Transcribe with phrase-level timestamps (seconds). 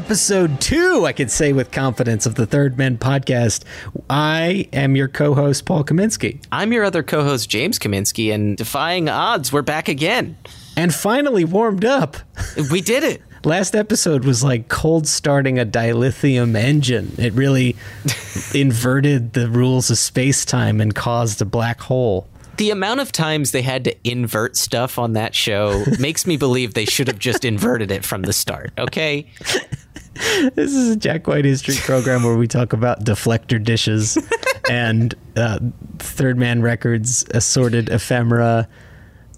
[0.00, 3.64] Episode two, I could say with confidence, of the Third Men podcast.
[4.08, 6.42] I am your co host, Paul Kaminsky.
[6.50, 10.38] I'm your other co host, James Kaminsky, and defying odds, we're back again.
[10.74, 12.16] And finally warmed up.
[12.70, 13.20] We did it.
[13.44, 17.12] Last episode was like cold starting a dilithium engine.
[17.18, 17.76] It really
[18.54, 22.26] inverted the rules of space time and caused a black hole.
[22.56, 26.74] The amount of times they had to invert stuff on that show makes me believe
[26.74, 29.26] they should have just inverted it from the start, okay?
[30.54, 34.18] This is a Jack White history program where we talk about deflector dishes
[34.70, 35.58] and uh,
[35.98, 38.68] Third Man Records, assorted ephemera,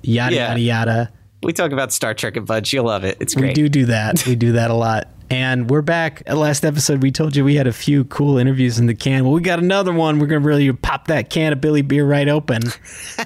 [0.03, 0.49] yada, Yeah.
[0.49, 1.13] yada, yada.
[1.43, 2.73] We talk about Star Trek and Budge.
[2.73, 3.17] You'll love it.
[3.21, 4.25] It's We do do that.
[4.27, 5.09] We do that a lot.
[5.29, 6.23] And we're back.
[6.27, 9.25] At last episode, we told you we had a few cool interviews in the can.
[9.25, 10.19] Well, we got another one.
[10.19, 12.63] We're going to really pop that can of Billy Beer right open.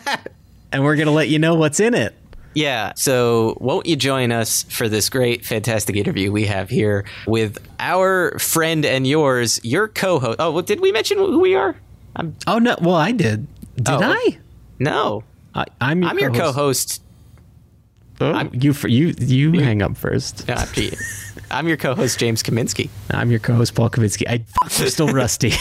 [0.72, 2.14] and we're going to let you know what's in it.
[2.56, 2.92] Yeah.
[2.96, 8.38] So, won't you join us for this great, fantastic interview we have here with our
[8.38, 10.36] friend and yours, your co host?
[10.40, 11.76] Oh, well, did we mention who we are?
[12.16, 12.74] I'm, Oh, no.
[12.80, 13.46] Well, I did.
[13.76, 14.00] Did Oh.
[14.02, 14.38] I?
[14.78, 15.22] no.
[15.54, 15.66] I?
[15.82, 17.02] I'm your I'm your co co-host.
[18.22, 20.48] Oh, you, for, you, you hang up first.
[20.48, 20.92] After you.
[21.50, 22.88] I'm your co host, James Kaminsky.
[23.10, 24.24] I'm your co-host Paul Kavitsky.
[24.26, 25.52] I, I'm still rusty.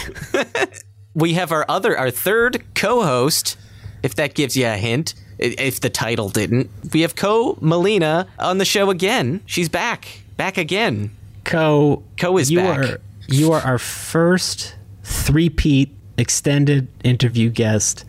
[1.14, 3.58] we have our other our third co-host
[4.04, 8.28] if that gives you a hint i- if the title didn't we have Ko Melina
[8.40, 11.12] on the show again she's back back again
[11.46, 12.80] Ko, Ko is you back.
[12.80, 18.04] Are, you are our first three-peat extended interview guest,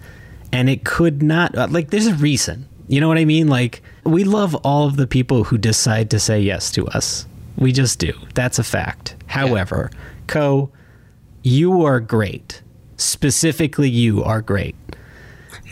[0.53, 1.91] and it could not uh, like.
[1.91, 2.66] There's a reason.
[2.88, 3.47] You know what I mean?
[3.47, 7.26] Like we love all of the people who decide to say yes to us.
[7.56, 8.12] We just do.
[8.34, 9.16] That's a fact.
[9.26, 9.91] However,
[10.26, 10.70] Ko,
[11.42, 12.62] you are great.
[12.97, 14.75] Specifically, you are great,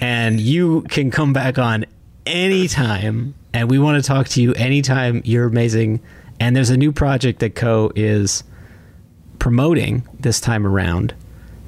[0.01, 1.85] and you can come back on
[2.27, 3.35] anytime.
[3.53, 5.23] And we want to talk to you anytime.
[5.25, 6.01] You're amazing.
[6.41, 8.43] And there's a new project that Ko is
[9.39, 11.15] promoting this time around.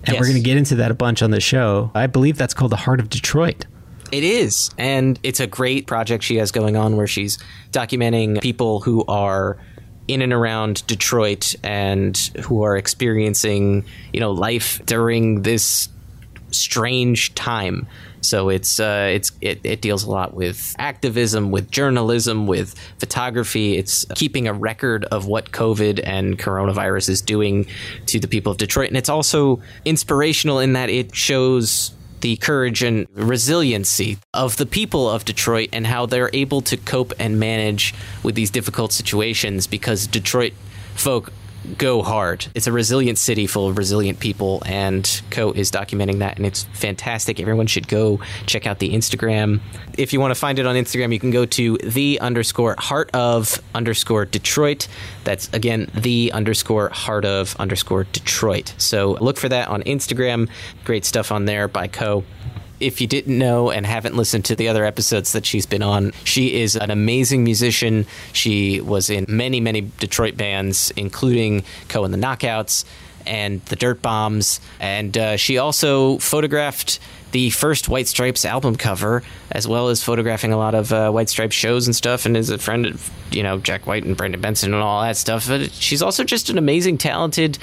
[0.04, 1.90] And we're going to get into that a bunch on the show.
[1.94, 3.66] I believe that's called The Heart of Detroit.
[4.12, 7.38] it is and it's a great project she has going on where she's
[7.72, 9.58] documenting people who are
[10.06, 15.88] in and around Detroit and who are experiencing, you know, life during this
[16.52, 17.86] strange time.
[18.20, 23.76] So it's uh, it's it, it deals a lot with activism, with journalism, with photography.
[23.76, 27.66] It's keeping a record of what COVID and coronavirus is doing
[28.06, 32.82] to the people of Detroit, and it's also inspirational in that it shows the courage
[32.82, 37.94] and resiliency of the people of Detroit and how they're able to cope and manage
[38.22, 40.54] with these difficult situations because Detroit
[40.94, 41.32] folk
[41.78, 42.46] go hard.
[42.54, 46.64] It's a resilient city full of resilient people, and Ko is documenting that, and it's
[46.74, 47.40] fantastic.
[47.40, 49.60] Everyone should go check out the Instagram.
[49.98, 53.10] If you want to find it on Instagram, you can go to the underscore heart
[53.14, 54.88] of underscore Detroit.
[55.24, 58.74] That's again the underscore heart of underscore Detroit.
[58.78, 60.48] So look for that on Instagram.
[60.84, 62.24] Great stuff on there by Ko
[62.80, 66.12] if you didn't know and haven't listened to the other episodes that she's been on,
[66.24, 68.06] she is an amazing musician.
[68.32, 72.84] She was in many, many Detroit bands, including Ko and the Knockouts.
[73.26, 74.60] and the Dirt Bombs.
[74.78, 77.00] And uh, she also photographed
[77.32, 81.28] the first White Stripes album cover, as well as photographing a lot of uh, White
[81.28, 84.40] Stripes shows and stuff, and is a friend of, you know, Jack White and Brendan
[84.40, 85.48] Benson and all that stuff.
[85.48, 87.58] But she's also just an amazing, talented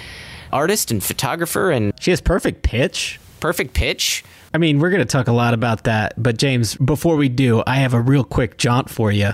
[0.51, 3.19] artist and photographer and She has perfect pitch.
[3.39, 4.23] perfect pitch.
[4.53, 7.63] I mean, we're going to talk a lot about that, but James, before we do,
[7.65, 9.31] I have a real quick jaunt for you.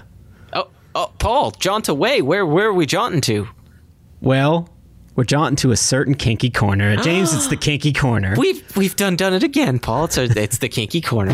[0.53, 2.21] Oh, oh, Paul, jaunt away.
[2.21, 3.49] Where, where are we jaunting to?
[4.21, 4.69] Well,
[5.15, 6.95] we're jaunting to a certain kinky corner.
[7.03, 8.35] James, it's the kinky corner.
[8.37, 10.05] We've we've done done it again, Paul.
[10.05, 11.33] It's a, it's the kinky corner.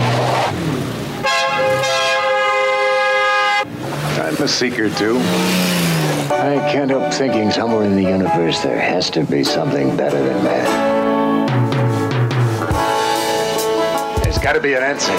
[4.17, 5.19] I'm a seeker too.
[6.31, 10.43] I can't help thinking somewhere in the universe there has to be something better than
[10.43, 10.94] that.
[14.35, 15.13] There's got to be an answer.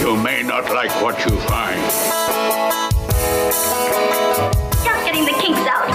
[0.00, 1.78] You may not like what you find.
[4.82, 5.90] Just getting the kinks out.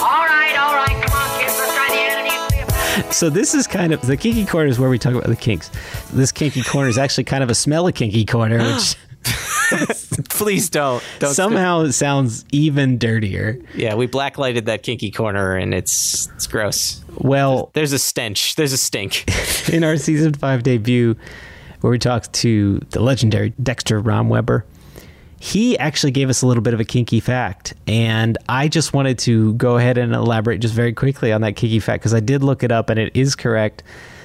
[0.00, 1.58] All right, all right, come on, kids.
[1.58, 3.12] Let's try the entity.
[3.12, 5.68] So this is kind of the kinky corner is where we talk about the kinks.
[6.12, 8.94] This kinky corner is actually kind of a smelly kinky corner, which
[10.30, 11.02] Please don't.
[11.18, 13.58] don't somehow it sounds even dirtier.
[13.74, 17.02] Yeah, we blacklighted that kinky corner, and it's it's gross.
[17.18, 18.54] Well, There's a stench.
[18.56, 19.24] There's a stink.
[19.72, 21.16] in our season five debut,
[21.80, 24.64] where we talked to the legendary Dexter Romweber,
[25.38, 27.74] he actually gave us a little bit of a kinky fact.
[27.86, 31.80] And I just wanted to go ahead and elaborate just very quickly on that kinky
[31.80, 33.82] fact because I did look it up and it is correct.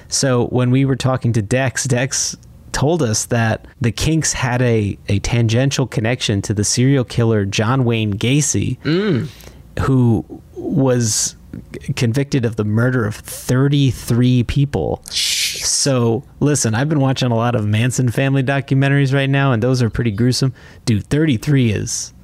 [0.08, 2.36] So when we were talking to Dex, Dex
[2.72, 7.84] told us that the Kinks had a, a tangential connection to the serial killer John
[7.84, 9.28] Wayne Gacy, mm.
[9.80, 10.24] who
[10.56, 11.36] was
[11.96, 15.02] convicted of the murder of 33 people.
[15.06, 19.82] So, listen, I've been watching a lot of Manson family documentaries right now, and those
[19.82, 20.54] are pretty gruesome.
[20.84, 22.14] Dude, 33 is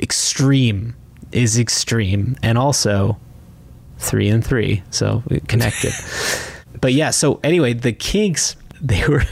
[0.00, 0.96] extreme,
[1.32, 3.18] is extreme, and also
[3.98, 5.92] three and three, so connected.
[6.80, 9.24] but yeah, so anyway, the Kinks, they were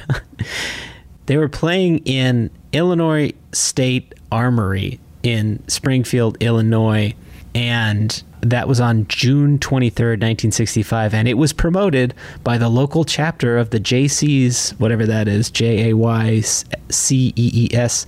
[1.27, 7.15] they were playing in Illinois State Armory in Springfield, Illinois,
[7.55, 12.15] and that was on June 23rd, 1965, and it was promoted
[12.45, 17.51] by the local chapter of the JC's, whatever that is, J A Y C E
[17.55, 18.07] E S,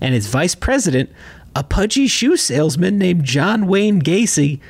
[0.00, 1.10] and its vice president,
[1.56, 4.60] a pudgy shoe salesman named John Wayne Gacy.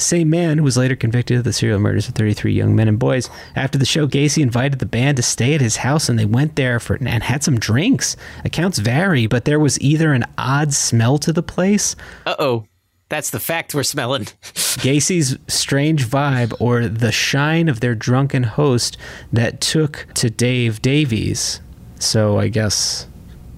[0.00, 2.98] Same man who was later convicted of the serial murders of 33 young men and
[2.98, 3.28] boys.
[3.54, 6.56] After the show, Gacy invited the band to stay at his house and they went
[6.56, 8.16] there for and had some drinks.
[8.44, 12.64] Accounts vary, but there was either an odd smell to the place, Uh oh,
[13.10, 14.24] that's the fact we're smelling.
[14.80, 18.96] Gacy's strange vibe, or the shine of their drunken host
[19.32, 21.60] that took to Dave Davies.
[21.98, 23.08] So I guess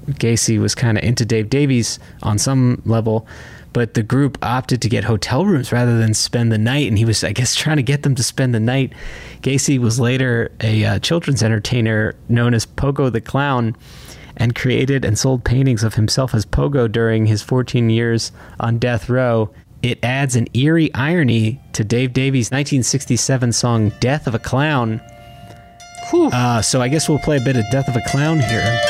[0.06, 3.27] Gacy was kind of into Dave Davies on some level,
[3.73, 7.05] but the group opted to get hotel rooms rather than spend the night, and he
[7.05, 8.93] was, I guess, trying to get them to spend the night.
[9.43, 13.77] Gacy was later a uh, children's entertainer known as Pogo the Clown.
[14.35, 19.11] And created and sold paintings of himself as Pogo during his 14 years on death
[19.11, 19.51] row.
[19.83, 25.03] It adds an eerie irony to Dave Davies' 1967 song "Death of a Clown."
[26.15, 28.81] Uh, so I guess we'll play a bit of "Death of a Clown" here.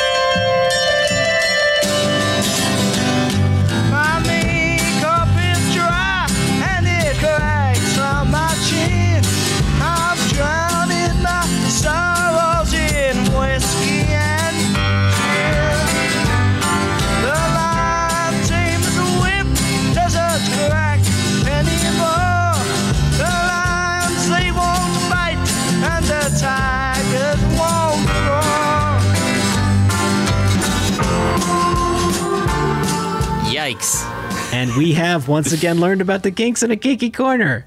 [34.82, 37.64] We have once again learned about the kinks in a kinky corner.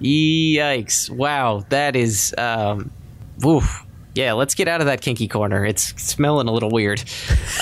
[0.00, 1.10] Yikes.
[1.10, 2.92] Wow, that is um
[3.40, 3.84] woof.
[4.14, 5.66] Yeah, let's get out of that kinky corner.
[5.66, 7.02] It's smelling a little weird.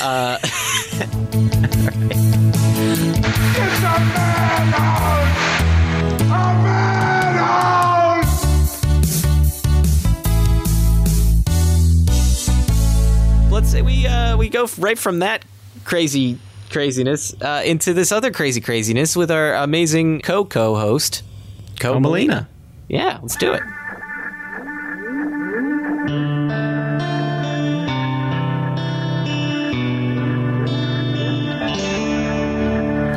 [0.02, 0.36] Uh
[13.50, 15.46] let's say we uh we go right from that
[15.86, 16.38] crazy
[16.70, 21.22] craziness uh into this other crazy craziness with our amazing co-co-host
[21.80, 22.48] Ko Oh, Melina.
[22.88, 23.62] Yeah, let's do it.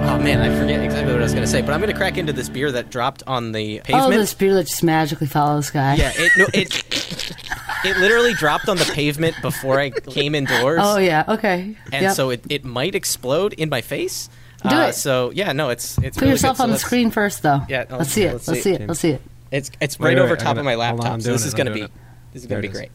[0.05, 1.97] Oh man, I forget exactly what I was going to say, but I'm going to
[1.97, 3.89] crack into this beer that dropped on the pavement.
[3.89, 4.21] Oh, pavement.
[4.21, 5.95] this beer that just magically follows guy.
[5.95, 6.69] Yeah, it no, it
[7.85, 10.79] it literally dropped on the pavement before I came indoors.
[10.83, 11.23] Oh yeah.
[11.27, 11.75] Okay.
[11.91, 12.13] and Yep.
[12.15, 14.29] so it, it might explode in my face.
[14.63, 14.93] Do Uh, it.
[14.93, 16.61] So yeah, no, it's it's Put really yourself good.
[16.61, 17.61] So on the screen first, though.
[17.67, 18.33] Yeah, oh, Let's see it.
[18.33, 18.81] let's Let's, see see it.
[18.81, 18.87] it.
[18.87, 19.21] Let's see it.
[19.51, 21.13] It's it's Wait, right wait, over wait, top I'm of my gonna- hold on, laptop.
[21.13, 22.33] I'm so doing this it, is I'm gonna be doing it.
[22.33, 22.91] this is gonna be There great.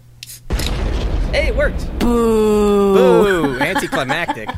[0.51, 1.99] it Hey, it worked.
[1.99, 2.95] Boo.
[2.95, 3.59] Boo!
[3.61, 4.49] Anticlimactic.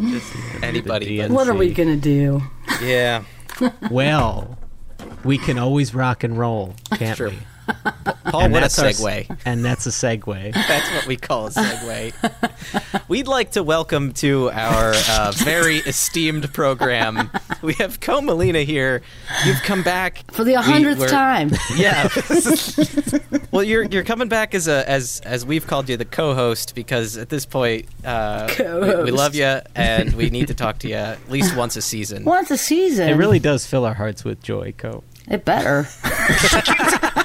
[0.00, 1.16] Just anybody.
[1.20, 2.42] The but- What are we gonna do?
[2.80, 3.24] Yeah.
[3.90, 4.56] Well,
[5.24, 7.30] we can always rock and roll, can't True.
[7.30, 7.38] we?
[8.24, 9.38] Paul, And what a that's our segue.
[9.44, 10.52] and that's a segue.
[10.54, 13.08] That's what we call a segue.
[13.08, 17.30] We'd like to welcome to our uh, very esteemed program.
[17.62, 19.02] We have Ko Melina here.
[19.44, 21.50] You've come back For the hundredth were- time.
[21.76, 22.08] Yeah.
[23.50, 27.16] well, you're you're coming back as a as as we've called you the co-host because
[27.16, 30.94] at this point uh, we, we love you and we need to talk to you
[30.94, 32.24] at least once a season.
[32.24, 33.08] Once a season.
[33.08, 35.04] It really does fill our hearts with joy, Ko.
[35.28, 35.86] It better.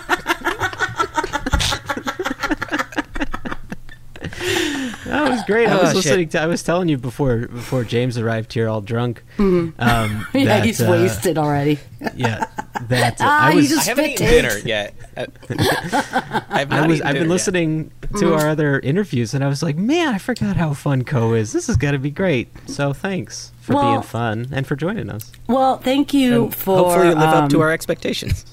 [5.08, 5.68] That was great.
[5.68, 5.96] I Oh, was shit.
[5.98, 6.42] listening to.
[6.42, 9.24] I was telling you before before James arrived here, all drunk.
[9.40, 10.38] Um, Mm-hmm.
[10.38, 11.80] yeah, that, he's uh, wasted already.
[12.16, 12.46] Yeah,
[12.90, 13.70] that uh, Ah, I was.
[13.70, 14.30] just I haven't eaten take.
[14.30, 14.94] dinner yet.
[15.18, 17.02] I, I've I was.
[17.02, 17.28] I've been dinner yet.
[17.28, 21.34] listening to our other interviews, and I was like, man, I forgot how fun Ko
[21.34, 21.54] is.
[21.54, 22.50] This is gonna be great.
[22.68, 25.32] So thanks for Well- being fun and for joining us.
[25.48, 26.78] Well, thank you And for.
[26.78, 28.46] Hopefully, you live up to um, our expectations.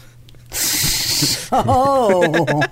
[1.53, 2.63] Oh,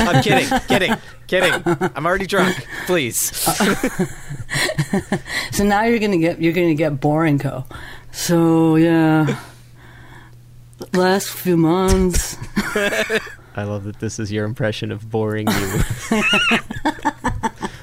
[0.00, 0.94] I'm kidding, kidding,
[1.26, 1.62] kidding.
[1.94, 2.66] I'm already drunk.
[2.86, 3.16] Please.
[5.52, 7.64] so now you're gonna get you're gonna get boring, Ko.
[8.12, 9.38] So yeah,
[10.92, 12.36] last few months.
[13.56, 15.80] I love that this is your impression of boring you.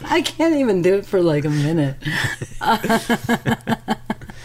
[0.06, 1.96] I can't even do it for like a minute.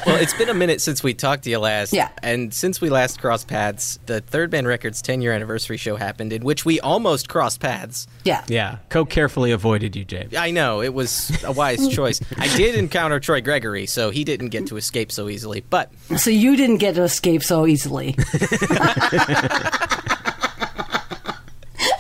[0.07, 1.93] Well, it's been a minute since we talked to you last.
[1.93, 2.11] Yeah.
[2.23, 6.33] And since we last crossed paths, the Third Man Records 10 year anniversary show happened,
[6.33, 8.07] in which we almost crossed paths.
[8.25, 8.45] Yeah.
[8.49, 10.35] yeah, Ko carefully avoided you, James.
[10.37, 12.21] I know, it was a wise choice.
[12.39, 15.65] I did encounter Troy Gregory, so he didn't get to escape so easily.
[15.69, 18.17] But So you didn't get to escape so easily.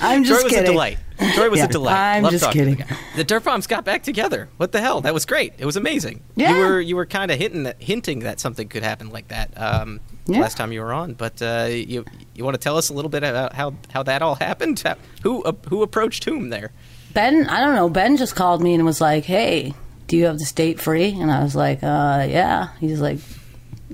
[0.00, 0.68] I'm Troy just was kidding.
[0.68, 0.98] a delight.
[1.35, 2.16] Troy was Yeah, a delight.
[2.16, 2.85] I'm Love just to the kidding.
[3.16, 4.49] The Dirt Bombs got back together.
[4.58, 5.00] What the hell?
[5.00, 5.54] That was great.
[5.58, 6.23] It was amazing.
[6.35, 6.54] Yeah.
[6.54, 9.50] You were you were kind of hinting that hinting that something could happen like that
[9.61, 10.40] um, Yeah.
[10.40, 11.14] last time you were on.
[11.14, 12.04] But uh, you
[12.35, 14.80] you want to tell us a little bit about how how that all happened?
[14.80, 16.73] How, who uh, who approached whom there?
[17.14, 17.88] Ben, I don't know.
[17.88, 19.73] Ben just called me and was like, "Hey,
[20.06, 23.18] do you have this date free?" And I was like, "Uh, yeah." He's like,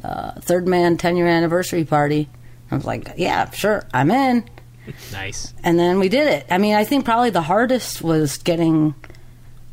[0.03, 2.29] uh, "Third man, ten year anniversary party."
[2.71, 4.45] I was like, "Yeah, sure, I'm in."
[5.13, 5.55] Nice.
[5.63, 6.47] And then we did it.
[6.51, 8.95] I mean, I think probably the hardest was getting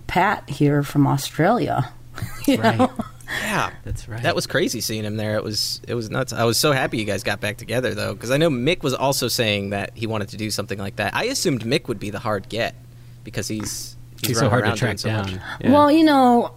[0.07, 1.91] Pat here from Australia.
[2.45, 2.63] You know?
[2.63, 2.89] Right.
[3.43, 4.23] Yeah, That's right.
[4.23, 5.35] That was crazy seeing him there.
[5.35, 6.33] It was it was nuts.
[6.33, 8.93] I was so happy you guys got back together though, because I know Mick was
[8.93, 11.15] also saying that he wanted to do something like that.
[11.15, 12.75] I assumed Mick would be the hard get
[13.23, 15.41] because he's he's, He's so hard to track so down.
[15.61, 15.71] Yeah.
[15.71, 16.53] Well, you know,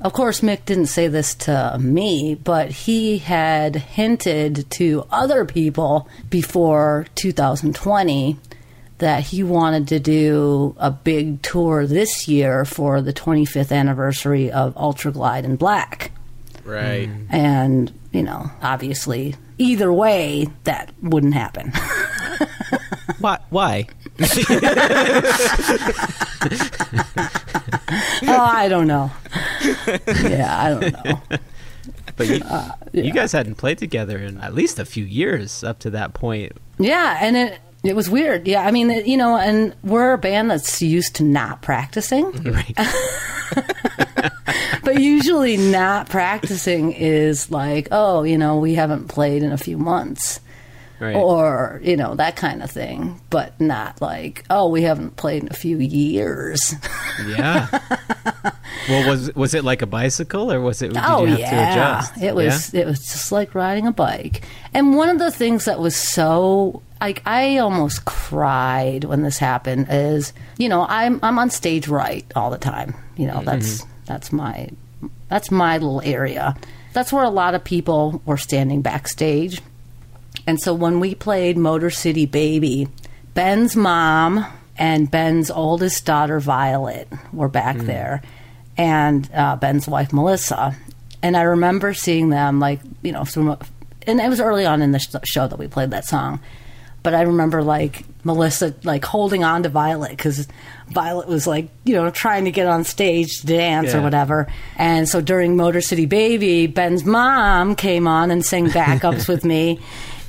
[0.00, 6.08] of course, Mick didn't say this to me, but he had hinted to other people
[6.30, 8.36] before 2020
[8.98, 14.74] that he wanted to do a big tour this year for the 25th anniversary of
[14.74, 16.12] Ultraglide in Black.
[16.64, 17.08] Right.
[17.30, 21.72] And, you know, obviously, either way, that wouldn't happen.
[23.20, 23.38] Why?
[23.50, 23.86] Why?
[28.22, 29.10] oh, I don't know.
[30.22, 31.20] Yeah, I don't know.
[32.16, 35.78] but you, uh, you guys hadn't played together in at least a few years up
[35.80, 36.52] to that point.
[36.78, 38.46] Yeah, and it it was weird.
[38.48, 42.74] Yeah, I mean, you know, and we're a band that's used to not practicing, Right.
[44.82, 49.78] but usually not practicing is like, oh, you know, we haven't played in a few
[49.78, 50.40] months.
[51.00, 51.14] Right.
[51.14, 55.48] Or, you know, that kind of thing, but not like, oh, we haven't played in
[55.50, 56.74] a few years.
[57.26, 57.66] Yeah.
[58.88, 60.92] well, was was it like a bicycle, or was it?
[60.92, 62.22] Did oh you have yeah, to adjust?
[62.22, 64.46] it was it was just like riding a bike.
[64.72, 69.88] And one of the things that was so like I almost cried when this happened
[69.90, 72.94] is you know I'm I'm on stage right all the time.
[73.16, 73.46] You know mm-hmm.
[73.46, 74.68] that's that's my
[75.28, 76.56] that's my little area.
[76.92, 79.60] That's where a lot of people were standing backstage.
[80.48, 82.88] And so when we played Motor City Baby,
[83.34, 84.46] Ben's mom
[84.78, 88.22] and Ben's oldest daughter Violet were back there,
[88.78, 90.74] and uh, Ben's wife Melissa.
[91.22, 93.58] And I remember seeing them like you know from,
[94.06, 96.40] and it was early on in the sh- show that we played that song.
[97.02, 100.48] But I remember like Melissa like holding on to Violet because
[100.88, 104.50] Violet was like you know trying to get on stage to dance or whatever.
[104.76, 109.78] And so during Motor City Baby, Ben's mom came on and sang backups with me.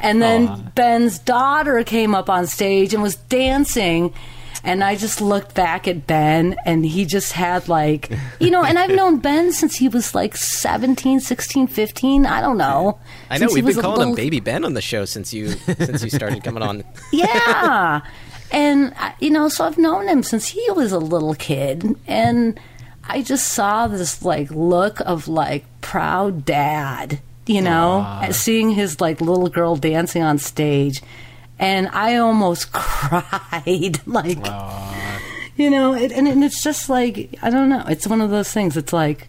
[0.01, 4.13] And then Ben's daughter came up on stage and was dancing.
[4.61, 8.77] And I just looked back at Ben, and he just had like, you know, and
[8.77, 12.25] I've known Ben since he was like 17, 16, 15.
[12.25, 12.99] I don't know.
[13.29, 16.09] I know we've been calling him Baby Ben on the show since you since you
[16.09, 16.83] started coming on.
[17.13, 18.01] yeah.
[18.51, 21.95] And, I- you know, so I've known him since he was a little kid.
[22.07, 22.59] And
[23.07, 28.69] I just saw this, like, look of, like, proud dad, you oh, know, at seeing
[28.69, 31.01] his, like, little girl dancing on stage.
[31.57, 33.99] And I almost cried.
[34.05, 34.45] like,
[35.55, 37.83] you know, it, and, and it's just like, I don't know.
[37.89, 38.77] It's one of those things.
[38.77, 39.27] It's like,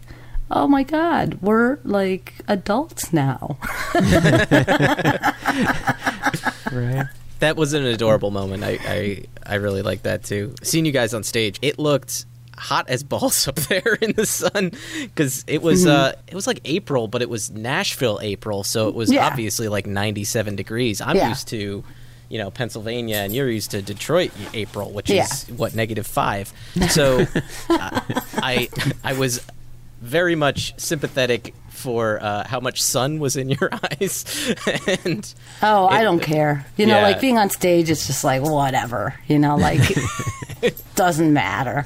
[0.51, 3.57] oh my God, we're, like, adults now.
[6.71, 7.05] Right.
[7.39, 8.63] That was an adorable moment.
[8.63, 10.55] I, I I really like that too.
[10.63, 12.25] Seeing you guys on stage, it looked
[12.61, 16.17] hot as balls up there in the sun because it was Mm-hmm.
[16.17, 19.25] uh it was like April, but it was Nashville April, so it was Yeah.
[19.25, 21.01] obviously like 97 degrees.
[21.01, 21.29] I'm Yeah.
[21.29, 21.83] used to
[22.29, 25.25] you know Pennsylvania, and you're used to Detroit April, which Yeah.
[25.25, 26.53] is what negative five.
[26.89, 27.25] So
[27.69, 27.99] uh,
[28.37, 28.69] I
[29.03, 29.41] I was
[30.01, 33.69] very much sympathetic for uh, how much sun was in your
[34.01, 34.23] eyes
[35.05, 36.65] and Oh, I don't care.
[36.77, 37.03] You know, Yeah.
[37.09, 39.15] like being on stage, it's just like whatever.
[39.27, 39.81] You know, like
[40.61, 41.85] it doesn't matter.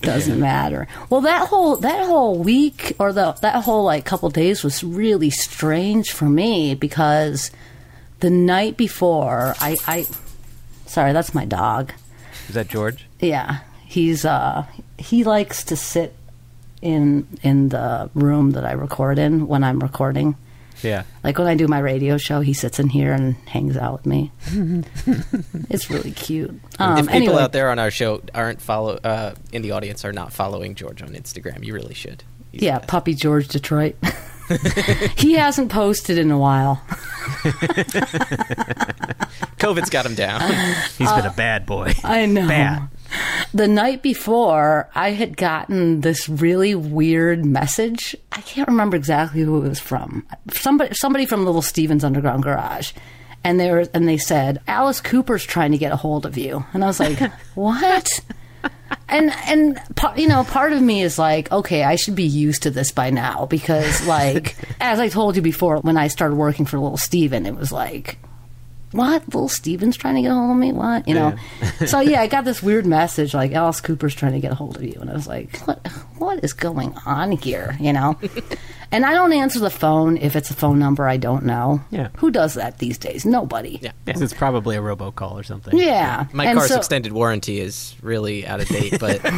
[0.00, 0.86] Doesn't matter.
[1.10, 5.30] Well, that whole that whole week or the that whole like couple days was really
[5.30, 7.50] strange for me because
[8.20, 10.06] the night before, I I
[10.86, 11.92] sorry, that's my dog.
[12.48, 13.06] Is that George?
[13.20, 14.66] Yeah, he's uh
[14.98, 16.14] he likes to sit
[16.80, 20.36] in in the room that I record in when I'm recording.
[20.82, 21.04] Yeah.
[21.24, 24.06] Like when I do my radio show, he sits in here and hangs out with
[24.06, 24.32] me.
[25.70, 26.50] it's really cute.
[26.78, 30.04] Um, if people anyway, out there on our show aren't follow uh, in the audience
[30.04, 32.24] are not following George on Instagram, you really should.
[32.52, 32.78] He's yeah.
[32.78, 33.96] Puppy George Detroit.
[35.16, 36.82] he hasn't posted in a while.
[39.58, 40.40] COVID's got him down.
[40.96, 41.92] He's been a bad boy.
[42.02, 42.48] I know.
[42.48, 42.88] Bad.
[43.54, 48.14] The night before, I had gotten this really weird message.
[48.32, 50.26] I can't remember exactly who it was from.
[50.52, 52.92] Somebody, somebody from Little Steven's Underground Garage,
[53.44, 56.64] and they were, and they said Alice Cooper's trying to get a hold of you,
[56.72, 57.18] and I was like,
[57.54, 58.20] what?
[59.08, 59.80] And and
[60.16, 63.10] you know, part of me is like, okay, I should be used to this by
[63.10, 67.46] now because, like, as I told you before, when I started working for Little Steven,
[67.46, 68.18] it was like,
[68.92, 69.24] what?
[69.26, 70.72] Little Steven's trying to get a hold of me?
[70.72, 71.06] What?
[71.06, 71.36] You know?
[71.86, 74.76] so yeah, I got this weird message like Alice Cooper's trying to get a hold
[74.76, 75.86] of you, and I was like, what?
[76.18, 77.76] What is going on here?
[77.78, 78.18] You know?
[78.90, 81.82] and I don't answer the phone if it's a phone number I don't know.
[81.90, 82.08] Yeah.
[82.18, 83.24] Who does that these days?
[83.26, 83.78] Nobody.
[83.82, 83.92] Yeah.
[84.06, 85.76] Yes, it's probably a robocall or something.
[85.76, 86.26] Yeah.
[86.32, 89.20] My And car's so- extended warranty is really out of date, but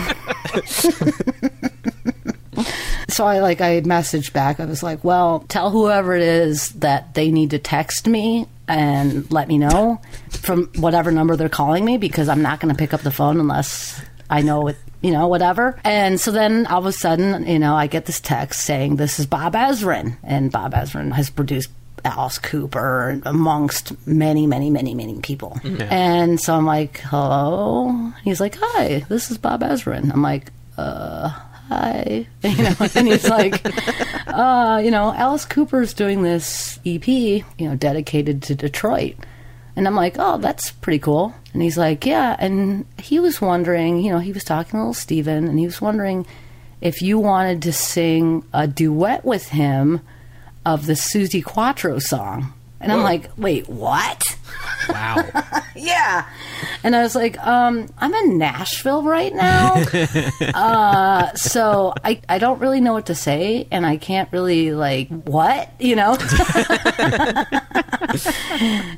[3.09, 4.61] so I like I messaged back.
[4.61, 9.31] I was like, "Well, tell whoever it is that they need to text me and
[9.31, 12.95] let me know from whatever number they're calling me because I'm not going to pick
[12.95, 16.87] up the phone unless I know it, you know, whatever." And so then all of
[16.87, 20.73] a sudden, you know, I get this text saying, "This is Bob Ezrin," and Bob
[20.73, 21.71] Ezrin has produced
[22.05, 25.61] Alice Cooper amongst many, many, many, many people.
[25.91, 31.31] And so I'm like, "Hello." He's like, "Hi, this is Bob Ezrin." I'm like, "Uh."
[31.71, 32.27] Hi.
[32.43, 33.65] You know and he's like
[34.27, 39.15] uh you know alice cooper's doing this ep you know dedicated to detroit.
[39.77, 41.35] And i'm like oh that's pretty cool.
[41.53, 42.37] And he's like yeah.
[42.39, 45.81] And he was wondering you know he was talking to little steven and he was
[45.81, 46.27] wondering
[46.81, 50.01] if you wanted to sing a duet with him
[50.67, 54.23] of the Suzi Quatro song and i'm like wait what
[54.89, 55.25] Wow.
[55.77, 56.29] yeah.
[56.83, 59.75] And I was like, um, I'm in Nashville right now.
[60.55, 65.09] uh, so I, I don't really know what to say and I can't really like
[65.09, 66.15] what, you know?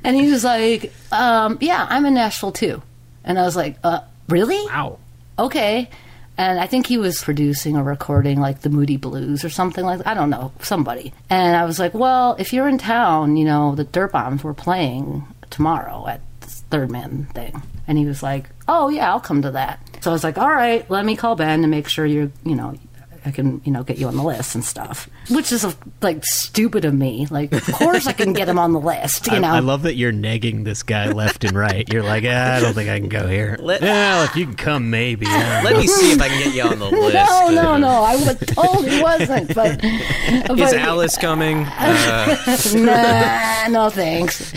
[0.05, 2.83] and he was like, um, yeah, I'm in Nashville too.
[3.25, 4.64] And I was like, uh, really?
[4.66, 4.99] Wow.
[5.38, 5.90] okay.
[6.38, 9.99] And I think he was producing or recording like the Moody Blues or something like
[9.99, 10.07] that.
[10.07, 11.12] I don't know, somebody.
[11.29, 14.55] And I was like, well, if you're in town, you know, the Dirt Bombs were
[14.55, 17.62] playing tomorrow at this Third Man thing.
[17.87, 19.79] And he was like, oh, yeah, I'll come to that.
[20.01, 22.55] So I was like, all right, let me call Ben to make sure you're, you
[22.55, 22.75] know,
[23.24, 25.08] I can, you know, get you on the list and stuff.
[25.30, 25.64] Which is
[26.00, 27.26] like stupid of me.
[27.30, 29.48] Like, of course I can get him on the list, you I, know.
[29.48, 31.88] I love that you're negging this guy left and right.
[31.92, 33.56] You're like, ah, I don't think I can go here.
[33.61, 35.26] Let- well, if you can come, maybe.
[35.26, 37.14] Let me see if I can get you on the list.
[37.14, 38.02] no, no, no.
[38.02, 39.52] I would totally wasn't.
[39.62, 41.58] But, Is Alice coming?
[41.64, 42.37] Uh,
[42.74, 44.52] nah, no thanks.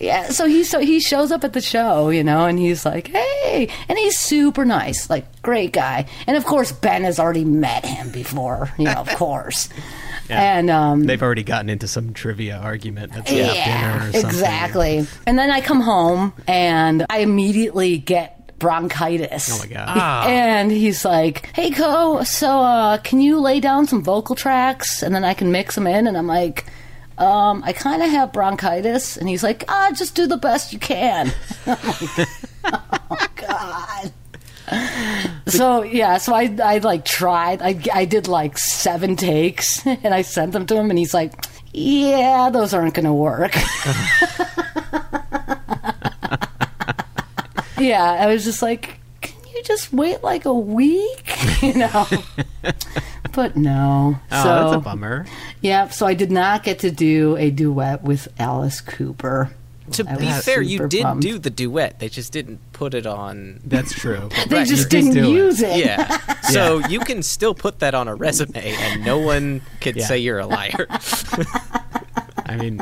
[0.00, 3.08] yeah, so he so he shows up at the show, you know, and he's like,
[3.08, 6.06] "Hey," and he's super nice, like great guy.
[6.26, 9.68] And of course, Ben has already met him before, you know, of course.
[10.28, 14.30] And um, They've already gotten into some trivia argument at some dinner or something.
[14.30, 15.06] exactly.
[15.26, 19.50] And then I come home and I immediately get bronchitis.
[19.52, 20.28] Oh my god.
[20.28, 25.14] And he's like, "Hey, Ko, so uh, can you lay down some vocal tracks and
[25.14, 26.66] then I can mix them in?" And I'm like,
[27.18, 30.78] um, "I kind of have bronchitis." And he's like, "Ah, just do the best you
[30.78, 31.32] can."
[31.66, 32.28] I'm like,
[33.10, 34.12] oh God.
[35.50, 37.62] So yeah, so I I like tried.
[37.62, 41.32] I I did like seven takes and I sent them to him, and he's like,
[41.72, 43.54] "Yeah, those aren't going to work."
[47.78, 51.34] yeah, I was just like, can you just wait like a week?
[51.62, 52.06] you know.
[53.32, 54.18] but no.
[54.30, 55.26] Oh, so that's a bummer.
[55.60, 59.50] yeah, so I did not get to do a duet with Alice Cooper.
[59.92, 61.22] To I be fair, you did bummed.
[61.22, 61.98] do the duet.
[61.98, 63.60] They just didn't put it on.
[63.64, 64.28] That's true.
[64.48, 65.84] They Right, just did didn't do use it.
[65.84, 66.18] Yeah.
[66.50, 70.06] So you can still put that on a resume, and no one could Yeah.
[70.06, 70.86] say you're a liar.
[72.44, 72.80] I mean,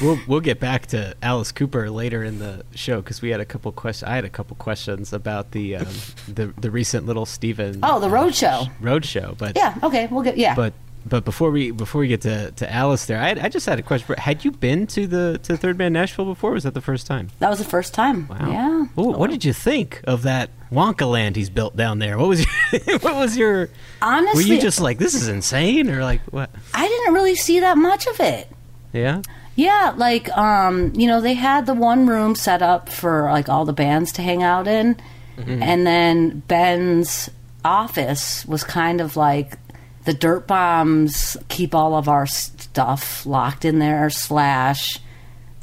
[0.00, 3.44] we'll we'll get back to Alice Cooper later in the show because we had a
[3.44, 4.08] couple questions.
[4.08, 5.86] I had a couple questions about the um,
[6.28, 7.80] the the recent Little Steven.
[7.82, 8.66] Oh, the road show.
[8.80, 9.74] road show, but Yeah.
[9.82, 10.06] Okay.
[10.10, 10.36] We'll get.
[10.36, 10.54] Yeah.
[10.54, 10.72] but
[11.08, 13.82] but before we before we get to, to Alice there, I, I just had a
[13.82, 14.16] question.
[14.18, 16.50] Had you been to the to Third Man Nashville before?
[16.50, 17.30] Or was that the first time?
[17.38, 18.26] that was the first time.
[18.28, 18.50] Wow.
[18.50, 18.84] Yeah.
[18.94, 22.18] What, what did you think of that Wonka land he's built down there?
[22.18, 23.70] What was your, what was your?
[24.02, 26.50] Honestly, were you just like this is insane or like what?
[26.74, 28.48] I didn't really see that much of it.
[28.92, 29.22] Yeah.
[29.54, 33.64] Yeah, like um, you know, they had the one room set up for like all
[33.64, 34.98] the bands to hang out in,
[35.38, 37.30] and then Ben's
[37.64, 39.58] office was kind of like
[40.06, 44.08] the Dirt Bombs keep all of our stuff locked in there.
[44.08, 44.98] Slash,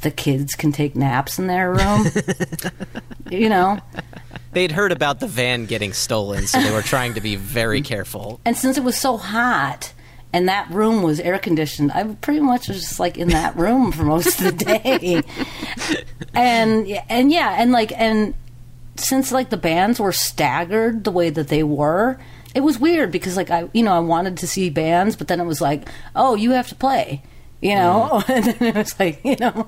[0.02, 2.06] the kids can take naps in their room.
[3.30, 3.80] you know,
[4.52, 8.40] They'd heard about the van getting stolen, so they were trying to be very careful.
[8.44, 9.92] and since it was so hot.
[10.32, 11.92] And that room was air conditioned.
[11.92, 15.22] I pretty much was just like in that room for most of the day.
[16.34, 18.34] and and yeah, and like and
[18.96, 22.18] since like the bands were staggered the way that they were,
[22.54, 25.40] it was weird because like I you know I wanted to see bands, but then
[25.40, 27.22] it was like oh you have to play.
[27.62, 29.66] You know, and then it was like, you know,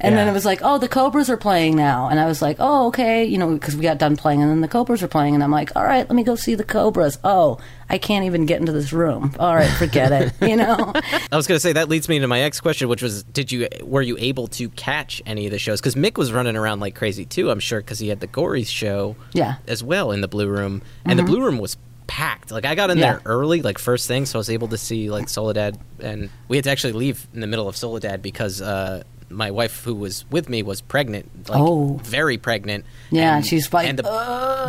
[0.00, 2.56] and then it was like, oh, the Cobras are playing now, and I was like,
[2.58, 5.34] oh, okay, you know, because we got done playing, and then the Cobras are playing,
[5.36, 7.16] and I'm like, all right, let me go see the Cobras.
[7.22, 9.36] Oh, I can't even get into this room.
[9.38, 10.32] All right, forget it.
[10.48, 10.92] You know,
[11.30, 13.52] I was going to say that leads me to my next question, which was, did
[13.52, 15.80] you were you able to catch any of the shows?
[15.80, 17.52] Because Mick was running around like crazy too.
[17.52, 19.52] I'm sure because he had the Gories show, Yeah.
[19.52, 19.70] Mm-hmm.
[19.70, 21.76] as well in the Blue Room, and the Blue Room was
[22.08, 22.50] packed.
[22.50, 23.12] Like I got in Yeah.
[23.12, 26.56] there early, like first thing, so I was able to see like Soledad, and we
[26.56, 30.24] had to actually leave in the middle of Soledad because uh, my wife, who was
[30.30, 32.00] with me, was pregnant, like Oh.
[32.02, 32.84] very pregnant.
[33.10, 34.02] Yeah, and, she's like, and the,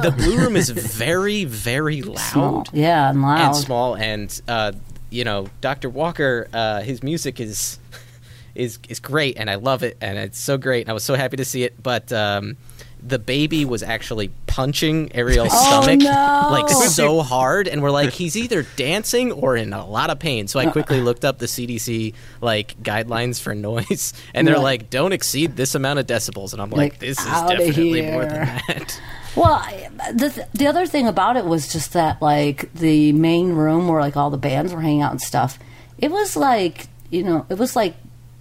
[0.03, 3.39] the Blue Room is very, very loud small, yeah, and loud.
[3.39, 4.73] and small and uh,
[5.11, 7.79] you know dr walker uh, his music is
[8.55, 11.15] is is great and i love it and it's so great and i was so
[11.15, 12.55] happy to see it but um,
[13.01, 16.47] the baby was actually punching Ariel's Oh, stomach no.
[16.51, 20.47] like so hard, and we're like, he's either dancing or in a lot of pain.
[20.47, 21.03] So I quickly uh-uh.
[21.05, 24.61] looked up the CDC like guidelines for noise, and they're Yeah.
[24.61, 28.01] like, don't exceed this amount of decibels, and I'm like, Like, this is outta definitely
[28.03, 29.01] more than that.
[29.35, 33.87] Well, I- the the other thing about it was just that like the main room
[33.87, 35.59] where like all the bands were hanging out and stuff.
[35.99, 37.95] It was like you know, it was like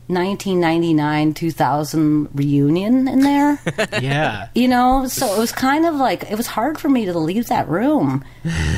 [0.09, 3.59] 1999 2000 reunion in there.
[4.01, 4.49] Yeah.
[4.55, 7.49] you know, so it was kind of like it was hard for me to leave
[7.49, 8.25] that room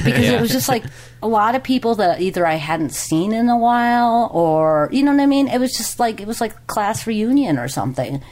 [0.04, 0.84] because it was just like
[1.22, 5.12] a lot of people that either I hadn't seen in a while or you know
[5.12, 5.48] what I mean.
[5.48, 8.22] It was just like it was like class reunion or something.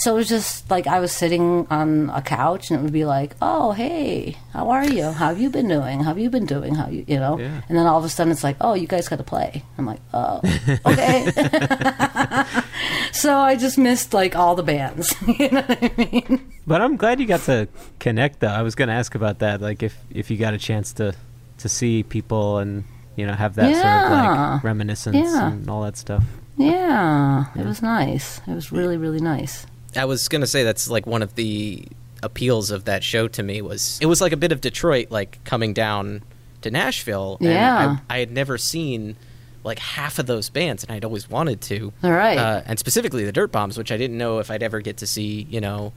[0.00, 3.04] So it was just like I was sitting on a couch and it would be
[3.04, 5.04] like, "Oh, hey, how are you?
[5.12, 6.00] How have you been doing?
[6.00, 6.74] How have you been doing?
[6.74, 7.60] How you, you know?" Yeah.
[7.68, 9.84] And then all of a sudden it's like, "Oh, you guys got to play." I'm
[9.84, 10.40] like, "Oh,
[10.86, 11.30] okay."
[13.12, 15.14] so I just missed like all the bands.
[15.38, 16.52] you know what I mean?
[16.66, 18.48] But I'm glad you got to connect though.
[18.48, 21.14] I was going to ask about that like if if you got a chance to
[21.58, 22.84] to see people and
[23.16, 25.52] you know have that sort of like reminiscence Yeah.
[25.52, 26.24] and all that stuff.
[26.56, 28.40] Yeah, it was nice.
[28.46, 29.66] It was really, really nice.
[29.96, 31.84] I was gonna say that's like one of the
[32.22, 35.42] appeals of that show to me was it was like a bit of Detroit, like
[35.44, 36.22] coming down
[36.62, 37.38] to Nashville.
[37.40, 37.96] and Yeah.
[38.08, 39.16] I, I had never seen
[39.64, 41.92] like half of those bands, and I'd always wanted to.
[42.02, 42.38] All right.
[42.38, 45.06] uh, and specifically the Dirt Bombs, which I didn't know if I'd ever get to
[45.06, 45.46] see.
[45.50, 45.92] You know.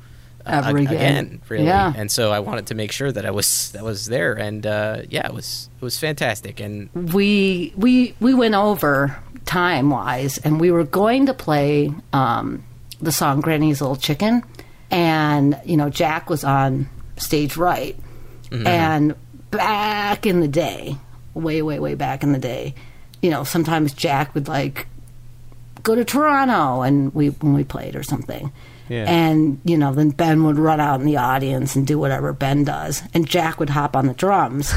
[0.45, 1.41] Ever ag- again.
[1.47, 1.93] really, Yeah.
[1.95, 5.03] and so I wanted to make sure that I was that was there, and uh,
[5.09, 10.59] yeah, it was it was fantastic, and We we we went over time wise, and
[10.59, 12.61] we were going to play um,
[13.03, 14.43] the song "Granny's Little Chicken,"
[14.89, 17.95] and you know Jack was on stage right,
[18.51, 19.15] and
[19.51, 20.97] back in the day,
[21.33, 22.75] way way way back in the day,
[23.21, 24.87] you know sometimes Jack would like
[25.83, 28.51] go to Toronto and we when we played or something.
[28.89, 29.05] Yeah.
[29.07, 32.63] And, you know, then Ben would run out in the audience and do whatever Ben
[32.65, 33.01] does.
[33.13, 34.73] And Jack would hop on the drums.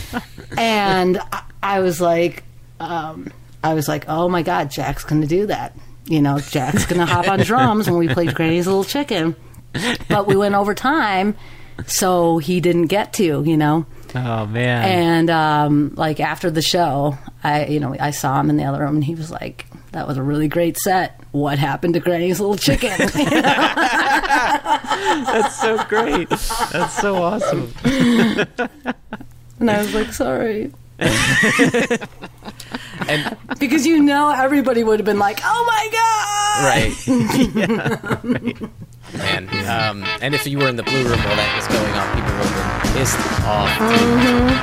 [0.58, 2.44] and I, I was like,
[2.80, 3.32] um,
[3.64, 5.76] I was like, oh my God, Jack's going to do that.
[6.06, 9.34] You know, Jack's going to hop on drums when we played Granny's Little Chicken.
[10.08, 11.36] But we went over time,
[11.86, 13.84] so he didn't get to, you know.
[14.14, 14.84] Oh man.
[14.88, 18.80] And um, like after the show, I you know I saw him in the other
[18.80, 21.20] room, and he was like, "That was a really great set.
[21.32, 22.92] What happened to Granny's little chicken?"
[25.26, 26.30] That's so great.
[26.30, 27.70] That's so awesome.
[27.84, 30.72] and I was like, "Sorry."
[33.08, 36.94] And because you know everybody would have been like, "Oh my god!" right.
[39.16, 42.06] Man, um, and if you were in the blue room while that was going on,
[42.14, 43.80] people would have been pissed off.
[43.80, 44.56] Um,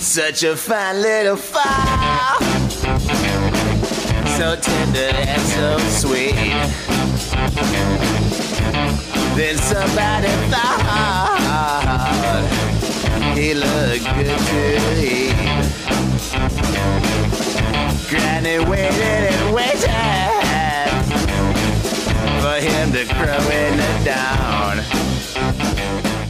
[0.00, 2.59] Such a fine little fire.
[4.40, 6.32] So tender and so sweet.
[9.36, 11.36] Then somebody thought
[13.36, 14.62] he looked good to
[15.04, 15.36] eat.
[18.08, 19.84] Granny waited and waited
[22.40, 24.79] for him to crow in the dawn.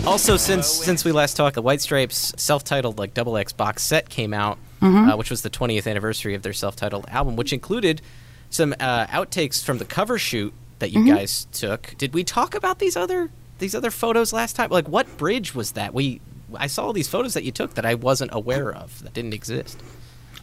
[0.07, 4.09] Also, since since we last talked, the White Stripes self-titled like Double X box set
[4.09, 8.01] came out, uh, which was the 20th anniversary of their self-titled album, which included
[8.49, 11.95] some uh, outtakes from the cover shoot that you guys took.
[11.99, 14.71] Did we talk about these other these other photos last time?
[14.71, 15.93] Like, what bridge was that?
[15.95, 16.21] We
[16.57, 19.35] I saw all these photos that you took that I wasn't aware of that didn't
[19.35, 19.79] exist.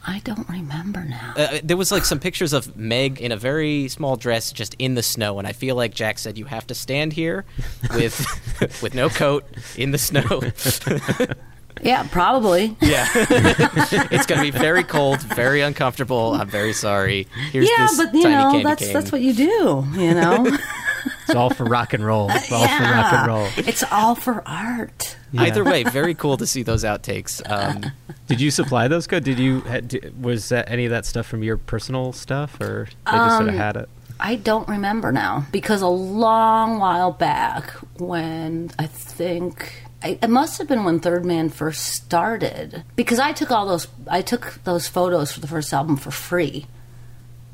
[0.09, 1.33] I don't remember now.
[1.35, 4.95] Uh, there was like some pictures of Meg in a very small dress, just in
[4.95, 7.43] the snow, and I feel like Jack said you have to stand here
[7.93, 8.25] with
[8.81, 9.43] with no coat
[9.75, 10.41] in the snow.
[11.83, 12.75] yeah, probably.
[12.81, 13.05] Yeah.
[13.13, 16.33] it's going to be very cold, very uncomfortable.
[16.33, 17.27] I'm very sorry.
[17.51, 18.93] Here's yeah, this but you tiny know that's cane.
[18.93, 19.85] that's what you do.
[19.93, 20.57] You know,
[21.23, 22.29] It's all for rock and roll.
[22.31, 23.47] It's all for rock and roll.
[23.57, 25.16] It's all for art.
[25.37, 27.41] Either way, very cool to see those outtakes.
[27.49, 27.91] Um,
[28.27, 29.07] Did you supply those?
[29.07, 29.23] Good.
[29.23, 29.61] Did you?
[29.61, 33.37] had- di- Was that any of that stuff from your personal stuff, or they just
[33.37, 33.89] sort of Um, had it?
[34.19, 40.57] I don't remember now because a long while back when I think I, it must
[40.57, 44.87] have been when Third Man first started because I took all those I took those
[44.87, 46.65] photos for the first album for free,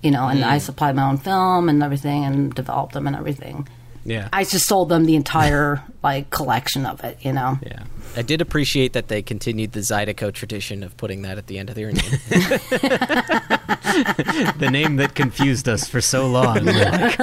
[0.01, 3.67] you know, and I supplied my own film and everything and developed them and everything.
[4.05, 4.29] Yeah.
[4.33, 7.57] I just sold them the entire like collection of it, you know.
[7.61, 7.83] yeah.
[8.15, 11.69] I did appreciate that they continued the Zydeco tradition of putting that at the end
[11.69, 12.19] of their name.
[13.93, 16.65] The name that confused us for so long.
[16.65, 17.15] We're like,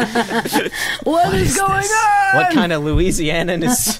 [1.02, 2.36] what is, going on?
[2.36, 3.96] what kind of Louisianan is.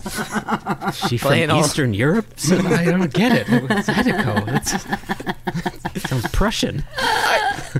[1.08, 2.26] she from Playing all- Eastern Europe?
[2.36, 3.46] So I don't get it.
[3.48, 4.46] Zydeco.
[4.46, 6.84] That's sounds Prussian.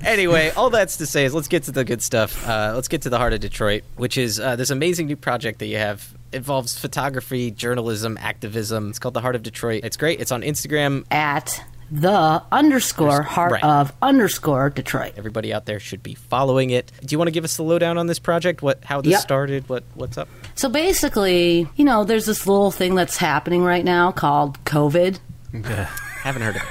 [0.05, 2.47] anyway, all that's to say is let's get to the good stuff.
[2.49, 5.61] Uh, let's get to the heart of Detroit, which is uh, this amazing new project
[5.61, 6.13] that you have.
[6.33, 8.91] Involves photography, journalism, activism.
[8.91, 9.83] It's called The Heart of Detroit.
[9.85, 10.21] It's great.
[10.21, 11.05] It's on Instagram.
[11.11, 13.65] At the underscore heart Right.
[13.65, 15.15] of underscore Detroit.
[15.17, 16.93] Everybody out there should be following it.
[17.05, 18.63] Do you want to give us the lowdown on this project?
[18.63, 19.21] What, how this Yep.
[19.21, 19.69] started?
[19.69, 20.29] What, what's up?
[20.55, 25.19] So basically, you know, there's this little thing that's happening right now called COVID.
[26.23, 26.63] Haven't heard of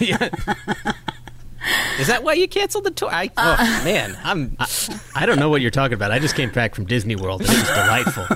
[0.00, 0.94] it.
[1.98, 3.08] Is that why you canceled the tour?
[3.10, 4.56] I, oh man, I'm.
[5.14, 6.10] I don't know what you're talking about.
[6.10, 7.40] I just came back from Disney World.
[7.42, 8.26] and It was delightful.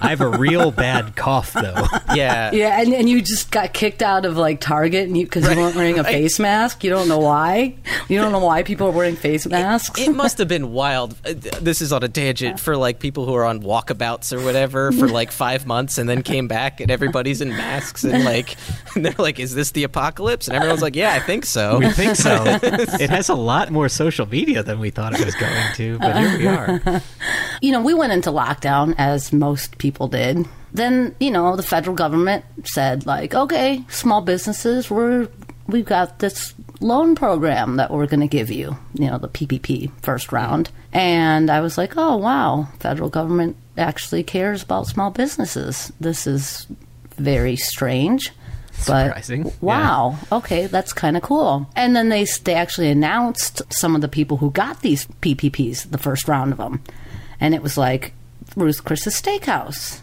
[0.00, 1.86] I have a real bad cough, though.
[2.14, 2.50] yeah.
[2.52, 5.56] Yeah, and, and you just got kicked out of like Target and you because you
[5.56, 6.84] weren't wearing a face mask.
[6.84, 7.74] You don't know why.
[8.08, 10.00] You don't know why people are wearing face masks.
[10.00, 11.14] It must have been wild.
[11.26, 14.92] Uh, This is on a tangent for like people who are on walkabouts or whatever
[14.92, 18.56] for like five months and then came back and everybody's in masks and like
[18.94, 21.90] and they're like, "Is this the apocalypse?" And everyone's like, "Yeah, I think so." We
[21.90, 22.58] think so.
[23.00, 26.16] It has a lot more social media than we thought it was going to, but
[26.16, 27.02] here we are.
[27.60, 30.46] you know, we went into lockdown as most people did.
[30.72, 35.28] Then, you know, the federal government said like, okay, small businesses, we're
[35.66, 39.90] we've got this loan program that we're going to give you, you know, the PPP
[40.02, 40.70] first round.
[40.92, 45.92] And I was like, oh, wow, federal government actually cares about small businesses.
[46.00, 46.66] This is
[47.16, 48.32] very strange.
[48.86, 49.52] But Surprising, yeah.
[49.60, 51.68] wow, okay, that's kind of cool.
[51.74, 55.98] And then they they actually announced some of the people who got these PPPs, the
[55.98, 56.82] first round of them,
[57.40, 58.12] and it was like
[58.54, 60.00] Ruth Chris's Steakhouse,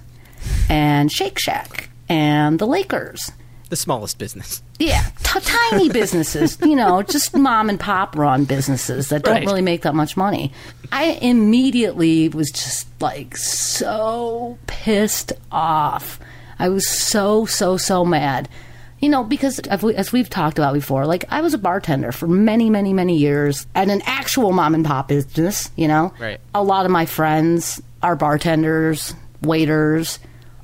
[0.70, 3.32] and Shake Shack, and the Lakers.
[3.70, 4.62] the smallest business.
[4.80, 9.46] Yeah, t- tiny businesses, you know, just mom and pop run businesses that don't Right.
[9.46, 10.52] really make that much money.
[10.92, 16.20] I immediately was just like so pissed off.
[16.60, 18.48] I was so, so, so mad.
[19.04, 22.14] You know, because as we- as we've talked about before, like I was a bartender
[22.14, 26.14] for many, many, many years at an actual mom and pop business, you know?
[26.22, 26.40] Right.
[26.56, 30.20] A lot of my friends are bartenders, waiters,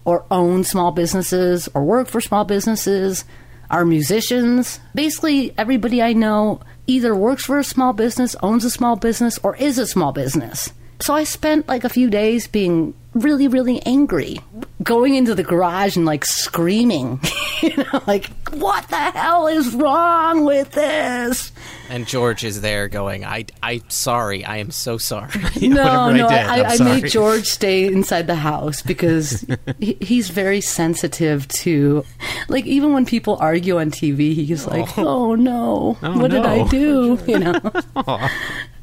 [0.05, 3.25] or own small businesses or work for small businesses,
[3.69, 4.79] are musicians.
[4.95, 9.57] Basically, everybody I know either works for a small business, owns a small business, or
[9.57, 10.71] is a small business.
[11.01, 14.39] So I spent like a few days being really, really angry,
[14.83, 17.19] going into the garage and like screaming,
[17.61, 21.51] you know, like, what the hell is wrong with this?
[21.89, 24.45] And George is there going, I, I'm sorry.
[24.45, 25.31] I am so sorry.
[25.61, 29.43] no, I no, I, I'm I made George stay inside the house because
[29.79, 32.05] he, he's very sensitive to,
[32.47, 35.07] like, even when people argue on TV, he's like, oh.
[35.07, 38.29] "Oh no, Oh, what did I do?" You know.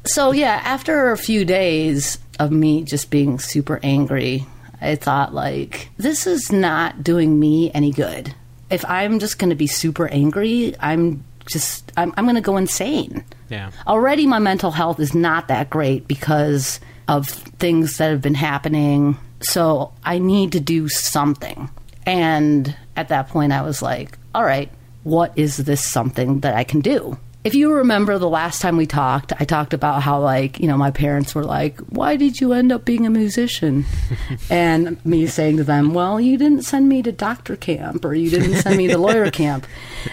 [0.05, 4.45] so yeah, after a few days of me just being super angry,
[4.81, 8.33] I thought like, this is not doing me any good.
[8.69, 12.57] If I'm just going to be super angry, I'm just I'm, I'm going to go
[12.57, 13.71] insane Yeah.
[13.87, 19.17] already my mental health is not that great because of things that have been happening.
[19.39, 21.69] So I need to do something.
[22.05, 24.69] And at that point, I was like, all right,
[25.03, 27.17] what is this something that I can do?
[27.47, 30.75] If you remember the last time we talked, I talked about how, like, you know,
[30.75, 33.85] my parents were like, why did you end up being a musician?
[34.49, 38.29] and me saying to them, well, you didn't send me to doctor camp or you
[38.29, 39.65] didn't send me to lawyer camp.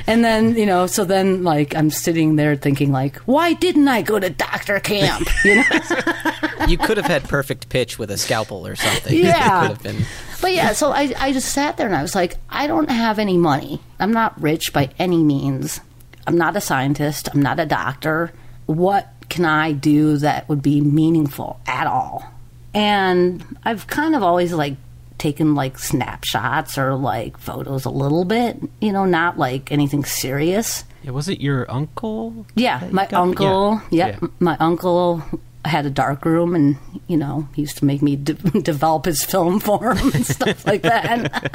[0.07, 4.03] And then, you know, so then, like, I'm sitting there thinking, like, why didn't I
[4.03, 5.29] go to doctor camp?
[5.45, 5.65] You know?
[6.69, 9.13] you could have had perfect pitch with a scalpel or something.
[9.13, 9.63] Yeah.
[9.63, 10.07] Could have been.
[10.41, 13.19] But yeah, so I, I just sat there and I was like, I don't have
[13.19, 13.81] any money.
[13.99, 15.81] I'm not rich by any means.
[16.27, 17.29] I'm not a scientist.
[17.33, 18.33] I'm not a doctor.
[18.67, 22.25] What can I do that would be meaningful at all?
[22.73, 24.77] And I've kind of always like
[25.19, 30.85] taken like snapshots or like photos a little bit, you know, not like anything serious.
[31.03, 32.47] Yeah, was it your uncle?
[32.55, 33.81] Yeah, my uncle.
[33.91, 34.29] yeah, Yep, yeah.
[34.41, 35.23] my uncle
[35.65, 39.25] had a dark room, and you know, he used to make me de- develop his
[39.25, 41.51] film for him and stuff like that.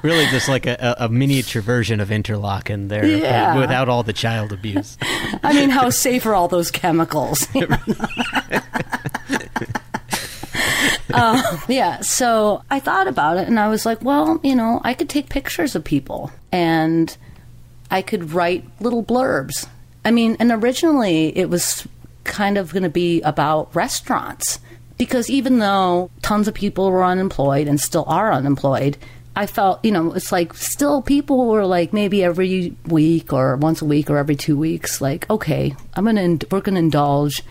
[0.02, 3.58] Really, just like a, a, miniature version of Interlochen there, Yeah.
[3.58, 4.96] without all the child abuse.
[5.42, 7.46] I mean, how safe are all those chemicals?
[11.10, 14.94] Uh, yeah, so I thought about it and I was like, well, you know, I
[14.94, 17.16] could take pictures of people and
[17.90, 19.66] I could write little blurbs.
[20.04, 21.86] I mean, and originally it was
[22.28, 24.60] kind of going to be about restaurants.
[24.96, 28.96] Because even though tons of people were unemployed and still are unemployed,
[29.36, 33.80] I felt, you know, it's like still people were like maybe every week or once
[33.80, 37.44] a week or every two weeks, like, okay, I'm going to, we're going to indulge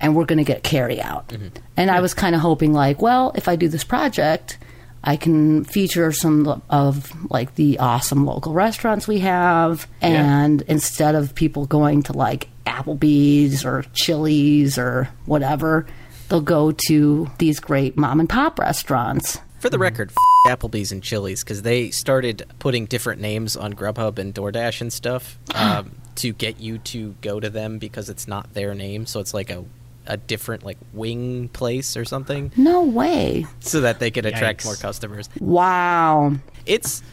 [0.00, 1.28] and we're going to get carry out.
[1.28, 1.48] Mm-hmm.
[1.76, 4.56] And I was kind of hoping, like, well, if I do this project,
[5.04, 11.34] I can feature some of like the awesome local restaurants we have, and instead of
[11.34, 15.86] people going to like Applebee's or Chili's or whatever,
[16.28, 19.38] they'll go to these great mom and pop restaurants.
[19.60, 24.18] For the record, f- Applebee's and Chili's because they started putting different names on Grubhub
[24.18, 28.54] and DoorDash and stuff um, to get you to go to them because it's not
[28.54, 29.06] their name.
[29.06, 29.64] So it's like a
[30.06, 33.46] a different like wing place or something, No way!
[33.60, 34.64] so that they could attract Yikes.
[34.66, 35.28] more customers.
[35.40, 36.34] Wow.
[36.66, 37.04] It's I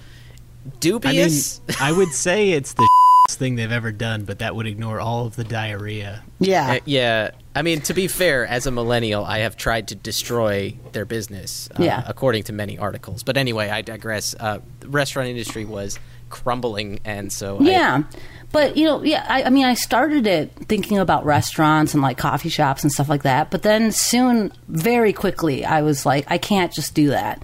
[0.66, 1.62] mean, dubious.
[1.82, 2.88] I would say it's the
[3.32, 6.24] thing they've ever done, but that would ignore all of the diarrhea.
[6.40, 6.74] Yeah.
[6.74, 10.76] Uh, yeah, I mean, to be fair, as a millennial, I have tried to destroy
[10.92, 12.04] their business, uh, Yeah.
[12.06, 13.24] according to many articles.
[13.24, 14.36] But anyway, I digress.
[14.40, 15.98] Uh, the restaurant industry was
[16.32, 18.04] crumbling, and so I- Yeah.
[18.52, 22.18] But, you know, yeah, I, I mean, I started it thinking about restaurants and like
[22.18, 23.50] coffee shops and stuff like that.
[23.50, 27.42] But then soon, very quickly, I was like, I can't just do that.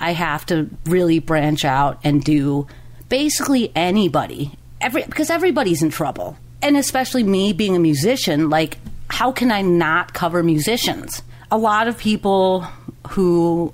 [0.00, 2.66] I have to really branch out and do
[3.08, 4.52] basically anybody.
[4.80, 6.36] Every, because everybody's in trouble.
[6.60, 8.78] And especially me being a musician, like,
[9.10, 11.22] how can I not cover musicians?
[11.52, 12.66] A lot of people
[13.10, 13.72] who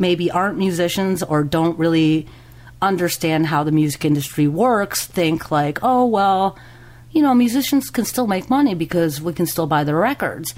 [0.00, 2.26] maybe aren't musicians or don't really
[2.86, 6.58] understand how the music industry works think like, oh, well,
[7.10, 10.54] you know, musicians can still make money because we can still buy their records.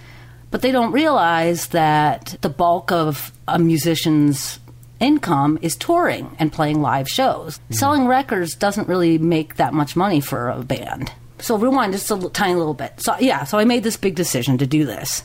[0.50, 4.58] But they don't realize that the bulk of a musician's
[5.00, 7.58] income is touring and playing live shows.
[7.58, 7.74] Mm-hmm.
[7.74, 11.12] Selling records doesn't really make that much money for a band.
[11.38, 13.00] So rewind just a l- tiny little bit.
[13.00, 15.24] So yeah, so I made this big decision to do this.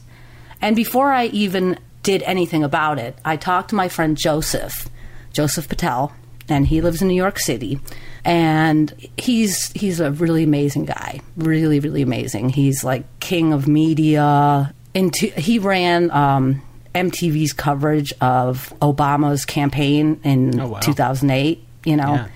[0.62, 4.90] And before I even did anything about it, I talked to my friend Joseph,
[5.32, 6.12] Joseph Patel,
[6.52, 7.80] and he lives in New York City.
[8.24, 12.50] And he's he's a really amazing guy, really really amazing.
[12.50, 14.74] He's like king of media.
[14.94, 16.62] Into he ran um,
[16.94, 20.80] MTV's coverage of Obama's campaign in Oh, wow.
[20.80, 21.64] 2008.
[21.86, 22.28] You know, Yeah.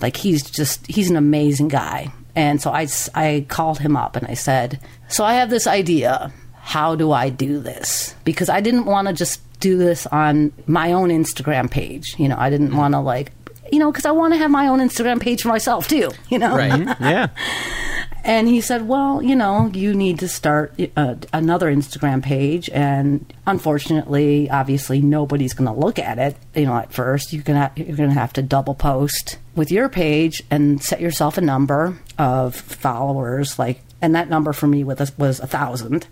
[0.00, 2.10] like he's just he's an amazing guy.
[2.36, 6.32] And so I I called him up and I said, "So I have this idea.
[6.54, 10.92] How do I do this?" Because I didn't want to just do this on my
[10.92, 12.14] own Instagram page.
[12.18, 13.30] You know, I didn't want to like
[13.72, 16.10] you know, because I want to have my own Instagram page for myself too.
[16.28, 16.96] You know, Right.
[17.00, 17.28] Yeah.
[18.24, 23.32] and he said, "Well, you know, you need to start uh, another Instagram page." And
[23.46, 26.36] unfortunately, obviously, nobody's going to look at it.
[26.54, 30.42] You know, at first, you're gonna you're gonna have to double post with your page
[30.50, 33.58] and set yourself a number of followers.
[33.58, 36.06] Like, and that number for me was a, was a 1000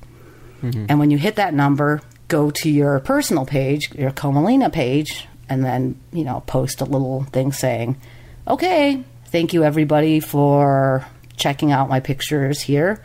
[0.62, 5.26] And when you hit that number, go to your personal page, your Ko Melina page,
[5.52, 7.96] and then you know post a little thing saying,
[8.48, 13.02] "Okay, thank you everybody for checking out my pictures here.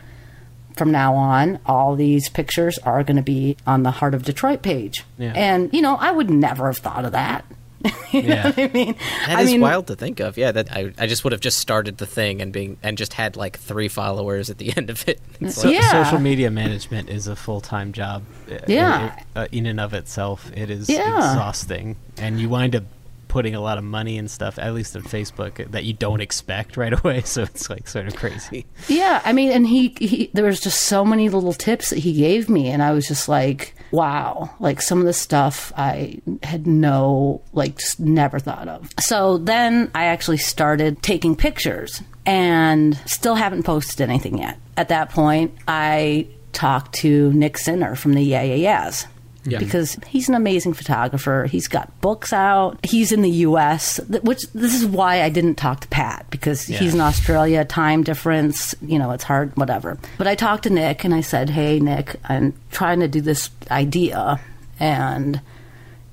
[0.74, 4.62] From now on, all these pictures are going to be on the Heart of Detroit
[4.62, 5.32] page." Yeah.
[5.36, 7.44] And you know, I would never have thought of that.
[8.12, 8.46] you know Yeah.
[8.46, 8.94] what I mean?
[9.26, 10.36] That I is mean, wild to think of.
[10.36, 13.12] Yeah, that I, I just would have just started the thing and being and just
[13.14, 15.20] had like three followers at the end of it.
[15.50, 16.04] So, Yeah.
[16.04, 18.22] Social media management is a full time job.
[18.66, 19.18] Yeah.
[19.36, 21.16] uh, in and of itself, it is Yeah.
[21.16, 22.84] exhausting, and you wind up
[23.28, 26.78] putting a lot of money and stuff, at least on Facebook, that you don't expect
[26.78, 27.20] right away.
[27.22, 28.64] So it's like sort of crazy.
[28.88, 32.14] Yeah, I mean, and he, he there was just so many little tips that he
[32.14, 36.66] gave me, and I was just like, wow, like some of the stuff I had
[36.66, 38.90] no, like, just never thought of.
[39.00, 44.58] So then I actually started taking pictures, and still haven't posted anything yet.
[44.76, 49.06] At that point, I talked to Nick Zinner from the Yeah Yeah Yeahs.
[49.44, 49.58] Yeah.
[49.58, 51.46] Because he's an amazing photographer.
[51.46, 52.84] He's got books out.
[52.84, 56.94] He's in the U.S., which this is why I didn't talk to Pat because he's
[56.94, 58.74] in Australia, time difference.
[58.82, 59.98] You know, it's hard, whatever.
[60.18, 63.48] But I talked to Nick and I said, "Hey, Nick, I'm trying to do this
[63.70, 64.40] idea,"
[64.78, 65.40] and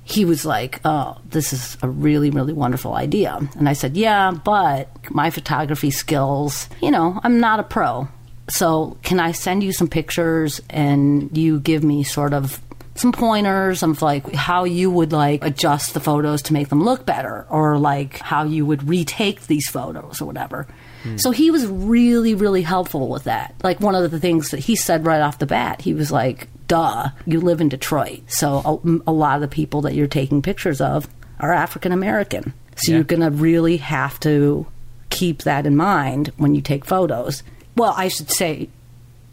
[0.03, 4.31] he was like, "Oh, this is a really, really wonderful idea." And I said, "Yeah,
[4.31, 8.07] but my photography skills, you know, I'm not a pro.
[8.47, 12.61] So can I send you some pictures and you give me sort of
[12.95, 17.05] some pointers of like how you would like adjust the photos to make them look
[17.05, 20.67] better or like how you would retake these photos or whatever."
[21.03, 21.17] Hmm.
[21.17, 23.53] So he was really, really helpful with that.
[23.63, 26.47] Like one of the things that he said right off the bat, he was like,
[26.67, 28.21] duh, you live in Detroit.
[28.27, 31.07] So a, a lot of the people that you're taking pictures of
[31.39, 32.53] are African American.
[32.77, 32.95] So Yeah.
[32.97, 34.65] you're going to really have to
[35.09, 37.43] keep that in mind when you take photos.
[37.77, 38.69] Well, I should say,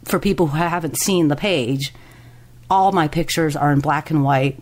[0.05, 1.93] for people who haven't seen the page,
[2.73, 4.59] all my pictures are in black and white,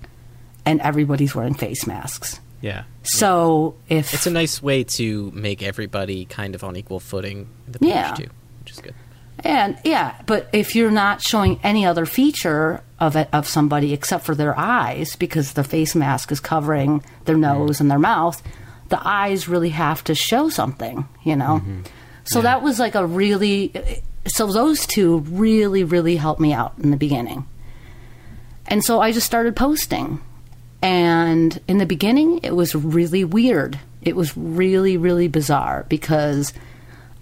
[0.65, 2.39] and everybody's wearing face masks.
[2.59, 2.83] Yeah.
[3.03, 7.71] So if it's a nice way to make everybody kind of on equal footing in
[7.71, 8.13] the page Yeah.
[8.13, 8.27] too,
[8.59, 8.93] which is good.
[9.43, 14.25] And yeah, but if you're not showing any other feature of it, of somebody except
[14.25, 18.43] for their eyes, because the face mask is covering their nose and their mouth,
[18.89, 21.61] the eyes really have to show something, you know.
[21.63, 21.81] Mm-hmm.
[22.25, 23.71] So that was like a really.
[24.27, 27.47] So those two really, really helped me out in the beginning.
[28.71, 30.21] And so I just started posting.
[30.81, 33.77] And in the beginning, it was really weird.
[34.01, 36.53] It was really, really bizarre because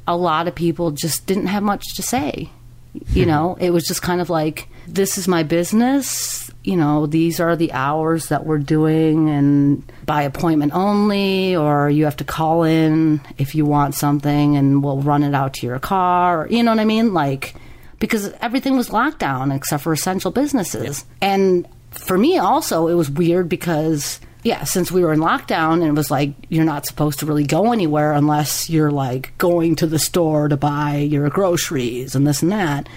[0.07, 2.51] a lot of people just didn't have much to say.
[2.93, 3.29] You hmm.
[3.29, 6.51] know, it was just kind of like, this is my business.
[6.63, 12.05] You know, these are the hours that we're doing, and by appointment only, or you
[12.05, 15.79] have to call in if you want something, and we'll run it out to your
[15.79, 16.47] car.
[16.49, 17.13] You know what I mean?
[17.13, 17.55] Like,
[17.99, 21.05] because everything was locked down except for essential businesses.
[21.21, 25.83] And for me, also, it was weird because yeah, since we were in lockdown and
[25.83, 29.87] it was like you're not supposed to really go anywhere unless you're like going to
[29.87, 32.87] the store to buy your groceries and this and that.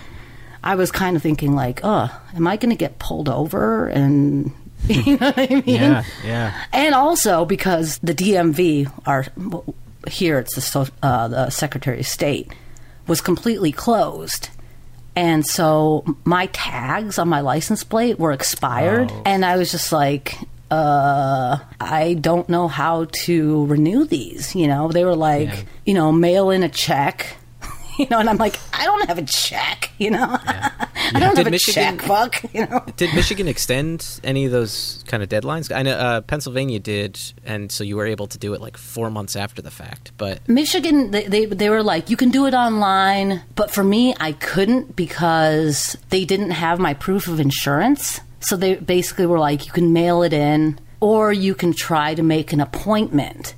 [0.65, 4.53] I was kind of thinking like, oh, am I going to get pulled over and
[4.87, 5.63] you know what I mean?
[5.67, 6.05] Yeah.
[6.25, 6.65] Yeah.
[6.73, 9.27] And also because the DMV, are
[10.09, 12.53] here it's the uh, the Secretary of State,
[13.09, 14.49] was completely closed.
[15.15, 19.23] And so my tags on my license plate were expired, Oh.
[19.27, 20.39] and I was just like,
[20.71, 24.55] uh, I don't know how to renew these.
[24.55, 25.61] You know, they were like, Yeah.
[25.85, 27.37] you know, mail in a check.
[27.99, 29.91] You know, and I'm like, I don't have a check.
[29.99, 30.81] You know, I
[31.21, 32.43] don't Did have a Michigan- checkbook.
[32.55, 35.75] You know, Did Michigan extend any of those kind of deadlines?
[35.75, 39.11] I know uh, Pennsylvania did, and so you were able to do it like four
[39.11, 40.13] months after the fact.
[40.17, 44.15] But Michigan, they, they they were like, you can do it online, but for me,
[44.19, 48.21] I couldn't because they didn't have my proof of insurance.
[48.41, 52.23] So they basically were like, you can mail it in, or you can try to
[52.23, 53.55] make an appointment.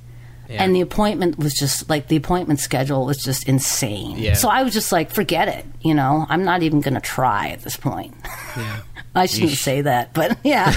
[0.49, 0.63] Yeah.
[0.63, 4.17] And the appointment was just like the appointment schedule was just insane.
[4.17, 4.33] Yeah.
[4.33, 5.65] So I was just like, forget it.
[5.81, 8.13] You know, I'm not even going to try at this point.
[8.55, 8.79] yeah,
[9.15, 10.73] I shouldn't say that, but yeah.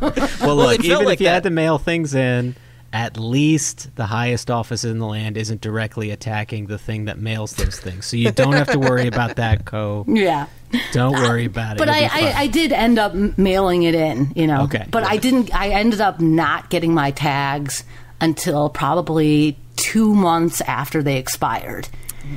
[0.00, 2.54] Well, Well, look, it even like if you had to mail things in,
[2.92, 7.52] at least the highest office in the land isn't directly attacking the thing that mails
[7.54, 8.06] those things.
[8.06, 10.04] So you don't have to worry about that, Ko.
[10.08, 10.46] yeah.
[10.92, 11.78] Don't uh, worry about it.
[11.78, 12.04] But I.
[12.04, 14.62] I, I did end up mailing it in, you know.
[14.62, 14.86] Okay.
[14.90, 15.54] But I didn't.
[15.54, 17.84] I ended up not getting my tags
[18.20, 21.88] until probably two months after they expired.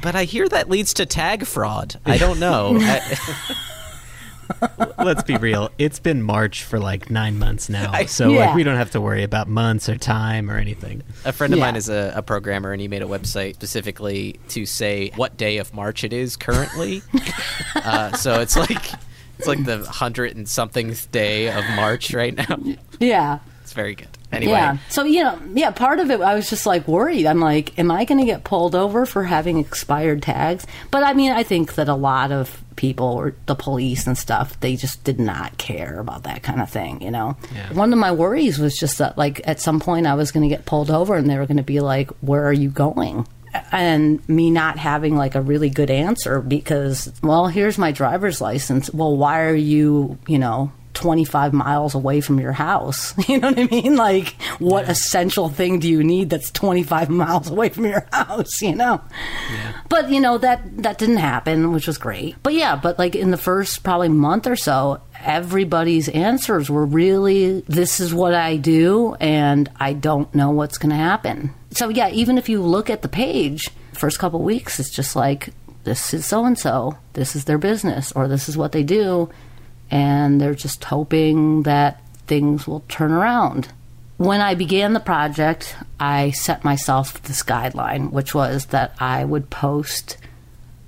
[0.02, 2.00] But I hear that leads to tag fraud.
[2.06, 2.78] I don't know.
[2.80, 3.18] I,
[4.98, 5.70] Let's be real.
[5.78, 8.48] It's been March for like nine months now, so Yeah.
[8.48, 11.04] like we don't have to worry about months or time or anything.
[11.26, 11.66] a friend of Yeah.
[11.66, 15.58] mine is a, a programmer, and he made a website specifically to say what day
[15.58, 17.02] of March it is currently.
[17.76, 18.92] uh, so it's like
[19.40, 22.58] it's like the hundred and somethingth day of March right now.
[23.00, 23.40] Yeah.
[23.64, 24.08] It's very good.
[24.32, 24.78] Anyway, Yeah.
[24.90, 27.26] So, you know, yeah, part of it, I was just like worried.
[27.26, 30.66] I'm like, am I going to get pulled over for having expired tags?
[30.90, 34.60] But I mean, I think that a lot of people, or the police and stuff,
[34.62, 37.36] they just did not care about that kind of thing, you know?
[37.54, 37.74] Yeah.
[37.74, 40.56] One of my worries was just that, like, at some point I was going to
[40.56, 43.28] get pulled over and they were going to be like, where are you going?
[43.74, 48.90] And me not having like a really good answer because, well, here's my driver's license.
[48.94, 53.14] Well, why are you, you know, 25 miles away from your house.
[53.32, 53.96] You know what I mean?
[53.96, 58.76] Like, what essential thing do you need that's 25 miles away from your house, you
[58.76, 59.00] know?
[59.88, 62.36] But, you know, that, that didn't happen, which was great.
[62.44, 67.62] But yeah, but like in the first probably month or so, everybody's answers were really,
[67.62, 71.54] this is what I do, and I don't know what's going to happen.
[71.72, 75.52] So yeah, even if you look at the page, first couple weeks, it's just like,
[75.84, 79.30] this is so and so, this is their business, or this is what they do
[79.92, 83.68] and they're just hoping that things will turn around.
[84.18, 89.50] When I began the project, I set myself this guideline, which was that I would
[89.50, 90.18] post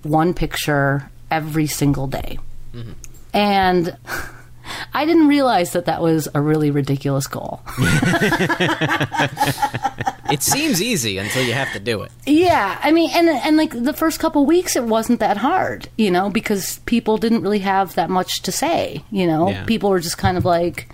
[0.03, 2.39] one picture every single day.
[2.73, 2.91] Mm-hmm.
[3.33, 3.97] And
[4.93, 7.61] I didn't realize that that was a really ridiculous goal.
[10.33, 12.11] it seems easy until you have to do it.
[12.25, 16.11] Yeah, I mean, and and like the first couple weeks, it wasn't that hard, you
[16.11, 19.03] know, because people didn't really have that much to say.
[19.11, 19.63] You know, Yeah.
[19.65, 20.89] people were just kind of like,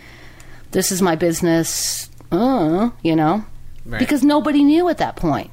[0.71, 3.43] "This is my business," uh, you know,
[3.85, 3.99] Right.
[3.99, 5.49] because nobody knew at that point.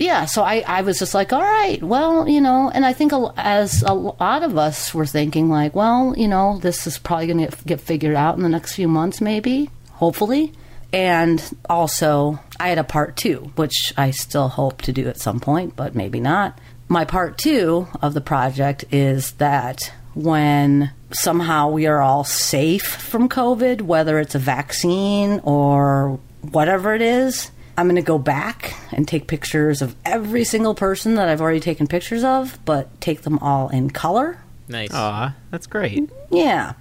[0.00, 3.12] Yeah, so I, I was just like, all right, well, you know, and I think
[3.36, 7.44] as a lot of us were thinking, like, well, you know, this is probably going
[7.48, 10.52] to get figured out in the next few months, maybe, hopefully.
[10.92, 15.40] And also, I had a part two, which I still hope to do at some
[15.40, 16.58] point, but maybe not.
[16.88, 23.28] My part two of the project is that when somehow we are all safe from
[23.28, 29.06] COVID, whether it's a vaccine or whatever it is, I'm going to go back and
[29.06, 33.38] take pictures of every single person that I've already taken pictures of, but take them
[33.38, 34.38] all in color.
[34.66, 34.92] Nice.
[34.92, 36.10] Aw, that's great.
[36.30, 36.72] Yeah.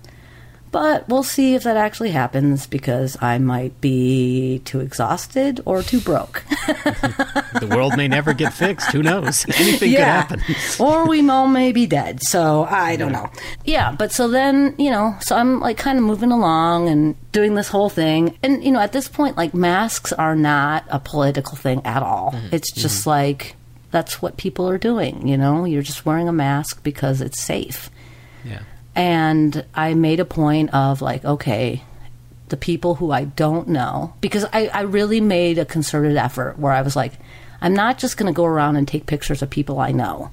[0.78, 6.00] But we'll see if that actually happens because I might be too exhausted or too
[6.00, 6.44] broke.
[7.60, 8.92] The world may never get fixed.
[8.92, 9.44] Who knows?
[9.58, 10.26] Anything yeah.
[10.26, 10.56] could happen.
[10.86, 12.22] or we all may be dead.
[12.22, 13.32] So I don't know.
[13.66, 17.56] Yeah, but so then, you know, so I'm like kind of moving along and doing
[17.56, 18.38] this whole thing.
[18.44, 22.34] And, you know, at this point, like masks are not a political thing at all.
[22.34, 22.50] Mm-hmm.
[22.52, 23.10] It's just mm-hmm.
[23.10, 23.56] like
[23.90, 25.66] that's what people are doing, you know?
[25.66, 27.90] You're just wearing a mask because it's safe.
[28.98, 29.04] Yeah.
[29.04, 31.84] And I made a point of like, okay,
[32.50, 36.72] the people who I don't know, because I, I really made a concerted effort where
[36.72, 37.14] I was like,
[37.62, 40.32] I'm not just going to go around and take pictures of people I know.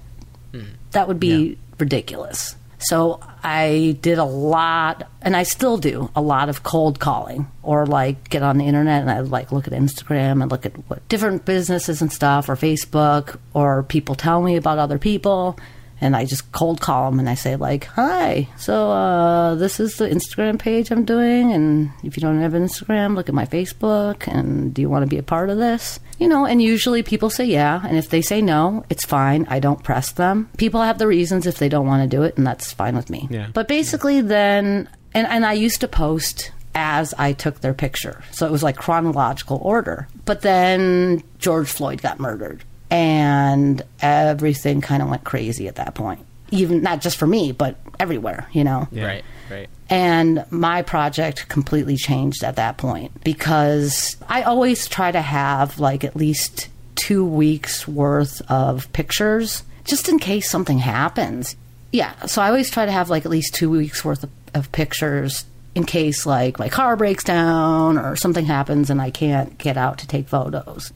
[0.53, 0.63] Hmm.
[0.93, 2.57] That would be ridiculous.
[2.79, 7.87] So I did a lot, and I still do a lot of cold calling, or
[7.87, 11.09] like get on the internet and I like look at Instagram and look at what
[11.09, 15.59] different businesses and stuff, or Facebook, or people tell me about other people,
[16.01, 19.97] and I just cold call them and I say like, "Hi, so uh, this is
[19.97, 24.27] the Instagram page I'm doing, and if you don't have Instagram, look at my Facebook,
[24.27, 27.31] and do you want to be a part of this?" You know, and usually people
[27.31, 29.47] say yeah, and if they say no, it's fine.
[29.49, 30.49] I don't press them.
[30.57, 33.11] People have the reasons if they don't want to do it, and that's fine with
[33.11, 33.29] me.
[33.31, 33.49] Yeah.
[33.53, 38.47] But basically, then, and and I used to post as I took their picture, so
[38.47, 40.09] it was like chronological order.
[40.25, 42.65] But then George Floyd got murdered,
[42.95, 46.25] and everything kind of went crazy at that point.
[46.53, 48.49] Even not just for me, but everywhere.
[48.53, 48.89] You know.
[48.93, 49.25] Right.
[49.51, 49.69] Right.
[49.91, 56.05] And my project completely changed at that point because I always try to have like
[56.05, 61.57] at least two weeks worth of pictures just in case something happens.
[61.93, 64.73] Yeah, so I always try to have like at least two weeks worth of, of
[64.73, 69.77] pictures in case like my car breaks down or something happens and I can't get
[69.77, 70.93] out to take photos.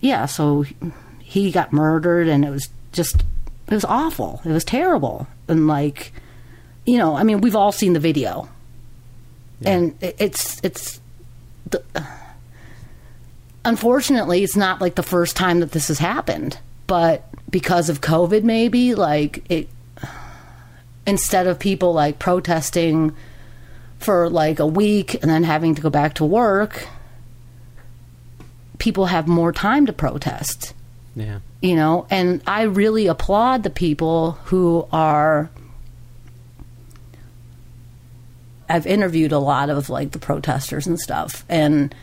[0.00, 0.64] Yeah, so
[1.28, 3.22] he got murdered and it was just,
[3.66, 4.40] it was awful.
[4.46, 5.26] It was terrible.
[5.46, 6.10] And like,
[6.86, 8.48] you know, I mean, we've all seen the video,
[9.62, 11.00] and it's it's.
[11.68, 11.82] The,
[13.62, 18.42] unfortunately, it's not like the first time that this has happened, but because of COVID,
[18.42, 19.68] maybe like it.
[21.06, 23.14] Instead of people like protesting
[23.98, 26.88] for like a week and then having to go back to work,
[28.78, 30.72] people have more time to protest
[31.18, 31.40] Yeah.
[31.60, 35.50] you know and i really applaud the people who are
[38.68, 41.44] i've interviewed a lot of like the protesters and stuff.
[41.48, 41.94] And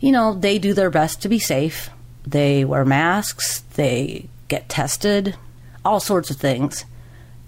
[0.00, 1.90] you know they do their best to be safe.
[2.26, 3.60] They wear masks.
[3.74, 5.36] They get tested.
[5.84, 6.84] All sorts of things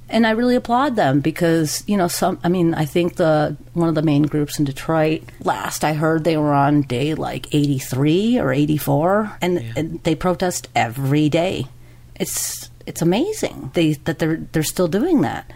[0.09, 3.89] and i really applaud them because you know some i mean i think the one
[3.89, 8.39] of the main groups in detroit last i heard they were on day like 83
[8.39, 11.67] or 84 and, and they protest every day.
[12.15, 15.51] It's it's amazing they that they're they're still doing that.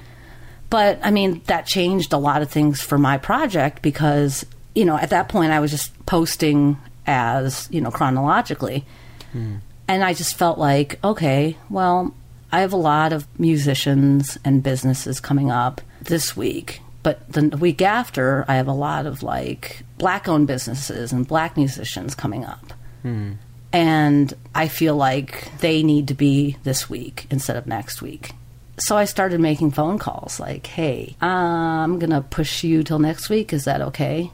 [0.69, 4.97] But I mean, that changed a lot of things for my project because, you know,
[4.97, 8.85] at that point I was just posting as, you know, chronologically.
[9.33, 9.57] Hmm.
[9.89, 12.15] And I just felt like, okay, well,
[12.53, 16.81] I have a lot of musicians and businesses coming up this week.
[17.03, 21.57] But the week after, I have a lot of like black owned businesses and black
[21.57, 22.73] musicians coming up.
[23.03, 23.33] Hmm.
[23.73, 28.33] And I feel like they need to be this week instead of next week.
[28.79, 33.29] So I started making phone calls like, hey, I'm going to push you till next
[33.29, 33.53] week.
[33.53, 34.33] Is that okay?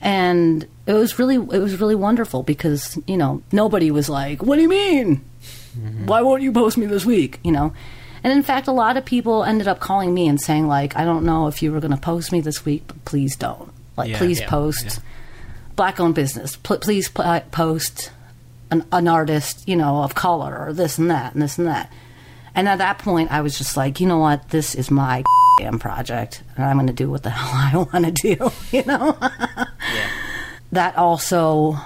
[0.00, 4.56] And it was really it was really wonderful because, you know, nobody was like, "What
[4.56, 5.24] do you mean?
[5.76, 6.06] Mm-hmm.
[6.06, 7.72] Why won't you post me this week?" you know.
[8.24, 11.04] And in fact, a lot of people ended up calling me and saying like, "I
[11.04, 13.72] don't know if you were going to post me this week, but please don't.
[13.96, 15.00] Like Yeah, please yeah, post
[15.76, 16.56] black owned business.
[16.56, 18.10] Pl- please pl- uh, post
[18.70, 21.92] an, an artist, you know, of color or this and that and this and that.
[22.54, 24.48] And at that point, I was just like, you know what?
[24.48, 25.22] This is my
[25.58, 28.84] damn project, and I'm going to do what the hell I want to do, you
[28.84, 29.18] know?
[30.72, 31.78] That also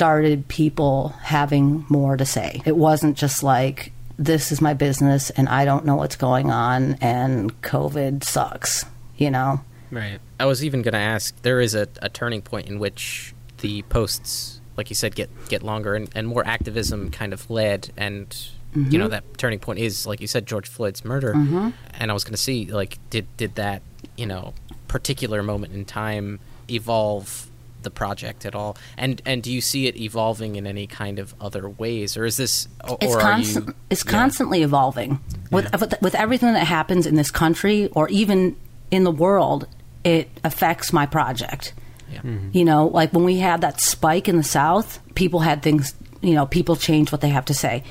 [0.00, 2.62] started people having more to say.
[2.64, 6.94] It wasn't just like, this is my business, and I don't know what's going on,
[7.02, 8.86] and COVID sucks,
[9.18, 9.60] you know?
[9.90, 10.18] Right.
[10.38, 11.36] I was even going to ask.
[11.42, 15.62] There is a, a turning point in which the posts, like you said, get get
[15.62, 18.34] longer and, and more activism kind of led, and
[18.74, 19.10] you know mm-hmm.
[19.10, 21.34] that turning point is, like you said, George Floyd's murder.
[21.34, 21.70] Mm-hmm.
[21.92, 23.82] And I was going to see, like, did did that
[24.16, 24.54] you know
[24.88, 26.40] particular moment in time
[26.70, 27.49] evolve
[27.82, 28.76] the project at all?
[28.96, 32.36] And and do you see it evolving in any kind of other ways, or is
[32.36, 33.66] this, or, it's or are constant.
[33.68, 33.74] you?
[33.90, 34.10] it's yeah.
[34.10, 35.20] constantly evolving
[35.50, 38.56] with, with with everything that happens in this country or even
[38.90, 39.66] in the world.
[40.02, 41.74] It affects my project.
[42.10, 42.20] Yeah.
[42.20, 42.48] Mm-hmm.
[42.52, 45.94] You know, like when we had that spike in the South, people had things.
[46.22, 47.84] You know, people change what they have to say.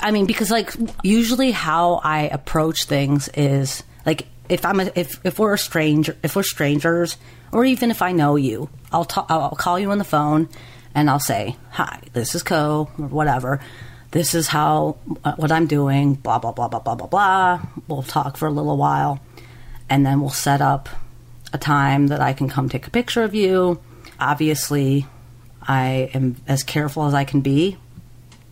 [0.00, 0.72] I mean, because like
[1.02, 6.16] usually how I approach things is like if I'm a, if if we're a stranger,
[6.22, 7.16] if we're strangers,
[7.52, 10.48] or even if I know you, I'll ta- I'll call you on the phone
[10.94, 13.60] and I'll say, "Hi, this is Ko or whatever.
[14.10, 16.14] This is how uh, what I'm doing.
[16.14, 17.60] Blah blah blah blah blah blah blah.
[17.86, 19.20] We'll talk for a little while,
[19.88, 20.88] and then we'll set up
[21.52, 23.80] a time that I can come take a picture of you.
[24.18, 25.06] Obviously,
[25.62, 27.76] I am as careful as I can be.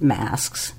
[0.00, 0.74] Masks.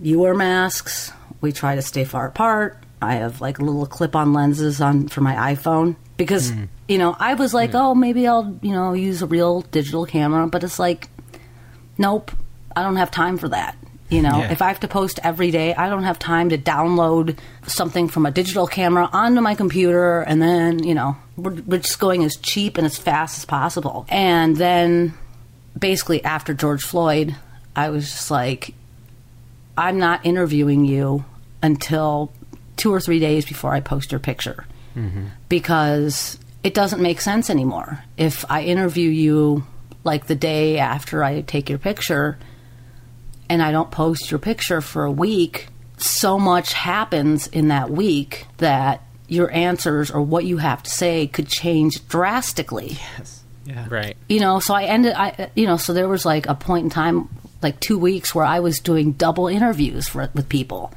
[0.00, 1.12] You wear masks.
[1.40, 2.82] We try to stay far apart.
[3.00, 6.52] I have like little clip-on lenses on for my iPhone because
[6.88, 10.46] you know I was like, oh, maybe I'll you know use a real digital camera,
[10.46, 11.08] but it's like,
[11.98, 12.30] nope,
[12.76, 13.76] I don't have time for that.
[14.10, 14.52] You know, Yeah.
[14.52, 18.26] if I have to post every day, I don't have time to download something from
[18.26, 22.36] a digital camera onto my computer and then, you know, we're, we're just going as
[22.36, 24.04] cheap and as fast as possible.
[24.10, 25.14] And then
[25.76, 27.34] basically after George Floyd,
[27.74, 28.74] I was just like,
[29.76, 31.24] I'm not interviewing you
[31.62, 32.30] until
[32.76, 35.26] two or three days before I post your picture mm-hmm.
[35.48, 38.02] because it doesn't make sense anymore.
[38.16, 39.64] If I interview you
[40.02, 42.38] like the day after I take your picture
[43.48, 48.46] and I don't post your picture for a week, so much happens in that week
[48.58, 53.42] that your answers or what you have to say could change drastically Yes.
[53.64, 53.86] Yeah.
[53.88, 54.16] Right.
[54.28, 56.90] you know so i ended i you know so there was like a point in
[56.90, 57.30] time
[57.62, 60.92] like two weeks where i was doing double interviews for, with people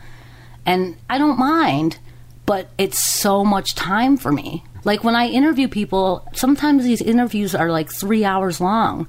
[0.66, 1.98] and i don't mind
[2.46, 7.54] but it's so much time for me like when i interview people sometimes these interviews
[7.54, 9.08] are like three hours long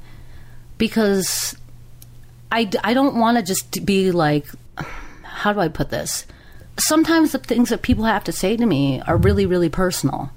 [0.77, 1.57] because
[2.51, 4.47] I, I don't want to just be like
[5.23, 6.27] how do i put this
[6.79, 10.31] sometimes the things that people have to say to me are really really personal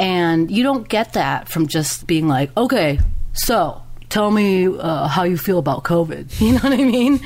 [0.00, 3.00] and you don't get that from just being like, okay,
[3.34, 6.40] so tell me uh, how you feel about COVID.
[6.40, 7.20] You know what I mean?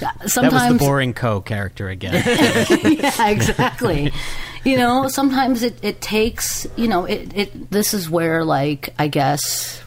[0.00, 2.14] That was Sometimes, the boring co character again.
[2.98, 4.12] yeah, exactly.
[4.66, 9.06] you know, sometimes it, it takes, you know, it, it, this is where, like, I
[9.06, 9.80] guess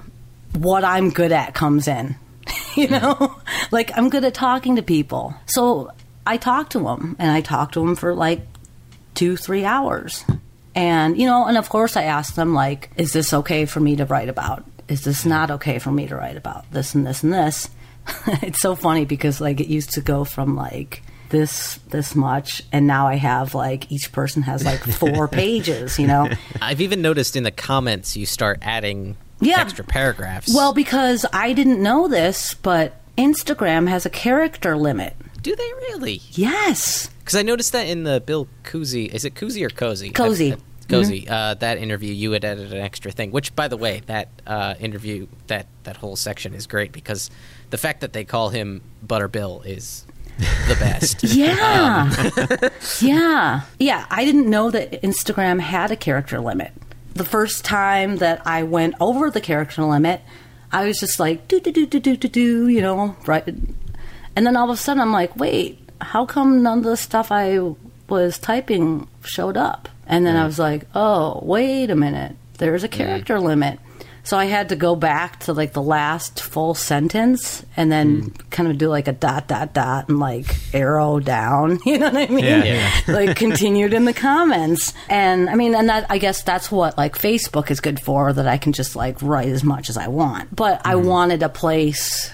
[0.57, 2.15] what I'm good at comes in,
[2.75, 3.75] you know, mm-hmm.
[3.75, 5.35] like I'm good at talking to people.
[5.47, 5.91] So
[6.25, 8.39] I talk to them and I talk to them for like
[9.15, 10.23] two, three hours.
[10.73, 13.97] And, you know, and of course I ask them, like, is this okay for me
[13.97, 14.63] to write about?
[14.87, 15.29] Is this mm-hmm.
[15.29, 16.71] not okay for me to write about?
[16.71, 17.69] This and this and this.
[18.41, 22.85] it's so funny because, like, it used to go from like, this this much and
[22.87, 26.29] now i have like each person has like four pages you know
[26.61, 29.59] I've even noticed in the comments you start adding Yeah.
[29.61, 30.53] extra paragraphs.
[30.53, 36.21] well because i didn't know this but instagram has a character limit do they really?
[36.31, 40.09] yes Because I noticed that in the Bill Cozy, is it Cozy or Cozy?
[40.09, 40.51] Cozy.
[40.51, 40.57] Uh,
[40.89, 41.27] Cozy.
[41.29, 43.31] Uh, that interview, you had added an extra thing.
[43.31, 47.29] Which, by the way, that uh, interview, that that whole section is great because
[47.69, 50.05] the fact that they call him Butter Bill is
[50.67, 51.23] the best.
[51.23, 52.09] Yeah.
[52.61, 52.69] Um,
[53.01, 53.61] yeah.
[53.77, 54.05] Yeah.
[54.09, 56.71] I didn't know that Instagram had a character limit.
[57.13, 60.21] The first time that I went over the character limit,
[60.71, 63.45] I was just like, do, do, do, do, do, do, do, you know, right.
[63.47, 67.31] And then all of a sudden I'm like, wait, how come none of the stuff
[67.31, 67.59] I
[68.07, 69.89] was typing showed up?
[70.07, 72.35] And then I was like, oh, wait a minute.
[72.57, 73.79] There's a character limit.
[74.29, 78.27] So I had to go back to like the last full sentence and then hmm.
[78.51, 81.79] kind of do like a dot, dot, dot and like arrow down.
[81.89, 82.45] You know what I mean?
[82.45, 82.91] Yeah, yeah.
[83.07, 84.93] like continued in the comments.
[85.09, 88.47] And I mean, and that, I guess that's what like Facebook is good for, that
[88.47, 90.55] I can just like write as much as I want.
[90.55, 91.07] But I hmm.
[91.07, 92.29] wanted a place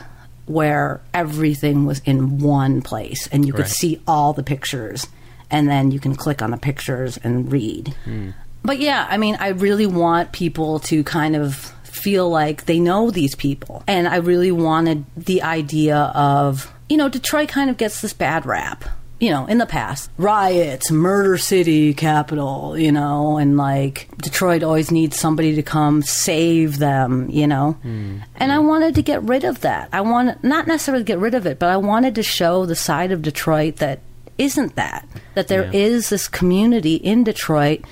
[0.48, 3.72] where everything was in one place and you could Right.
[3.72, 5.08] see all the pictures
[5.50, 7.96] and then you can click on the pictures and read.
[8.04, 8.32] Hmm.
[8.66, 13.12] But yeah, I mean, I really want people to kind of feel like they know
[13.12, 13.84] these people.
[13.88, 18.46] And I really wanted the idea of, you know, Detroit kind of gets this bad
[18.46, 18.86] rap.
[19.18, 24.91] You know, in the past, riots, murder city, capital, you know, and like Detroit always
[24.91, 27.72] needs somebody to come save them, you know.
[27.82, 28.18] Hmm.
[28.36, 29.88] And I wanted to get rid of that.
[29.93, 33.14] I want not necessarily get rid of it, but I wanted to show the side
[33.14, 34.02] of Detroit that
[34.38, 35.08] isn't that.
[35.34, 37.86] That there is this community in Detroit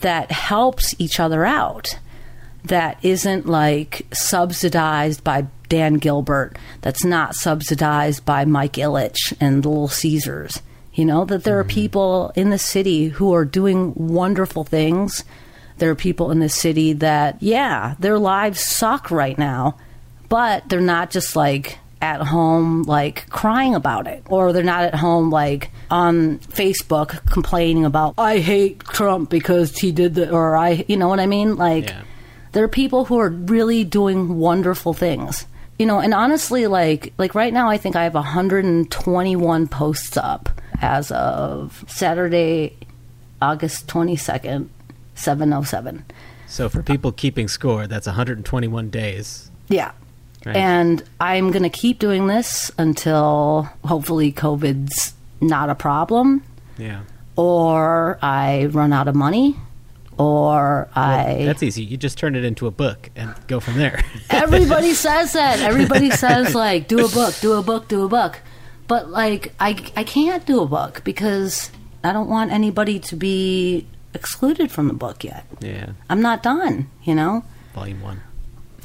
[0.00, 1.98] that helps each other out
[2.68, 9.68] that isn't like subsidized by Dan Gilbert, that's not subsidized by Mike Ilitch and the
[9.68, 10.62] Little Caesars.
[10.92, 11.70] You know, that there are mm-hmm.
[11.74, 15.24] people in the city who are doing wonderful things.
[15.78, 19.76] There are people in the city that, yeah, their lives suck right now,
[20.30, 24.94] but they're not just like at home like crying about it or they're not at
[24.94, 30.84] home like on Facebook complaining about I hate Trump because he did the or I
[30.88, 32.02] you know what I mean like Yeah.
[32.56, 35.44] There are people who are really doing wonderful things
[35.78, 40.48] you know and honestly like like right now I think I have 121 posts up
[40.80, 42.76] as of Saturday
[43.42, 44.68] August 22nd
[45.14, 46.04] 707
[46.46, 49.50] So for people keeping score, that's 121 days.
[49.68, 49.92] Yeah.
[50.44, 50.56] Right.
[50.56, 56.42] And I'm going to keep doing this until hopefully COVID's not a problem,
[56.78, 57.00] Yeah.
[57.36, 59.56] or I run out of money,
[60.18, 61.42] or I.
[61.44, 61.84] That's easy.
[61.84, 64.02] You just turn it into a book and go from there.
[64.30, 65.60] Everybody says that.
[65.60, 68.40] Everybody says, like, do a book, do a book, do a book.
[68.88, 71.70] But, like, I, I can't do a book because
[72.04, 75.44] I don't want anybody to be excluded from the book yet.
[75.60, 75.90] yeah.
[76.08, 77.44] I'm not done, you know?
[77.74, 78.22] Volume one.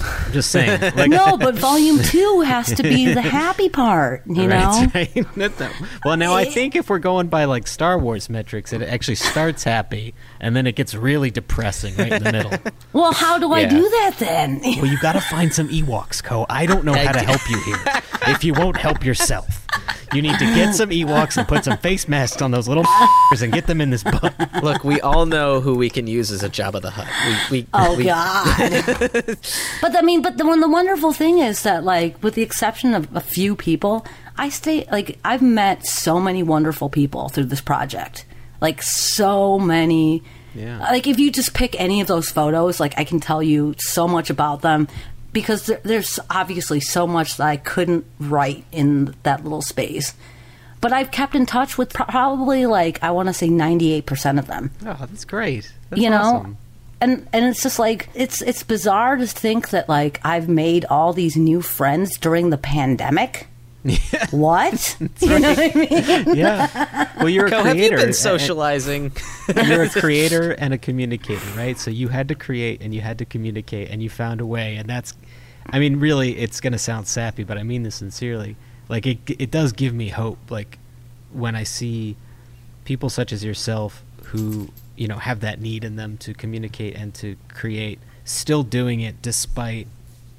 [0.03, 0.79] I'm just saying.
[0.95, 4.87] Like, No, but volume two has to be the happy part, you know?
[4.93, 5.33] Right, right.
[5.35, 5.73] That- that-
[6.05, 9.63] well, now I think if we're going by like Star Wars metrics, it actually starts
[9.63, 12.51] happy and then it gets really depressing right in the middle.
[12.93, 14.59] Well, how do I do that then?
[14.63, 16.45] Well, you got to find some Ewoks, Ko.
[16.49, 17.77] I don't know how to help you here.
[18.27, 19.65] If you won't help yourself,
[20.13, 22.85] you need to get some Ewoks and put some face masks on those little
[23.41, 24.33] and get them in this book.
[24.61, 27.07] Look, we all know who we can use as a Jabba the Hutt.
[27.49, 28.43] We, we, Oh we, God!
[29.81, 32.93] but I mean, but the one the wonderful thing is that, like, with the exception
[32.93, 34.05] of a few people,
[34.37, 38.25] I stay like I've met so many wonderful people through this project.
[38.59, 40.23] Like so many.
[40.53, 40.79] Yeah.
[40.79, 44.07] Like if you just pick any of those photos, like I can tell you so
[44.07, 44.87] much about them
[45.33, 50.13] because there, there's obviously so much that I couldn't write in that little space.
[50.81, 54.47] But I've kept in touch with pro- probably like I want to say 98% of
[54.47, 55.71] them Oh, that's great.
[55.89, 56.57] That's you know awesome.
[57.01, 61.13] And and it's just like it's it's bizarre to think that like i've made all
[61.13, 63.47] these new friends during the pandemic
[64.29, 67.09] what you know what i mean Yeah.
[67.17, 67.81] Well, you're a Ko, creator.
[67.81, 69.11] have you been socializing?
[69.65, 71.77] you're a creator and a communicator, right?
[71.79, 74.75] So you had to create and you had to communicate and you found a way,
[74.75, 75.15] and that's,
[75.65, 78.55] I mean, really, it's going to sound sappy, but I mean this sincerely.
[78.87, 80.37] Like it, it does give me hope.
[80.51, 80.77] Like
[81.33, 82.15] when I see
[82.85, 87.13] people such as yourself who you know have that need in them to communicate and
[87.15, 89.87] to create, still doing it despite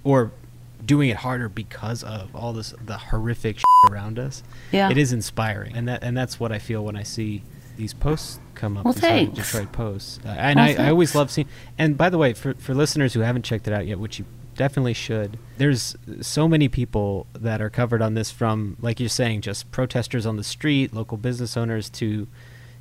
[0.05, 0.33] or
[0.85, 4.43] doing it harder because of all this the horrific shit around us.
[4.71, 4.91] Yeah.
[4.91, 7.43] it is inspiring, and that and that's what I feel when I see
[7.77, 8.85] these posts come up.
[8.85, 9.29] Well, these.
[9.35, 11.49] Detroit posts, uh, and Well, I, I always love seeing.
[11.79, 14.25] And by the way, for for listeners who haven't checked it out yet, which you
[14.55, 19.41] definitely should, there's so many people that are covered on this from, like you're saying,
[19.41, 22.27] just protesters on the street, local business owners to.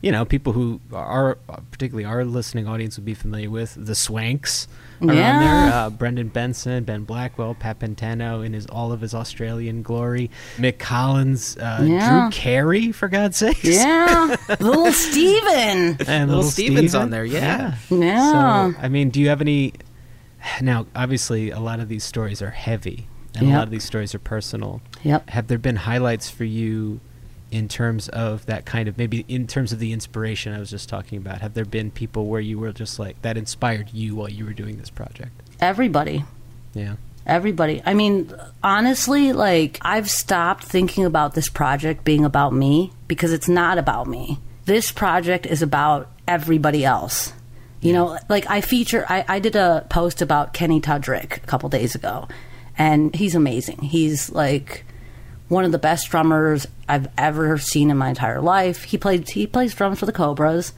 [0.01, 1.35] You know, people who are
[1.69, 4.67] particularly our listening audience would be familiar with the Swanks
[4.99, 5.39] around Yeah.
[5.69, 5.73] there.
[5.73, 10.31] Uh, Brendan Benson, Ben Blackwell, Pat Pantano in his all of his Australian glory.
[10.57, 12.21] Mick Collins, uh, Yeah.
[12.21, 13.63] Drew Carey, for God's sakes.
[13.63, 15.47] Yeah, little Steven.
[15.51, 17.01] and Little little Steven's Steven.
[17.03, 17.75] on there, yeah.
[17.91, 18.71] Yeah.
[18.73, 19.73] So, I mean, do you have any?
[20.61, 24.15] Now, obviously, a lot of these stories are heavy, and a lot of these stories
[24.15, 24.81] are personal.
[25.03, 25.29] Yep.
[25.29, 26.99] Have there been highlights for you
[27.51, 30.89] in terms of that kind of maybe in terms of the inspiration I was just
[30.89, 31.41] talking about?
[31.41, 34.53] Have there been people where you were just like that inspired you while you were
[34.53, 35.31] doing this project?
[35.59, 36.23] Everybody.
[36.73, 36.95] Yeah.
[37.25, 37.81] Everybody.
[37.85, 38.33] I mean,
[38.63, 44.07] honestly, like, I've stopped thinking about this project being about me because it's not about
[44.07, 44.39] me.
[44.65, 47.33] This project is about everybody else.
[47.79, 51.69] You know, like, I feature, I, I did a post about Kenny Tudrick a couple
[51.69, 52.27] days ago,
[52.77, 53.79] and he's amazing.
[53.79, 54.83] He's like
[55.47, 58.83] one of the best drummers I've ever seen in my entire life.
[58.83, 60.73] He played, he plays drums for the Cobras,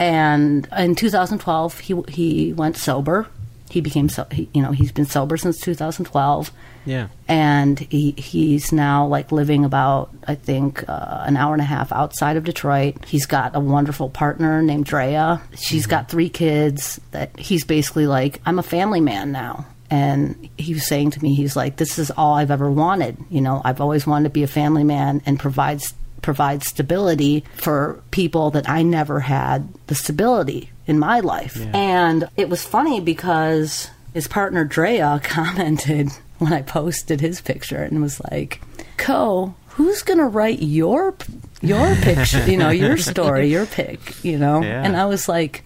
[0.00, 3.26] and in 2012, he, he went sober.
[3.68, 6.52] He became so, he, you know, he's been sober since 2012
[6.84, 7.08] Yeah.
[7.26, 11.90] and he he's now like living about I think uh, an hour and a half
[11.90, 13.04] outside of Detroit.
[13.06, 15.42] He's got a wonderful partner named Drea.
[15.58, 17.00] She's got three kids.
[17.10, 19.66] That he's basically like I'm a family man now.
[19.90, 23.16] And he was saying to me, he's like, "This is all I've ever wanted.
[23.30, 25.82] You know, I've always wanted to be a family man and provide
[26.22, 32.48] provide stability for people that I never had the stability in my life." And it
[32.48, 38.60] was funny because his partner Drea commented when I posted his picture and was like,
[38.96, 41.14] "Ko, who's gonna write your
[41.60, 42.44] your picture?
[42.50, 44.24] You know, your story, your pic.
[44.24, 44.82] You know?" Yeah.
[44.82, 45.62] And I was like,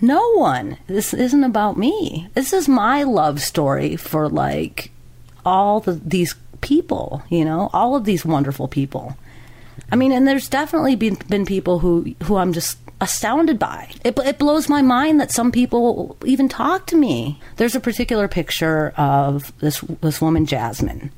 [0.00, 0.78] "No one.
[0.86, 2.28] This isn't about me.
[2.34, 4.90] This is my love story for like
[5.44, 7.22] all the, these people.
[7.28, 9.16] You know, all of these wonderful people."
[9.92, 13.88] I mean, and there's definitely been, been people who who I'm just astounded by.
[14.04, 17.40] It, it blows my mind that some people even talk to me.
[17.56, 21.10] There's a particular picture of this this woman Jasmine,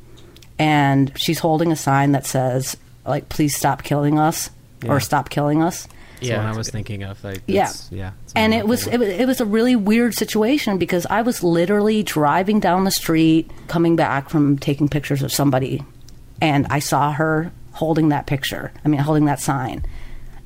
[0.58, 2.76] and she's holding a sign that says
[3.06, 4.50] like "Please stop killing us"
[4.82, 4.92] Yeah.
[4.92, 5.88] or "Stop killing us."
[6.28, 6.72] Yeah, what I was good.
[6.72, 7.22] thinking of.
[7.24, 7.72] Like, Yeah.
[7.90, 8.12] yeah.
[8.36, 12.02] and it was, it was it was a really weird situation because I was literally
[12.02, 15.82] driving down the street, coming back from taking pictures of somebody,
[16.40, 18.72] and I saw her holding that picture.
[18.84, 19.84] I mean, holding that sign,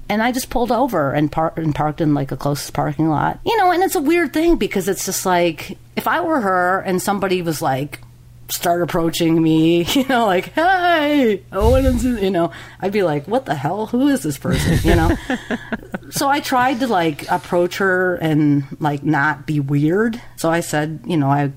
[0.09, 3.41] and I just pulled over and, par- and parked in like a closest parking lot.
[3.45, 6.81] You know, and it's a weird thing because it's just like if I were her
[6.81, 8.01] and somebody was like.
[8.49, 12.23] Start approaching me, you know, like, hey, oh, what is it?
[12.23, 13.87] you know, I'd be like, what the hell?
[13.87, 14.79] Who is this person?
[14.89, 15.17] You know,
[16.11, 20.21] so I tried to like approach her and like not be weird.
[20.37, 21.53] So I said, you know, I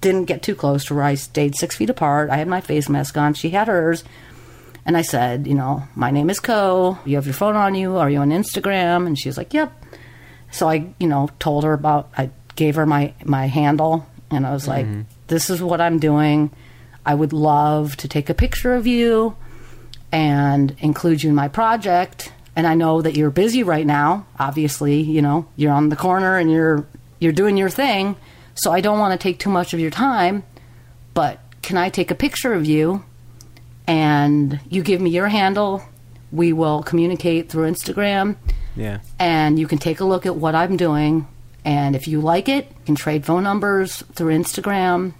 [0.00, 1.02] didn't get too close to her.
[1.02, 2.30] I stayed six feet apart.
[2.30, 3.34] I had my face mask on.
[3.34, 4.04] She had hers.
[4.84, 6.98] And I said, you know, my name is Ko.
[7.04, 7.96] You have your phone on you.
[7.96, 9.06] Are you on Instagram?
[9.06, 9.72] And she's like, yep.
[10.52, 14.52] So I, you know, told her about, I gave her my, my handle and I
[14.52, 15.02] was like, mm-hmm.
[15.28, 16.50] This is what I'm doing.
[17.04, 19.36] I would love to take a picture of you
[20.12, 22.32] and include you in my project.
[22.54, 24.26] And I know that you're busy right now.
[24.38, 26.86] Obviously, you know, you're on the corner and you're
[27.18, 28.16] you're doing your thing.
[28.54, 30.42] So I don't want to take too much of your time,
[31.12, 33.04] but can I take a picture of you
[33.86, 35.82] and you give me your handle?
[36.32, 38.36] We will communicate through Instagram
[38.74, 39.00] yeah.
[39.18, 41.26] and you can take a look at what I'm doing.
[41.66, 45.12] And if you like it, you can trade phone numbers through Instagram.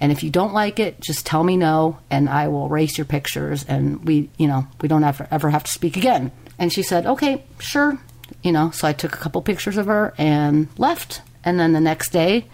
[0.00, 3.04] And if you don't like it, just tell me no, and I will erase your
[3.04, 6.30] pictures, and we, you know, we don't ever ever have to speak again.
[6.56, 7.98] And she said, "Okay, sure,"
[8.44, 8.70] you know.
[8.70, 11.20] So I took a couple pictures of her and left.
[11.44, 12.46] And then the next day,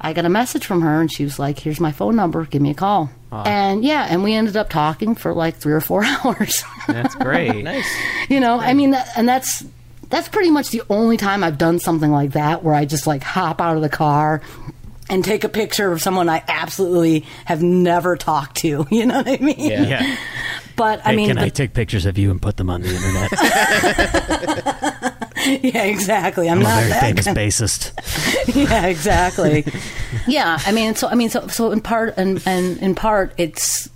[0.00, 2.44] I got a message from her, and she was like, "Here's my phone number.
[2.44, 5.80] Give me a call." And yeah, and we ended up talking for like three or
[5.80, 6.64] four hours.
[6.88, 7.62] That's great.
[7.64, 7.88] Nice.
[8.28, 9.64] you know i mean that, and that's
[10.10, 13.22] that's pretty much the only time i've done something like that where i just like
[13.22, 14.40] hop out of the car
[15.10, 19.28] and take a picture of someone i absolutely have never talked to you know what
[19.28, 19.82] i mean Yeah.
[19.82, 20.16] Yeah.
[20.76, 23.32] but i mean can I take pictures of you and put them on the internet?
[25.62, 28.56] yeah exactly i'm, I'm a not very that famous kind- bassist.
[28.70, 29.64] yeah exactly
[30.26, 33.88] yeah i mean so i mean so so in part and and in part it's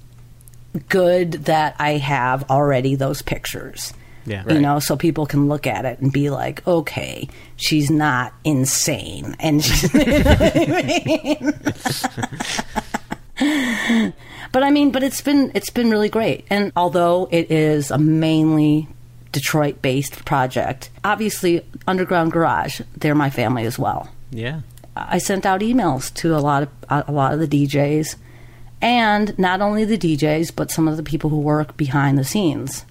[0.89, 3.93] good that i have already those pictures
[4.29, 4.43] Yeah.
[4.43, 4.61] You Right.
[4.61, 9.35] know, so people can look at it and be like, okay, she's not insane.
[9.41, 11.03] And she's, you know what I
[13.41, 14.13] mean?
[14.53, 16.45] but I mean, but it's been it's been really great.
[16.51, 18.89] And although it is a mainly
[19.33, 24.09] Detroit based project, obviously Underground Garage, they're my family as well.
[24.31, 24.61] Yeah.
[24.97, 26.69] I sent out emails to a lot of
[27.09, 28.17] a lot of the DJs,
[28.83, 32.85] and not only the DJs, but some of the people who work behind the scenes,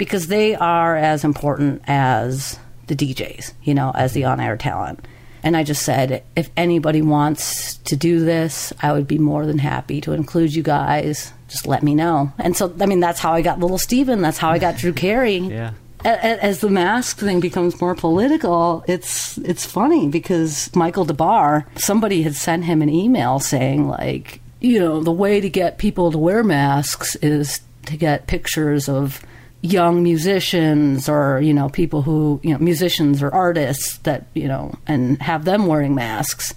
[0.00, 5.06] because they are as important as the DJs, you know, as the on-air talent.
[5.42, 9.58] And I just said, if anybody wants to do this, I would be more than
[9.58, 11.34] happy to include you guys.
[11.48, 12.32] Just let me know.
[12.38, 14.22] And so, I mean, that's how I got Little Steven.
[14.22, 15.72] That's how I got Drew Carey Yeah.
[16.02, 22.22] as the mask thing becomes more political, it's it's funny because Michael Des Barres, somebody
[22.22, 26.16] had sent him an email saying like, you know, the way to get people to
[26.18, 29.20] wear masks is to get pictures of
[29.62, 34.74] young musicians or you know people who you know musicians or artists that you know
[34.86, 36.54] and have them wearing masks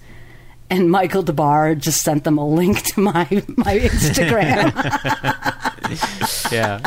[0.69, 3.27] and Michael Des Barres just sent them a link to my
[3.57, 4.71] my Instagram.
[6.51, 6.79] Yeah.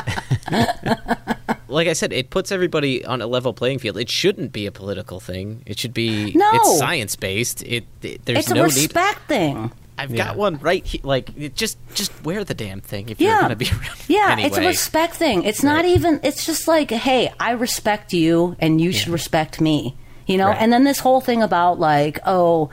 [1.69, 3.97] like I said, it puts everybody on a level playing field.
[3.99, 5.63] It shouldn't be a political thing.
[5.67, 6.33] It should be.
[6.35, 6.51] No.
[6.55, 7.63] it's science based.
[7.63, 8.75] It, it there's it's a no need.
[8.75, 9.71] respect thing.
[9.99, 10.27] I've Yeah.
[10.27, 11.01] got one right here.
[11.05, 13.97] Like just just wear the damn thing if you're gonna be around.
[14.09, 14.49] Yeah, anyway.
[14.49, 15.43] it's a respect thing.
[15.45, 16.21] It's not even.
[16.23, 19.97] It's just like, hey, I respect you, and you should respect me.
[20.27, 20.49] You know.
[20.49, 20.61] Right.
[20.61, 22.71] And then this whole thing about like, oh,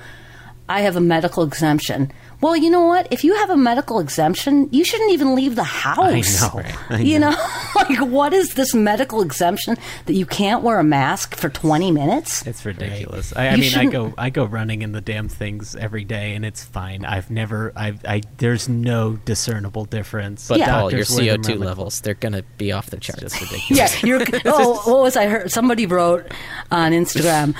[0.67, 2.11] I have a medical exemption.
[2.43, 3.07] Well, you know what?
[3.09, 5.97] If you have a medical exemption, you shouldn't even leave the house.
[5.97, 6.19] I
[6.59, 6.63] know.
[6.89, 7.31] I You know.
[7.31, 7.37] know,
[7.75, 9.77] like what is this medical exemption
[10.07, 12.45] that you can't wear a mask for twenty minutes?
[12.45, 13.33] It's ridiculous.
[13.35, 16.35] I, I mean, I shouldn't- go I go running in the damn things every day,
[16.35, 17.05] and it's fine.
[17.05, 20.49] I've never I've I there's no discernible difference.
[20.49, 20.71] But Yeah.
[20.79, 23.03] Paul, your Doctors wear them CO2 around levels, they're gonna be off the clock.
[23.19, 23.23] charts.
[23.23, 24.03] It's just ridiculous.
[24.03, 24.21] Yeah, you're.
[24.53, 25.49] oh, what was I heard?
[25.51, 26.25] Somebody wrote
[26.71, 27.55] on Instagram,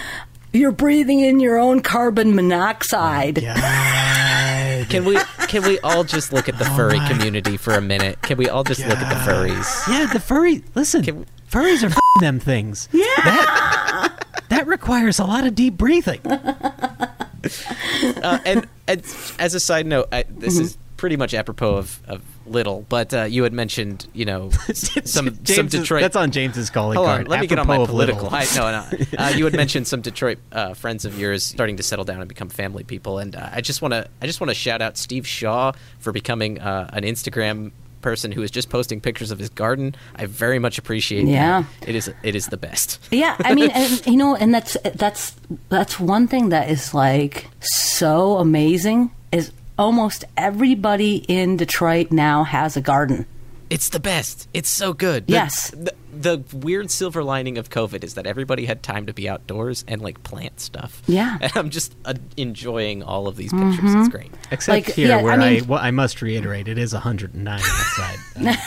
[0.54, 4.86] "You're breathing in your own carbon monoxide." God.
[4.90, 8.22] Can we can we all just look at the furry Oh community for a minute?
[8.22, 9.88] Can we all just look at the furries?
[9.88, 10.64] Yeah, the furry.
[10.76, 12.90] Listen, Can we- furries are f***ing them things.
[12.94, 13.06] Yeah.
[13.24, 16.20] That, that requires a lot of deep breathing.
[16.26, 19.02] Uh, and, and
[19.40, 23.24] as a side note, I, this is pretty much apropos of, of little, but uh,
[23.24, 26.00] you had mentioned you know some some James's- Detroit.
[26.00, 27.22] That's on James's calling Hold card.
[27.26, 28.30] on, let me get on my political.
[28.30, 28.34] little.
[28.34, 29.06] I, no, no.
[29.22, 32.30] Uh, you had mentioned some Detroit uh, friends of yours starting to settle down and
[32.30, 34.96] become family people, and uh, I just want to I just want to shout out
[34.96, 39.50] Steve Shaw for becoming uh, an Instagram person who is just posting pictures of his
[39.50, 39.94] garden.
[40.16, 41.26] I very much appreciate.
[41.26, 41.66] Yeah.
[41.82, 41.90] that.
[41.90, 42.98] it is it is the best.
[43.12, 45.36] Yeah, I mean, and, you know, and that's that's
[45.68, 52.78] that's one thing that is like so amazing is almost everybody in Detroit now has
[52.78, 53.26] a garden.
[53.70, 54.48] It's the best.
[54.54, 55.28] It's so good.
[55.28, 55.72] The- Yes.
[55.72, 59.84] The, the weird silver lining of COVID is that everybody had time to be outdoors
[59.88, 61.02] and like plant stuff.
[61.08, 61.32] Yeah.
[61.32, 61.44] Mm-hmm.
[61.44, 63.96] And I'm just uh, enjoying all of these pictures.
[63.96, 64.32] It's great.
[64.52, 68.18] Except Like, here, yeah, where I, mean- well, I must reiterate, it is 109 outside.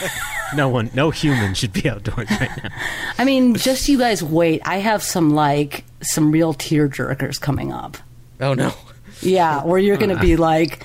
[0.49, 2.69] Uh, no one, no human should be outdoors right now.
[3.17, 4.61] I mean, just you guys wait.
[4.65, 7.97] I have some like some real tear jerkers coming up.
[8.39, 8.73] Oh no.
[9.21, 10.83] Yeah, where you're going to be like,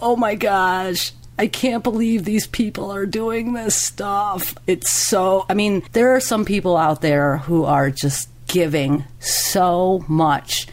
[0.00, 5.54] "Oh my gosh, I can't believe these people are doing this stuff." It's so I
[5.54, 10.66] mean, there are some people out there who are just giving so much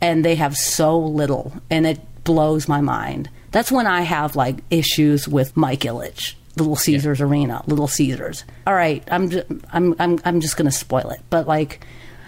[0.00, 3.28] and they have so little and it blows my mind.
[3.50, 6.34] That's when I have like issues with Mike Ilitch.
[6.56, 8.44] Little Caesars Arena, Little Caesars.
[8.64, 11.20] All right, I'm just, I'm I'm I'm just going to spoil it.
[11.28, 11.84] But like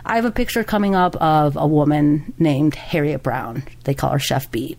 [0.07, 3.65] I have a picture coming up of a woman named Harriet Brown.
[3.85, 4.77] They call her Chef B.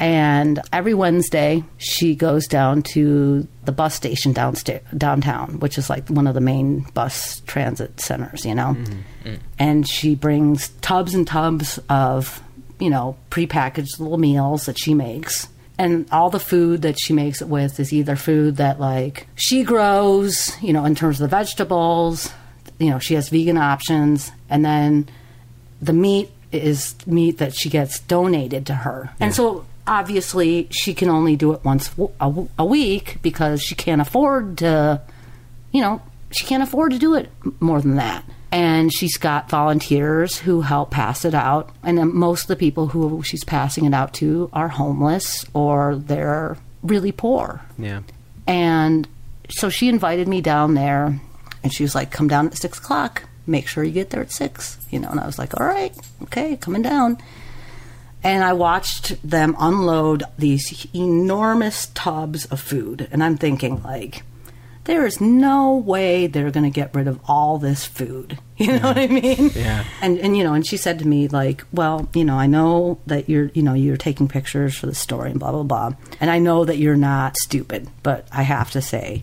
[0.00, 6.08] And every Wednesday, she goes down to the bus station downstairs, downtown, which is like
[6.08, 8.76] one of the main bus transit centers, you know?
[8.78, 9.28] Mm-hmm.
[9.28, 9.38] Mm.
[9.58, 12.40] And she brings tubs and tubs of,
[12.78, 15.48] you know, prepackaged little meals that she makes.
[15.78, 19.62] And all the food that she makes it with is either food that, like, she
[19.62, 22.32] grows, you know, in terms of the vegetables,
[22.78, 24.30] you know, she has vegan options.
[24.48, 25.08] And then
[25.80, 29.10] the meat is meat that she gets donated to her.
[29.20, 31.90] And so obviously she can only do it once
[32.20, 35.00] a week because she can't afford to,
[35.72, 37.30] you know, she can't afford to do it
[37.60, 38.24] more than that.
[38.50, 41.70] And she's got volunteers who help pass it out.
[41.82, 45.96] And then most of the people who she's passing it out to are homeless or
[45.96, 47.60] they're really poor.
[47.76, 48.00] Yeah.
[48.46, 49.06] And
[49.50, 51.20] so she invited me down there,
[51.62, 53.24] and she was like, "Come down at six o'clock.
[53.48, 54.78] Make sure you get there at 6.
[54.90, 57.18] You know, and I was like, "All right, okay, coming down."
[58.22, 64.22] And I watched them unload these enormous tubs of food, and I'm thinking, like,
[64.84, 68.38] there is no way they're going to get rid of all this food.
[68.58, 69.52] You know what I mean?
[69.54, 69.84] Yeah.
[70.02, 72.98] And and you know, and she said to me like, "Well, you know, I know
[73.06, 76.28] that you're, you know, you're taking pictures for the story and blah blah blah, and
[76.28, 79.22] I know that you're not stupid, but I have to say,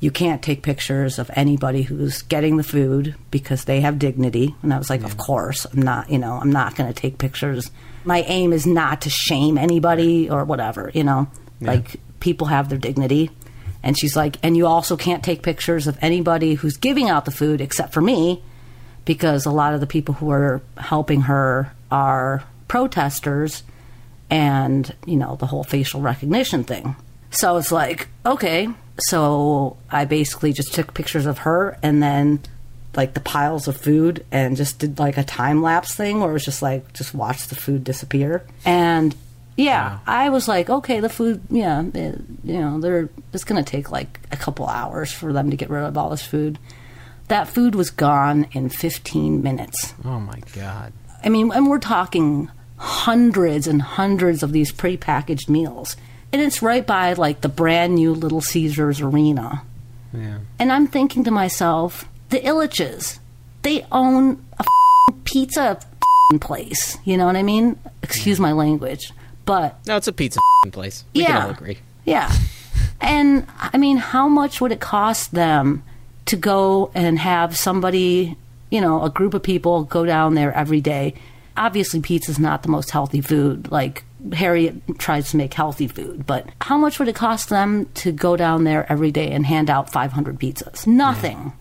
[0.00, 4.72] you can't take pictures of anybody who's getting the food because they have dignity." And
[4.72, 7.70] I was like, "Of course, I'm not, you know, I'm not going to take pictures.
[8.04, 11.28] My aim is not to shame anybody or whatever, you know.
[11.60, 13.30] Like people have their dignity."
[13.82, 17.30] And she's like, "And you also can't take pictures of anybody who's giving out the
[17.30, 18.42] food except for me."
[19.06, 23.62] because a lot of the people who are helping her are protesters
[24.28, 26.94] and, you know, the whole facial recognition thing.
[27.30, 28.68] So it's like, okay.
[28.98, 32.40] So I basically just took pictures of her and then
[32.94, 36.32] like the piles of food and just did like a time lapse thing where it
[36.32, 38.44] was just like, just watch the food disappear.
[38.64, 39.14] And
[39.56, 43.70] yeah, I was like, okay, the food, yeah, it, you know, they're, it's going to
[43.70, 46.58] take like a couple hours for them to get rid of all this food.
[47.28, 49.94] That food was gone in 15 minutes.
[50.04, 50.92] Oh my god.
[51.24, 55.96] I mean, and we're talking hundreds and hundreds of these prepackaged meals.
[56.36, 59.62] And it's right by like the brand new Little Caesars Arena.
[60.12, 60.40] Yeah.
[60.58, 63.18] And I'm thinking to myself, the Ilitches,
[63.62, 64.64] they own a
[65.24, 65.80] pizza
[66.42, 66.98] place.
[67.06, 67.78] You know what I mean?
[68.02, 69.12] Excuse my language.
[69.46, 70.38] But No, it's a pizza
[70.72, 71.04] place.
[71.14, 71.26] We Yeah.
[71.28, 71.78] can all agree.
[72.04, 72.30] yeah.
[73.00, 75.84] And I mean, how much would it cost them
[76.26, 78.36] to go and have somebody,
[78.68, 81.14] you know, a group of people go down there every day?
[81.56, 83.70] Obviously, pizza's not the most healthy food.
[83.72, 88.12] Like, Harriet tries to make healthy food, but how much would it cost them to
[88.12, 90.86] go down there every day and hand out 500 pizzas?
[90.86, 91.52] Nothing.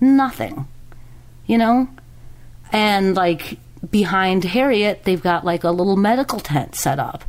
[0.00, 0.66] Nothing.
[1.46, 1.88] You know?
[2.72, 3.58] And like
[3.90, 7.24] behind Harriet, they've got like a little medical tent set up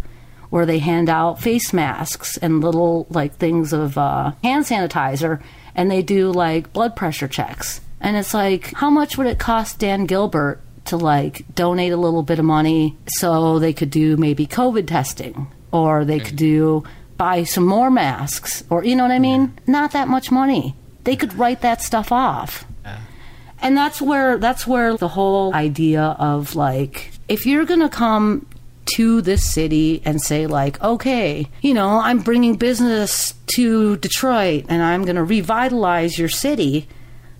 [0.49, 5.41] where they hand out face masks and little like things of uh, hand sanitizer
[5.75, 7.81] and they do like blood pressure checks.
[8.01, 12.23] And it's like, how much would it cost Dan Gilbert to like donate a little
[12.23, 16.83] bit of money so they could do maybe COVID testing or they could do
[17.17, 19.53] buy some more masks or, you know what I mean?
[19.67, 20.75] Not that much money.
[21.03, 22.65] They could write that stuff off.
[23.61, 28.47] And that's where that's where the whole idea of like if you're going to come
[28.95, 34.81] to this city and say like okay you know i'm bringing business to detroit and
[34.81, 36.87] i'm going to revitalize your city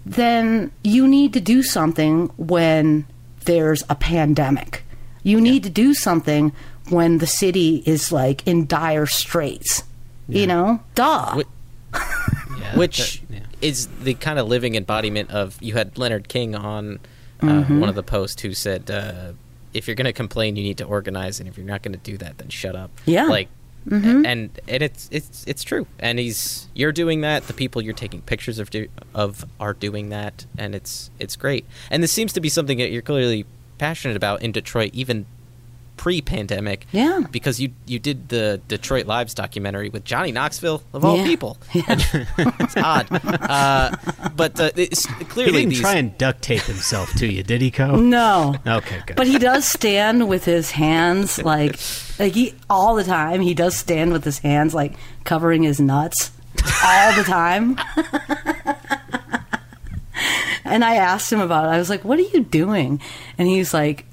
[0.06, 3.06] then you need to do something when
[3.50, 4.84] there's a pandemic
[5.24, 6.52] you need to do something
[6.90, 9.84] when the city is like in dire straits
[10.28, 12.00] you know duh Wh-
[12.60, 13.40] Yeah, which that- yeah.
[13.62, 17.00] is the kind of living embodiment of you had Leonard King on
[17.42, 17.80] uh, Mm-hmm.
[17.80, 19.32] one of the posts who said uh,
[19.74, 22.04] if you're going to complain you need to organize and if you're not going to
[22.12, 23.26] do that then shut up Yeah.
[23.26, 23.48] like
[23.88, 24.26] Mm-hmm.
[24.26, 25.88] and and it's it's it's true.
[26.00, 27.48] And he's you're doing that.
[27.48, 30.46] The people you're taking pictures of do, of are doing that.
[30.58, 31.66] And it's it's great.
[31.90, 33.46] And this seems to be something that you're clearly
[33.78, 35.26] passionate about in Detroit even
[36.00, 37.24] pre-pandemic Yeah.
[37.30, 41.26] because you you did the Detroit Lives documentary with Johnny Knoxville of all Yeah.
[41.26, 43.92] people it's odd uh,
[44.34, 47.70] but uh, it's He didn't these try and duct tape himself to you, did he,
[47.70, 47.98] Ko?
[47.98, 49.18] no Okay, good.
[49.18, 51.78] But he does stand with his hands like
[52.18, 53.42] like he all the time.
[53.42, 54.94] He does stand with his hands like
[55.26, 56.32] covering his nuts
[56.82, 57.78] all the time.
[60.64, 61.70] and I asked him about it.
[61.70, 63.02] I was like, "What are you doing?"
[63.38, 64.06] And he's like,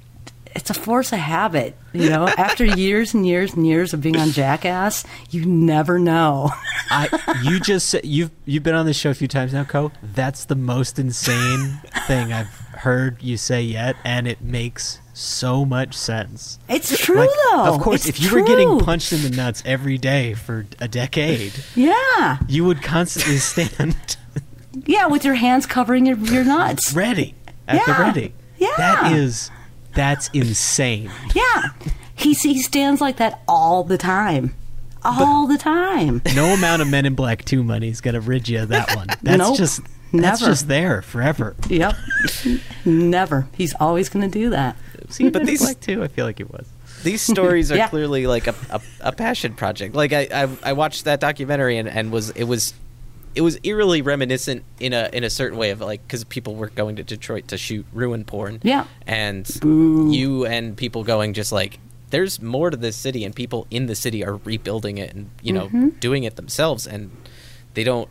[0.57, 2.27] "It's a force of habit, you know.
[2.37, 6.51] After years and years and years of being on Jackass, you never know."
[6.91, 7.09] I
[7.45, 9.93] you just said you've you've been on this show a few times now, Ko.
[10.03, 15.95] That's the most insane thing I've heard you say yet, and it makes so much
[15.95, 16.59] sense.
[16.69, 17.65] It's true Like, though.
[17.75, 20.87] of course, It's if you were getting punched in the nuts every day for a
[20.89, 24.17] decade, yeah, you would constantly stand
[24.87, 26.93] yeah, with your hands covering your, your nuts.
[26.93, 27.35] ready
[27.67, 28.35] at the ready.
[28.59, 28.69] Yeah.
[28.77, 29.51] That is
[29.97, 31.11] that's insane.
[31.35, 31.71] Yeah.
[32.15, 34.55] He, he stands like that all the time.
[35.05, 36.23] All the time.
[36.35, 38.95] No amount of Men in Black 2 money is going to rid you of that
[38.97, 39.07] one.
[39.23, 39.57] That's Nope.
[39.57, 39.81] just
[40.13, 40.53] that's Never.
[40.53, 41.55] just there forever.
[41.69, 41.95] Yep.
[42.85, 43.49] Never.
[43.57, 44.77] He's always going to do that.
[45.11, 46.67] See, but Men in these- Black 2, I feel like it was.
[47.03, 47.89] these stories are Yeah.
[47.89, 49.95] clearly like a, a, a passion project.
[49.95, 52.73] Like I, I I watched that documentary and, and was it was
[53.37, 56.71] it was eerily reminiscent in a in a certain way of like because people were
[56.71, 58.61] going to Detroit to shoot ruin porn.
[58.65, 58.87] Yeah.
[59.07, 61.79] and you and people going just like
[62.11, 65.53] there's more to this city and people in the city are rebuilding it and you
[65.53, 65.89] know Mm-hmm.
[66.01, 67.11] doing it themselves and
[67.75, 68.09] they don't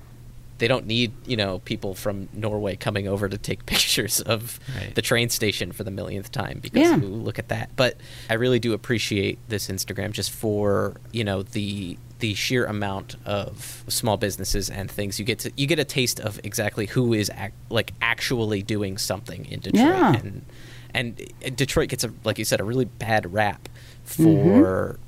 [0.57, 4.93] they don't need you know people from Norway coming over to take pictures of Right.
[4.95, 6.97] the train station for the millionth time because Yeah.
[6.97, 7.71] ooh, look at that.
[7.75, 7.97] But
[8.29, 13.83] I really do appreciate this Instagram just for you know the the sheer amount of
[13.87, 17.29] small businesses and things you get to you get a taste of exactly who is
[17.37, 20.13] ac- like actually doing something in Detroit Yeah.
[20.15, 20.45] and
[20.93, 23.67] and Detroit gets a like you said a really bad rap
[24.07, 24.23] Mm-hmm.
[24.23, 24.99] for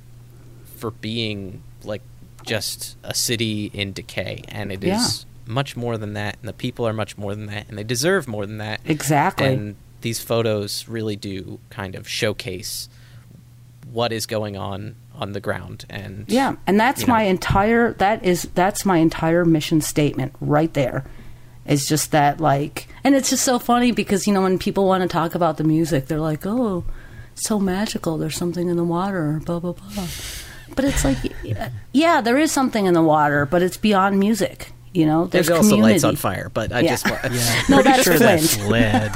[0.76, 2.02] for being like
[2.44, 4.88] just a city in decay and it is
[5.46, 5.52] Yeah.
[5.52, 8.26] much more than that and the people are much more than that and they deserve
[8.28, 9.46] more than that Exactly.
[9.46, 12.88] and these photos really do kind of showcase
[13.92, 17.92] what is going on on the ground and Yeah, and that's you know, my entire
[17.94, 21.04] that is that's my entire mission statement right there.
[21.66, 25.02] It's just that like and it's just so funny because you know when people want
[25.02, 26.84] to talk about the music they're like, "Oh,
[27.32, 28.16] it's so magical.
[28.16, 30.06] There's something in the water, blah blah blah."
[30.74, 31.18] But it's like
[31.92, 35.26] yeah, there is something in the water, but it's beyond music, you know?
[35.26, 35.92] There's, there's also community.
[35.94, 36.90] lights on fire but i Yeah.
[36.90, 38.40] just want Yeah, No, that's sure Flint.
[38.42, 39.12] that's lead.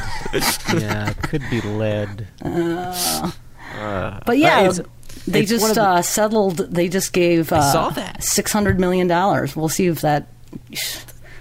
[0.82, 2.26] yeah, it could be lead.
[2.44, 3.30] Uh.
[3.78, 4.80] Uh, but yeah, it's-
[5.26, 6.56] they it's just the- uh, settled.
[6.58, 8.22] They just gave uh, saw that.
[8.22, 9.54] six hundred million dollars.
[9.56, 10.26] We'll see if that.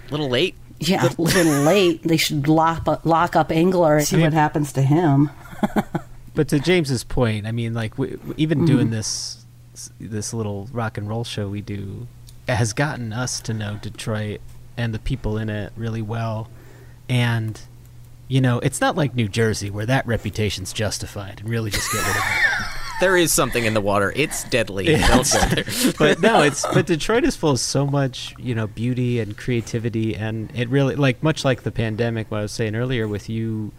[0.10, 2.03] little late Yeah, a little late.
[2.03, 5.30] They should lock up, lock up Engler and see what happens to him.
[6.34, 9.44] But to James's point, I mean, like we, even doing this
[9.99, 12.08] this little rock and roll show we do
[12.48, 14.40] has gotten us to know Detroit
[14.78, 16.49] and the people in it really well,
[17.10, 17.60] and
[18.30, 21.99] you know, it's not like New Jersey where that reputation's justified and really just get
[22.08, 22.51] rid of it.
[23.02, 25.28] There is something in the water it's deadly don't
[25.98, 30.15] but no, it's but Detroit is full of so much you know beauty and creativity,
[30.15, 32.30] and it really like much like the pandemic.
[32.32, 33.72] What I was saying earlier with you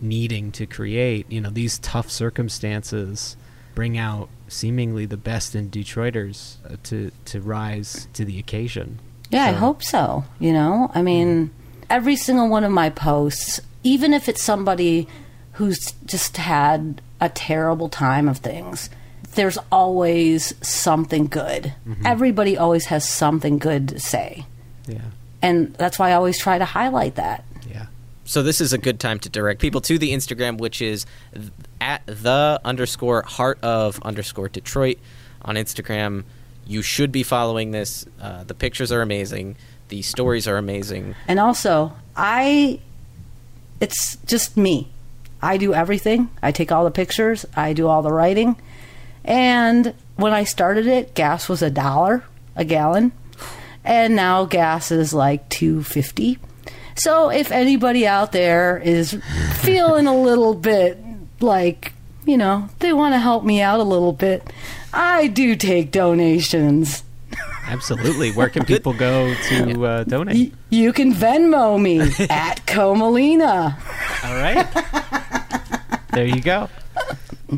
[0.00, 3.36] needing to create, you know, these tough circumstances
[3.74, 9.00] bring out seemingly the best in Detroiters uh, to to rise to the occasion.
[9.30, 10.24] Yeah, I hope so.
[10.38, 11.50] You know, I mean,
[11.88, 15.08] every single one of my posts, even if it's somebody
[15.52, 18.90] who's just had a terrible time of things,
[19.34, 21.72] there's always something good.
[22.04, 24.46] Everybody always has something good to say.
[24.86, 24.98] Yeah,
[25.40, 27.44] And that's why I always try to highlight that.
[27.70, 27.86] yeah.
[28.24, 31.06] So this is a good time to direct people to the Instagram, which is
[31.80, 34.98] at the underscore heart of underscore Detroit
[35.42, 36.24] on Instagram.
[36.66, 38.06] You should be following this.
[38.20, 39.56] Uh, the pictures are amazing.
[39.88, 41.14] The stories are amazing.
[41.28, 42.80] And also, I
[43.80, 44.88] it's just me.
[45.42, 46.30] I do everything.
[46.42, 48.56] I take all the pictures, I do all the writing.
[49.24, 52.24] And when I started it, gas was a dollar
[52.56, 53.12] a gallon.
[53.84, 56.38] And now gas is like 250.
[56.94, 59.12] So if anybody out there is
[59.56, 60.98] feeling a little bit
[61.40, 61.92] like,
[62.24, 64.48] you know, they want to help me out a little bit,
[64.92, 67.02] I do take donations.
[67.66, 68.32] Absolutely.
[68.32, 70.34] Where can people go to uh, donate?
[70.52, 73.78] Y- you can Venmo me at Ko Melina.
[74.24, 74.66] All right.
[76.12, 76.68] there you go.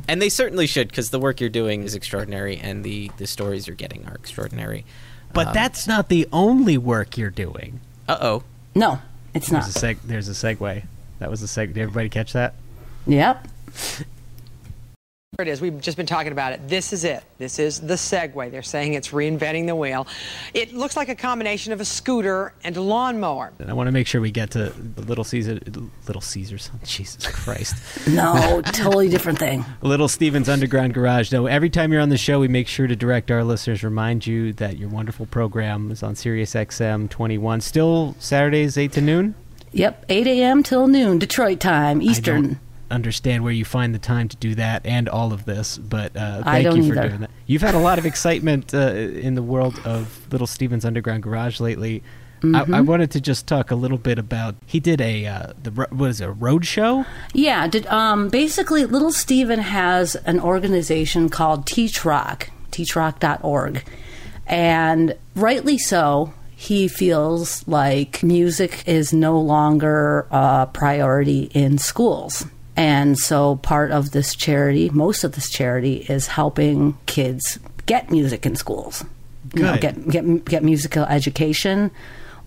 [0.08, 3.66] And they certainly should, because the work you're doing is extraordinary, and the, the stories
[3.66, 4.84] you're getting are extraordinary.
[5.32, 7.80] But that's not the only work you're doing.
[8.08, 8.42] Uh oh.
[8.74, 9.00] No,
[9.34, 9.62] it's not.
[9.62, 10.84] There's a seg- There's a segue.
[11.18, 11.68] That was a seg.
[11.74, 12.54] Did everybody catch that?
[13.06, 13.48] Yep.
[15.36, 15.60] Here it is.
[15.60, 16.68] We've just been talking about it.
[16.68, 17.24] This is it.
[17.38, 18.52] This is the Segway.
[18.52, 20.06] They're saying it's reinventing the wheel.
[20.52, 23.52] It looks like a combination of a scooter and a lawnmower.
[23.58, 25.58] And I want to make sure we get to Little Caesar,
[26.06, 26.70] Little Caesars.
[26.84, 27.74] Jesus Christ,
[28.06, 29.64] No, totally different thing.
[29.82, 31.32] Little Steven's Underground Garage.
[31.32, 34.28] No, every time you're on the show, we make sure to direct our listeners, remind
[34.28, 39.34] you that your wonderful program is on Sirius XM 21, still Saturdays eight to noon.
[39.72, 40.62] Yep, 8 a.m.
[40.62, 42.60] till noon, Detroit time, I Eastern.
[42.94, 46.42] Understand where you find the time to do that and all of this, but uh,
[46.44, 47.08] thank you for either.
[47.08, 47.30] doing that.
[47.46, 51.60] You've had a lot of excitement uh, in the world of Little Steven's Underground Garage
[51.60, 52.02] lately.
[52.42, 52.84] I, I Mm-hmm.
[52.86, 54.54] wanted to just talk a little bit about.
[54.66, 57.06] He did a uh, the what is it, a road show?
[57.32, 63.82] Yeah, did, um, basically, Little Steven has an organization called Teach Rock, teachrock.org.
[64.46, 72.44] And rightly so, he feels like music is no longer a priority in schools.
[72.76, 78.46] And so part of this charity, most of this charity, is helping kids get music
[78.46, 79.04] in schools.
[79.54, 81.92] You know, get, get, get musical education,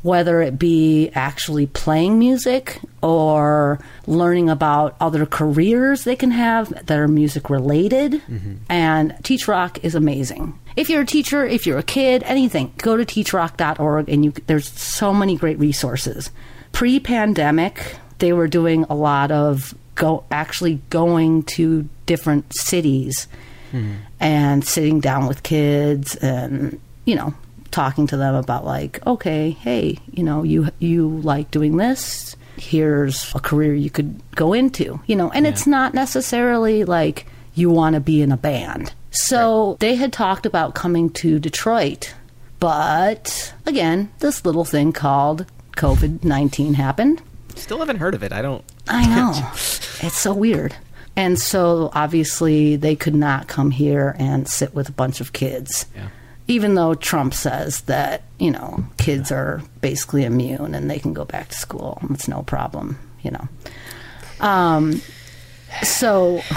[0.01, 6.99] whether it be actually playing music or learning about other careers they can have that
[6.99, 8.13] are music related.
[8.13, 8.55] Mm-hmm.
[8.69, 10.57] And Teach Rock is amazing.
[10.75, 14.69] If you're a teacher, if you're a kid, anything, go to teachrock.org and you there's
[14.69, 16.29] so many great resources.
[16.73, 23.27] Pre-pandemic, they were doing a lot of go actually going to different cities
[23.71, 23.95] hmm.
[24.19, 27.33] and sitting down with kids and you know
[27.71, 32.35] talking to them about like okay hey you know you you like doing this.
[32.55, 37.69] Here's a career you could go into you know and it's not necessarily like you
[37.69, 38.93] want to be in a band.
[39.09, 42.13] So they had talked about coming to Detroit,
[42.59, 45.45] but again, this little thing called
[45.75, 47.21] COVID 19 happened.
[47.57, 48.31] Still haven't heard of it.
[48.31, 48.63] I don't.
[48.87, 49.33] I know.
[49.53, 50.75] it's so weird.
[51.17, 55.87] And so obviously they could not come here and sit with a bunch of kids.
[55.95, 56.09] Yeah.
[56.47, 61.25] Even though Trump says that, you know, kids are basically immune and they can go
[61.25, 61.99] back to school.
[62.11, 63.49] It's no problem, you know.
[64.39, 65.01] Um,
[65.81, 66.41] so.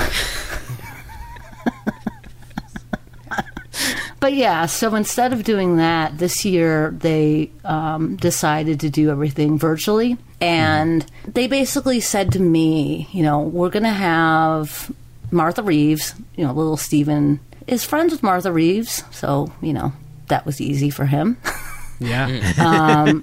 [4.21, 9.59] but yeah, so instead of doing that, this year they um, decided to do everything
[9.59, 10.19] virtually.
[10.41, 14.91] And they basically said to me, you know, we're going to have
[15.31, 19.05] Martha Reeves, you know, little Steven is friends with Martha Reeves.
[19.11, 19.93] So, you know,
[20.29, 21.37] that was easy for him.
[22.01, 22.55] Yeah.
[22.59, 23.23] um,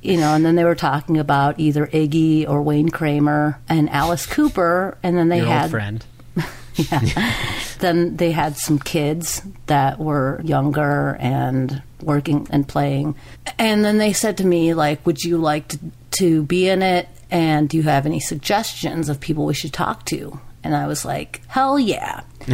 [0.00, 4.24] you know, and then they were talking about either Iggy or Wayne Kramer and Alice
[4.24, 4.96] Cooper.
[5.02, 6.06] And then they Your had friend.
[6.76, 7.34] yeah.
[7.80, 13.14] then they had some kids that were younger and working and playing.
[13.58, 15.78] And then they said to me, like, would you like to,
[16.12, 17.08] to be in it?
[17.30, 20.40] And do you have any suggestions of people we should talk to?
[20.62, 22.22] And I was like, hell yeah.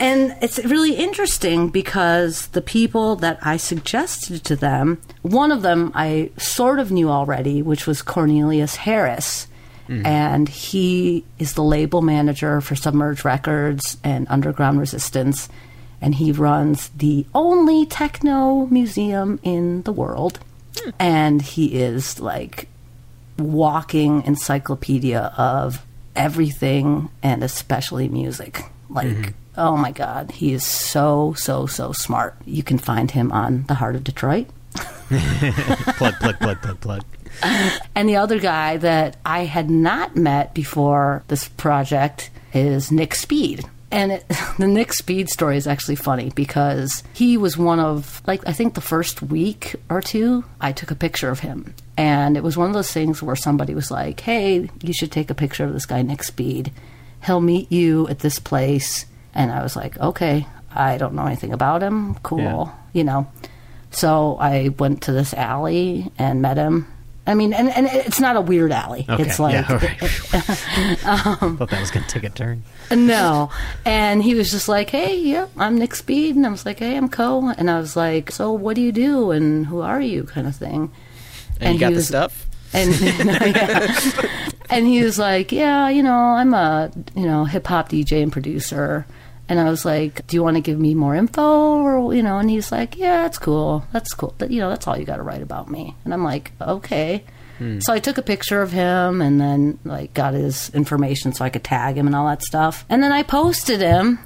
[0.00, 5.92] and it's really interesting because the people that I suggested to them, one of them
[5.94, 9.46] I sort of knew already, which was Cornelius Harris
[9.88, 10.06] mm-hmm.
[10.06, 15.48] and he is the label manager for Submerge Records and Underground Resistance,
[16.00, 20.38] and he runs the only techno museum in the world,
[20.98, 22.68] and he is like
[23.38, 25.84] walking encyclopedia of
[26.16, 28.64] everything and especially music.
[28.90, 29.30] Like, mm-hmm.
[29.56, 32.36] oh my God, he is so so so smart.
[32.44, 34.48] You can find him on the Heart of Detroit.
[35.96, 37.04] plug, plug, plug, plug, plug.
[37.94, 43.64] And the other guy that I had not met before this project is Nick Speed.
[43.90, 44.24] And it,
[44.58, 48.74] the Nick Speed story is actually funny because he was one of, like, I think
[48.74, 51.74] the first week or two, I took a picture of him.
[51.96, 55.30] And it was one of those things where somebody was like, hey, you should take
[55.30, 56.72] a picture of this guy, Nick Speed.
[57.24, 59.06] He'll meet you at this place.
[59.34, 62.14] And I was like, okay, I don't know anything about him.
[62.22, 62.40] Cool.
[62.40, 62.72] Yeah.
[62.92, 63.32] You know.
[63.90, 66.86] So I went to this alley and met him.
[67.28, 69.04] I mean, and, and it's not a weird alley.
[69.08, 69.22] Okay.
[69.22, 70.02] It's like, yeah, all right.
[71.42, 72.62] Um, Thought that was going to take a turn.
[72.90, 73.50] no.
[73.84, 76.36] And he was just like, hey, yeah, I'm Nick Speed.
[76.36, 77.52] And I was like, hey, I'm Ko.
[77.56, 80.56] And I was like, so what do you do and who are you kind of
[80.56, 80.90] thing.
[81.60, 82.46] And, you got he the was- stuff.
[82.72, 83.94] And, yeah.
[84.70, 88.32] and he was like, yeah, you know, I'm a, you know, hip hop DJ and
[88.32, 89.06] producer.
[89.48, 92.38] And I was like, do you want to give me more info or, you know,
[92.38, 93.84] and he's like, yeah, that's cool.
[93.92, 94.34] That's cool.
[94.36, 95.96] But, you know, that's all you got to write about me.
[96.04, 97.24] And I'm like, okay.
[97.56, 97.80] Hmm.
[97.80, 101.50] So I took a picture of him and then like got his information so I
[101.50, 102.84] could tag him and all that stuff.
[102.88, 104.18] And then I posted him.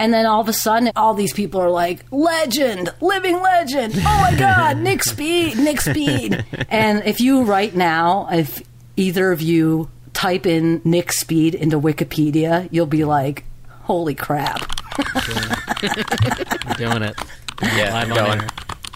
[0.00, 3.94] And then all of a sudden, all these people are like, legend, living legend.
[3.96, 6.44] Oh my God, Nick Speed, Nick Speed.
[6.68, 8.62] and if you right now, if
[8.96, 13.44] either of you type in Nick Speed into Wikipedia, you'll be like,
[13.88, 14.60] holy crap.
[14.98, 17.16] I'm Doing it.
[17.62, 18.40] Yeah, I'm on going.
[18.42, 18.48] air.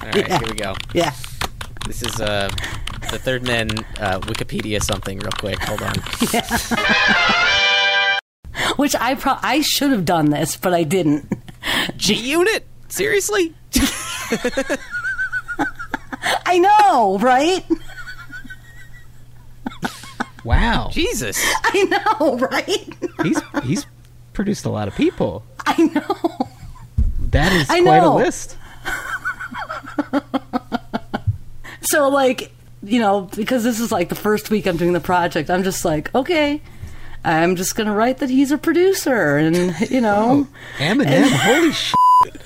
[0.03, 0.75] All right, here we go.
[0.93, 1.15] Yeah.
[1.87, 2.51] This is uh,
[3.11, 5.59] the third men uh, Wikipedia something real quick.
[5.61, 5.95] Hold on.
[6.33, 6.47] Yeah.
[8.77, 11.27] Which I pro- I should have done this, but I didn't.
[11.97, 12.67] G Unit?
[12.89, 13.55] Seriously?
[16.45, 17.65] I know, right?
[20.45, 20.91] Wow.
[20.93, 21.43] Jesus.
[21.65, 21.85] I
[22.21, 22.95] know, right?
[23.23, 23.87] He's he's
[24.33, 25.45] produced a lot of people.
[25.67, 26.49] I know.
[27.31, 28.15] That is I quite know.
[28.15, 28.57] a list.
[31.85, 32.53] So, like,
[32.83, 35.85] you know, because this is like the first week I'm doing the project, I'm just
[35.85, 36.63] like, okay,
[37.25, 40.47] I'm just going to write that he's a producer and, you know.
[40.79, 42.43] Eminem, holy shit.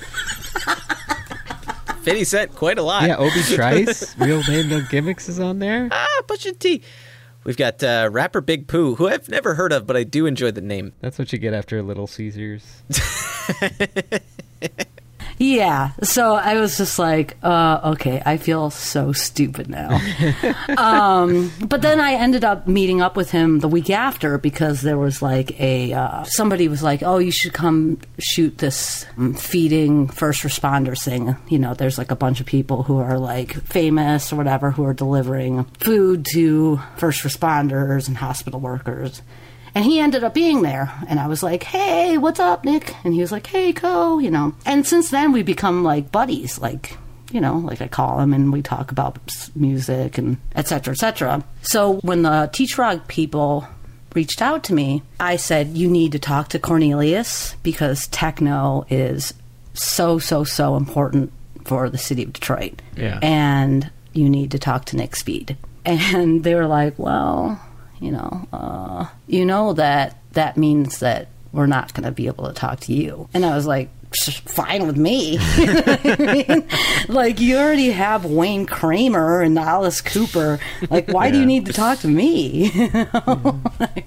[2.01, 3.03] 50 Cent, quite a lot.
[3.03, 5.87] Yeah, Obi Trice, real name no gimmicks is on there.
[5.91, 6.81] Ah, Pusha T.
[7.47, 10.51] We've got uh, rapper Big Pooh, who I've never heard of, but I do enjoy
[10.51, 10.91] the name.
[10.99, 12.83] That's what you get after Little Caesars.
[15.39, 15.91] Yeah.
[16.01, 19.99] So I was just like, uh, okay, I feel so stupid now.
[20.77, 24.97] um, but then I ended up meeting up with him the week after because there
[24.97, 30.07] was like a uh, somebody was like, oh, you should come shoot this um, feeding
[30.07, 31.35] first responders thing.
[31.49, 34.85] You know, there's like a bunch of people who are like famous or whatever who
[34.85, 39.21] are delivering food to first responders and hospital workers.
[39.77, 40.91] And he ended up being there.
[41.07, 42.95] And I was like, hey, what's up, Nick?
[43.05, 44.55] And he was like, hey, Ko, you know.
[44.65, 46.57] And since then, we become like buddies.
[46.57, 46.97] Like,
[47.31, 49.19] you know, like I call him and we talk about
[49.55, 51.43] music and et cetera, et cetera.
[51.61, 53.67] So when the Teach Rock people
[54.15, 59.35] reached out to me, I said, You need to talk to Cornelius because techno is
[59.75, 61.31] so, so, so important
[61.65, 62.81] for the city of Detroit.
[62.95, 63.19] Yeah.
[63.21, 65.55] And you need to talk to Nick Speed.
[65.85, 67.61] And they were like, Well,
[67.99, 72.47] you know, uh, you know that that means that we're not going to be able
[72.47, 73.27] to talk to you.
[73.33, 73.89] And I was like,
[74.45, 75.37] fine with me.
[75.39, 76.67] I mean,
[77.07, 80.59] like you already have Wayne Kramer and Alice Cooper.
[80.89, 82.71] Like, why do you need to talk to me?
[82.71, 83.61] You know?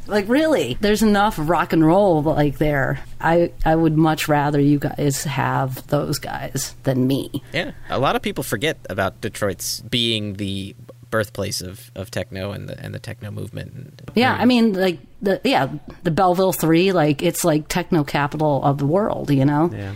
[0.07, 0.79] like, really?
[0.81, 3.01] There's enough rock and roll like there.
[3.21, 7.43] I I would much rather you guys have those guys than me.
[7.53, 10.75] Yeah, a lot of people forget about Detroit's being the
[11.11, 13.73] birthplace of, of techno and the and the techno movement.
[13.75, 15.69] And, Yeah, I mean, like the yeah,
[16.03, 19.71] the Belleville Three, like it's like techno capital of the world, you know.
[19.73, 19.95] Yeah.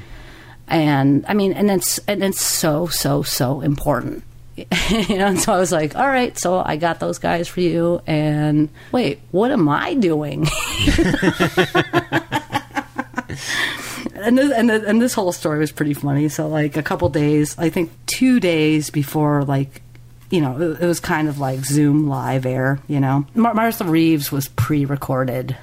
[0.67, 4.25] And I mean, and it's and it's so so so important.
[4.57, 7.61] you know, and so I was like, all right, so I got those guys for
[7.61, 8.01] you.
[8.07, 10.47] And wait, what am I doing?
[14.15, 16.29] and this, and, and this whole story was pretty funny.
[16.29, 19.83] So like a couple days, I think two days before like
[20.31, 23.27] you know, it, it was kind of like Zoom live air, you know.
[23.35, 25.57] Mar- Martha Reeves was pre recorded,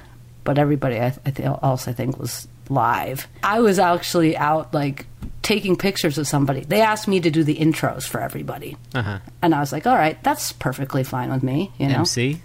[0.44, 3.26] but everybody I, I th- else, I think, was live.
[3.42, 5.06] I was actually out, like,
[5.42, 6.60] taking pictures of somebody.
[6.60, 8.76] They asked me to do the intros for everybody.
[8.94, 9.18] Uh-huh.
[9.42, 11.96] And I was like, all right, that's perfectly fine with me, you know.
[11.96, 12.40] MC?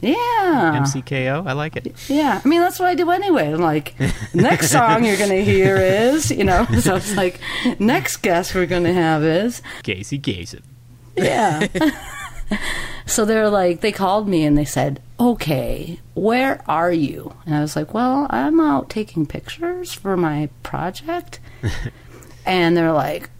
[0.00, 0.14] Yeah.
[0.80, 1.46] MCKO?
[1.46, 1.92] I like it.
[2.08, 3.52] Yeah, I mean that's what I do anyway.
[3.52, 3.94] I'm like,
[4.34, 6.66] next song you're gonna hear is, you know.
[6.80, 7.40] So it's like,
[7.80, 10.62] next guest we're gonna have is, Casey Kasem.
[11.18, 11.66] Yeah.
[13.06, 17.34] so they're like, they called me and they said, okay, where are you?
[17.46, 21.40] And I was like, well, I'm out taking pictures for my project.
[22.46, 23.30] and they're like,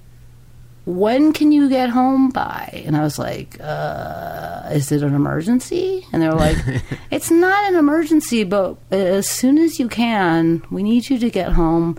[0.84, 2.82] when can you get home by?
[2.86, 6.06] And I was like, uh, is it an emergency?
[6.12, 6.56] And they're like,
[7.10, 11.52] it's not an emergency, but as soon as you can, we need you to get
[11.52, 11.98] home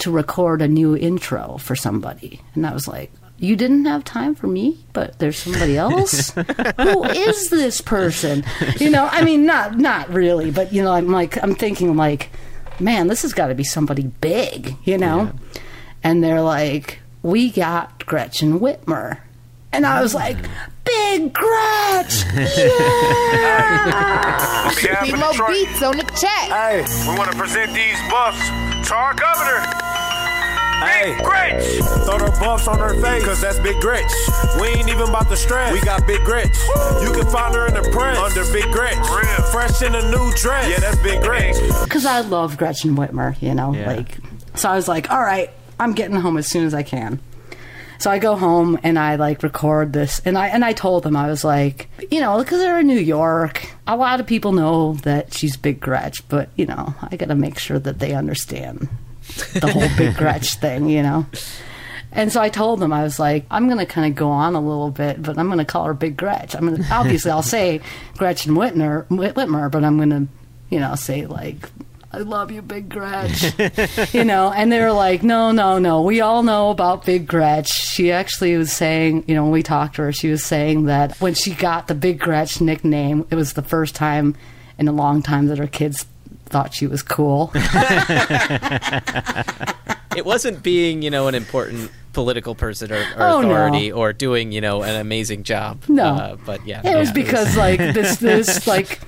[0.00, 2.42] to record a new intro for somebody.
[2.54, 6.30] And I was like, you didn't have time for me, but there's somebody else.
[6.30, 8.44] Who is this person?
[8.78, 12.30] You know, I mean, not not really, but you know, I'm like, I'm thinking like,
[12.80, 15.32] man, this has got to be somebody big, you know.
[16.02, 19.18] And they're like, we got Gretchen Whitmer,
[19.72, 20.36] and I was like,
[20.84, 23.82] big Gretch, yeah.
[25.04, 26.50] Be more beats on the check.
[26.50, 28.48] Hey, we want to present these buffs
[28.88, 29.95] to our governor.
[30.80, 31.64] Hey, Gretch!
[32.04, 34.10] Throw the buffs on her face, cause that's Big Gretch.
[34.60, 35.72] We ain't even about to stress.
[35.72, 36.54] We got Big Gretch.
[37.02, 38.96] You can find her in the press under Big Gretch.
[39.52, 40.68] Fresh in a new dress.
[40.68, 41.56] Yeah, that's Big Gretch.
[41.84, 44.18] because I love Gretchen Whitmer, you know, like
[44.54, 45.50] so I was like, all right,
[45.80, 47.20] I'm getting home as soon as I can.
[47.98, 51.16] So I go home and I like record this, and I and I told them
[51.16, 54.94] I was like, you know, because they're in New York, a lot of people know
[55.04, 58.88] that she's Big Gretch, but you know, I got to make sure that they understand
[59.54, 61.26] the whole Big Gretch thing, you know.
[62.12, 64.54] And so I told them I was like, I'm going to kind of go on
[64.54, 66.54] a little bit, but I'm going to call her Big Gretch.
[66.54, 67.80] I'm going to obviously I'll say
[68.16, 70.26] Gretchen Whitner, Whit- Whitmer, but I'm going to,
[70.70, 71.68] you know, say like,
[72.12, 74.14] I love you, Big Gretch.
[74.14, 76.00] you know, and they were like, no, no, no.
[76.00, 77.68] We all know about Big Gretch.
[77.68, 81.20] She actually was saying, you know, when we talked to her, she was saying that
[81.20, 84.34] when she got the Big Gretch nickname, it was the first time
[84.78, 86.06] in a long time that her kids
[86.46, 87.50] thought she was cool.
[90.16, 93.50] it wasn't being, you know, an important political person or, or Oh, no.
[93.50, 95.82] authority or doing, you know, an amazing job.
[95.88, 96.04] No.
[96.04, 96.80] Uh, but yeah.
[96.84, 99.00] It was yeah, because like this this like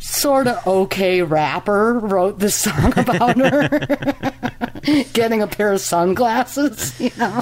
[0.00, 3.68] sort of okay rapper wrote this song about her
[5.12, 7.40] getting a pair of sunglasses, you know.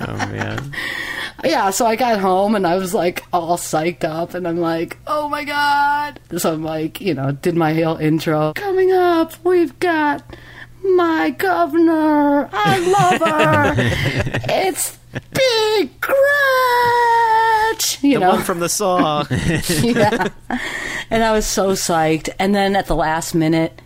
[0.00, 0.72] Oh man.
[1.50, 4.98] yeah, so I got home and I was like all psyched up and I'm like,
[5.06, 8.52] "Oh my god." So I'm like, you know, did my whole intro.
[8.54, 10.24] Coming up, we've got
[10.82, 12.48] my governor.
[12.52, 13.74] I love her.
[14.48, 16.16] it's Big Gretch.
[18.02, 19.24] You the know, one from the saw.
[19.30, 20.28] yeah.
[21.10, 22.28] And I was so psyched.
[22.38, 23.80] And then at the last minute,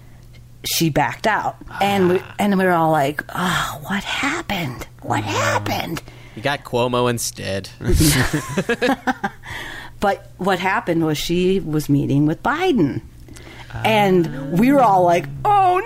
[0.65, 2.35] she backed out, and we ah.
[2.39, 4.87] and we were all like, "Oh, what happened?
[5.03, 6.03] What happened?"
[6.41, 7.69] You got Cuomo instead.
[10.01, 13.03] But what happened was she was meeting with Biden.
[13.85, 15.79] And we were all like, oh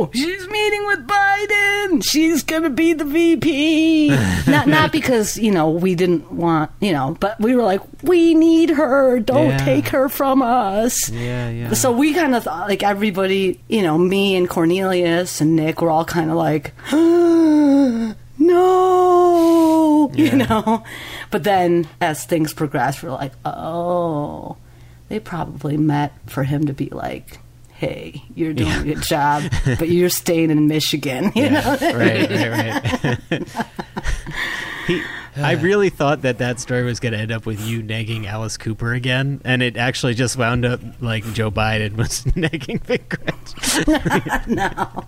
[0.00, 2.02] no, she's meeting with Biden.
[2.02, 4.08] She's going to be the VP.
[4.48, 8.34] not, not because, you know, we didn't want, you know, but we were like, we
[8.34, 9.20] need her.
[9.20, 9.58] Don't Yeah.
[9.58, 11.10] take her from us.
[11.10, 11.72] Yeah, yeah.
[11.74, 15.90] So we kind of thought, like, everybody, you know, me and Cornelius and Nick were
[15.90, 16.72] all kind of like,
[18.46, 20.82] no, you know.
[21.30, 24.56] But then as things progressed, we're like, oh,
[25.08, 27.38] they probably met for him to be like,
[27.72, 33.18] "Hey, you're doing a good job, but you're staying in Michigan." You know, right, right,
[33.30, 33.42] right.
[34.86, 35.02] he,
[35.36, 38.56] I really thought that that story was going to end up with you nagging Alice
[38.56, 44.46] Cooper again, and it actually just wound up like Joe Biden was nagging Big Grinch.
[44.48, 45.04] no.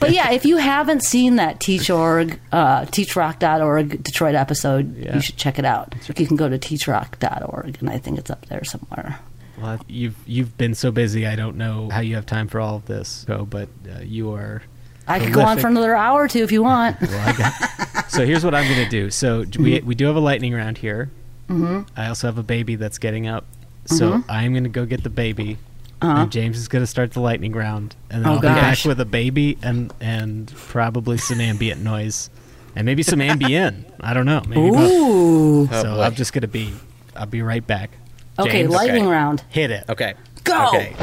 [0.00, 5.14] But yeah, if you haven't seen that teach.org, uh, teachrock.org Detroit episode, Yeah.
[5.16, 5.94] you should check it out.
[6.16, 9.18] You can go to teachrock.org, and I think it's up there somewhere.
[9.60, 11.26] Well, you've you've been so busy.
[11.26, 14.32] I don't know how you have time for all of this, so but uh, you
[14.32, 14.62] are.
[15.06, 17.00] I could go on for another hour or two if you want.
[17.00, 19.10] Well, got- so here's what I'm going to do.
[19.10, 21.10] So we we do have a lightning round here.
[21.46, 23.44] hmm I also have a baby that's getting up.
[23.86, 24.24] So Mhm.
[24.30, 25.58] I'm going to go get the baby.
[26.04, 26.22] Uh-huh.
[26.22, 27.96] And James is going to start the lightning round.
[28.10, 32.30] And then Oh, I'll be back with a baby and and probably some ambient noise.
[32.76, 33.86] And maybe some ambient.
[34.00, 34.42] I don't know.
[34.48, 34.90] Maybe both.
[34.90, 35.68] Ooh.
[35.70, 36.02] Oh, so boy.
[36.02, 36.72] I'm just going to be
[37.16, 37.90] I'll be right back.
[38.38, 38.74] Okay, James?
[38.74, 39.44] lightning round.
[39.48, 39.84] Hit it.
[39.88, 40.14] Okay.
[40.42, 40.68] Go!
[40.68, 40.94] Okay.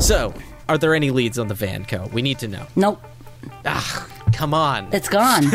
[0.00, 0.34] So,
[0.68, 2.08] are there any leads on the van, Ko?
[2.12, 2.66] We need to know.
[2.76, 3.00] Nope,
[3.64, 4.88] Ah, come on.
[4.92, 5.44] it's gone.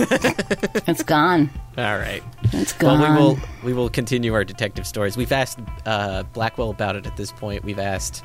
[0.88, 1.49] it's gone.
[1.80, 2.22] All right.
[2.51, 3.15] It's Well, gone.
[3.15, 5.15] we will we will continue our detective stories.
[5.15, 7.64] We've asked uh, Blackwell about it at this point.
[7.64, 8.23] We've asked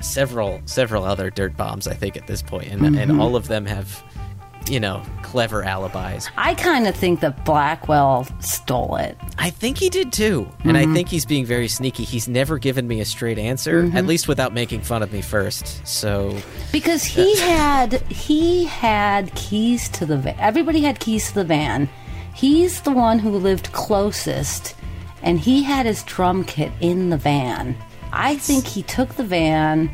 [0.00, 2.98] several several other Dirtbombs, I think, at this point, and Mm-hmm.
[2.98, 4.02] and all of them have,
[4.68, 6.28] you know, clever alibis.
[6.36, 9.16] I kind of think that Blackwell stole it.
[9.38, 10.90] I think he did too, and Mm-hmm.
[10.90, 12.04] I think he's being very sneaky.
[12.04, 13.96] He's never given me a straight answer, Mm-hmm.
[13.96, 15.86] at least without making fun of me first.
[15.86, 16.36] So
[16.72, 20.36] Because he had he had keys to the van.
[20.40, 21.88] Everybody had keys to the van.
[22.40, 24.74] He's the one who lived closest,
[25.22, 27.76] and he had his drum kit in the van.
[28.14, 29.90] I think he took the van,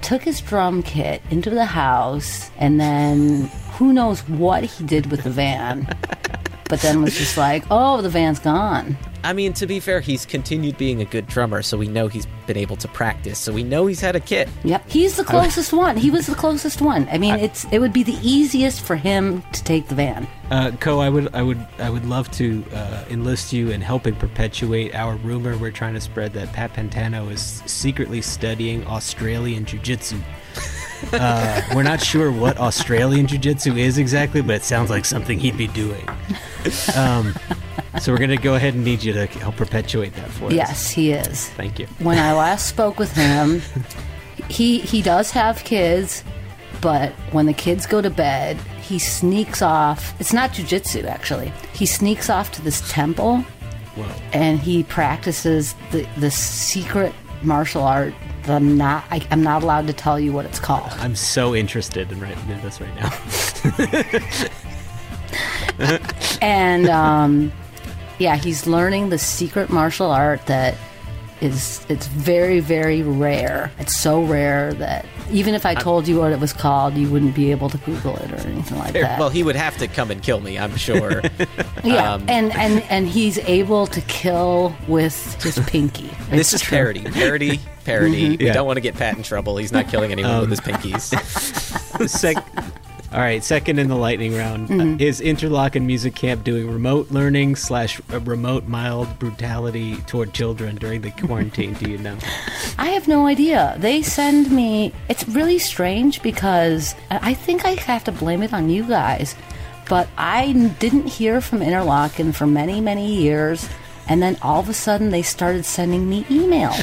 [0.00, 5.24] took his drum kit into the house, and then who knows what he did with
[5.24, 5.88] the van.
[6.70, 10.24] but then was just like, "Oh, the van's gone." I mean, to be fair, he's
[10.24, 13.38] continued being a good drummer, so we know he's been able to practice.
[13.38, 14.48] So we know he's had a kit.
[14.64, 15.98] Yep, he's the closest one.
[15.98, 17.06] He was the closest one.
[17.12, 20.26] I mean, it's it would be the easiest for him to take the van.
[20.50, 24.14] Uh, Ko, I would, I would, I would love to uh, enlist you in helping
[24.16, 30.18] perpetuate our rumor we're trying to spread that Pat Pantano is secretly studying Australian Jiu-Jitsu.
[31.12, 35.56] Uh, we're not sure what Australian Jiu-Jitsu is exactly, but it sounds like something he'd
[35.56, 36.06] be doing.
[36.94, 37.34] Um,
[38.00, 40.52] so we're gonna go ahead and need you to help perpetuate that for us.
[40.52, 41.48] Yes, he is.
[41.50, 41.86] Thank you.
[41.98, 43.62] When I last spoke with him,
[44.48, 46.22] he he does have kids,
[46.80, 50.14] but when the kids go to bed, he sneaks off.
[50.20, 51.52] It's not jujitsu actually.
[51.72, 53.38] He sneaks off to this temple
[53.96, 54.08] Whoa.
[54.32, 57.12] and he practices the the secret
[57.42, 60.90] martial art that I'm not I, I'm not allowed to tell you what it's called.
[60.98, 63.10] I'm so interested in, right, in this right now.
[66.42, 67.52] and um,
[68.18, 70.76] yeah, he's learning the secret martial art that
[71.40, 73.72] is it's very very rare.
[73.78, 77.34] It's so rare that even if I told you what it was called, you wouldn't
[77.34, 79.18] be able to Google it or anything like that.
[79.18, 81.22] Well, he would have to come and kill me, I'm sure.
[81.84, 86.10] yeah, um, and and and he's able to kill with his pinky.
[86.30, 86.76] this is true.
[86.78, 88.36] parody, parody, parody.
[88.36, 88.52] We Yeah.
[88.52, 89.56] don't want to get Pat in trouble.
[89.56, 91.10] He's not killing anyone with his pinkies.
[92.08, 92.44] Sec-
[93.12, 94.94] all right, second in the lightning round Mm-hmm.
[94.94, 100.76] uh, is Interlochen Music Camp doing remote learning slash uh, remote mild brutality toward children
[100.76, 101.74] during the quarantine?
[101.74, 102.16] Do you know?
[102.78, 103.74] I have no idea.
[103.78, 104.92] They send me.
[105.08, 109.34] It's really strange because I I think I have to blame it on you guys.
[109.88, 113.68] But I didn't hear from Interlochen for many, many years.
[114.10, 116.74] And then all of a sudden they started sending me emails.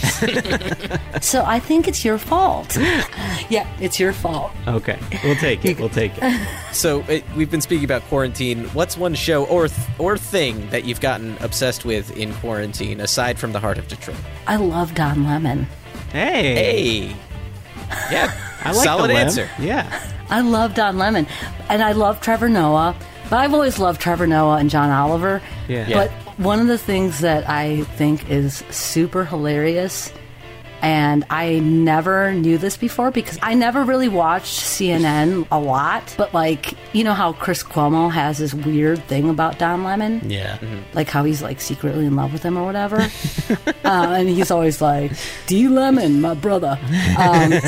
[1.22, 2.78] so I think it's your fault.
[3.50, 4.54] yeah, it's your fault.
[4.66, 5.78] Okay, we'll take it.
[5.78, 6.48] We'll take it.
[6.72, 8.64] so it, we've been speaking about quarantine.
[8.70, 13.38] What's one show or th- or thing that you've gotten obsessed with in quarantine aside
[13.38, 14.18] from the Heart of Detroit?
[14.48, 15.68] I love Don Lemon.
[16.14, 17.16] Hey, Hey,
[18.10, 18.34] yeah,
[18.64, 19.50] I like solid the answer.
[19.60, 21.28] Yeah, I love Don Lemon.
[21.70, 22.96] And I love Trevor Noah.
[23.30, 25.42] But I've always loved Trevor Noah and John Oliver.
[25.68, 25.90] Yeah.
[25.92, 30.14] But one of the things that I think is super hilarious,
[30.82, 36.14] and I never knew this before because I never really watched CNN a lot.
[36.18, 40.22] But, like, you know how Chris Cuomo has this weird thing about Don Lemon?
[40.30, 40.58] yeah.
[40.94, 42.98] Like how he's like secretly in love with him or whatever.
[43.86, 45.12] uh, and he's always like,
[45.48, 46.78] D Lemon, my brother.
[47.18, 47.54] Um,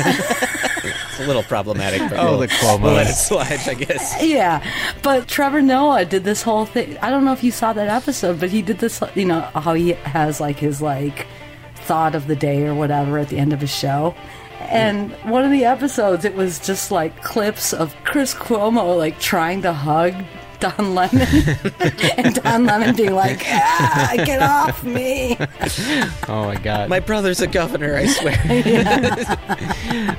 [0.82, 2.00] It's a little problematic.
[2.08, 2.80] But Oh, we'll, the Cuomos.
[2.80, 4.16] we'll let it slide, I guess.
[4.22, 4.64] Yeah,
[5.02, 6.96] but Trevor Noah did this whole thing.
[6.98, 9.02] I don't know if you saw that episode, but he did this.
[9.14, 11.26] You know how he has like his like
[11.90, 14.14] thought of the day or whatever at the end of his show.
[14.60, 19.62] And one of the episodes, it was just like clips of Chris Cuomo like trying
[19.62, 20.14] to hug
[20.60, 21.20] Don Lemon,
[22.16, 25.36] and Don Lemon being like, ah, "Get off me!"
[26.28, 26.88] Oh my god.
[26.88, 28.36] My brother's a governor, I swear.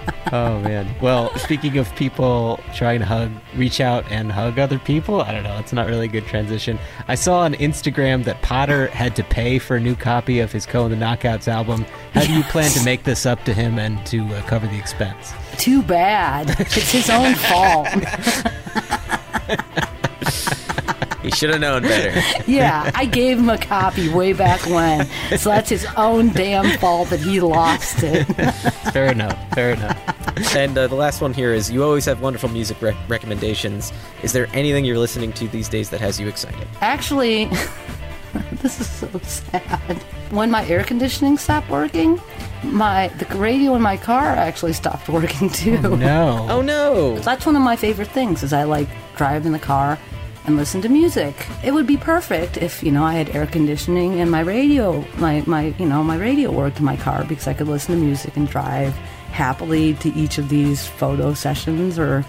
[0.33, 0.87] Oh man.
[1.01, 5.43] Well, speaking of people trying to hug, reach out and hug other people, I don't
[5.43, 5.57] know.
[5.57, 6.79] It's not really a good transition.
[7.09, 10.65] I saw on Instagram that Potter had to pay for a new copy of his
[10.65, 11.85] Ko and the Knockouts album.
[12.13, 14.77] How do you plan to make this up to him and to uh, cover the
[14.77, 15.33] expense?
[15.57, 16.55] Too bad.
[16.61, 17.89] It's his own fault.
[21.23, 22.19] He should have known better.
[22.47, 25.07] yeah, I gave him a copy way back when,
[25.37, 28.25] so that's his own damn fault that he lost it.
[28.93, 29.37] Fair enough.
[29.53, 30.55] Fair enough.
[30.55, 33.91] And uh, the last one here is you always have wonderful music rec- recommendations.
[34.23, 36.67] Is there anything you're listening to these days that has you excited?
[36.81, 37.45] Actually,
[38.61, 39.97] this is so sad.
[40.31, 42.19] When my air conditioning stopped working,
[42.63, 45.77] my the radio in my car actually stopped working too.
[45.97, 46.47] No.
[46.49, 47.19] Oh no!
[47.19, 48.41] That's one of my favorite things.
[48.41, 48.87] Is I like
[49.21, 49.99] drive in the car
[50.45, 51.35] and listen to music.
[51.63, 55.43] It would be perfect if you know I had air conditioning and my radio, my
[55.45, 58.35] my you know my radio worked in my car because I could listen to music
[58.35, 58.95] and drive
[59.31, 62.25] happily to each of these photo sessions or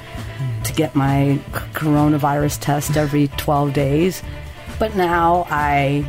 [0.65, 1.41] to get my
[1.73, 4.23] coronavirus test every 12 days.
[4.79, 6.05] But now I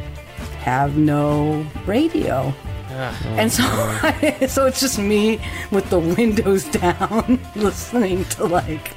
[0.65, 2.53] have no radio.
[2.93, 3.63] And so,
[4.47, 5.39] so it's just me
[5.71, 8.95] with the windows down, listening to like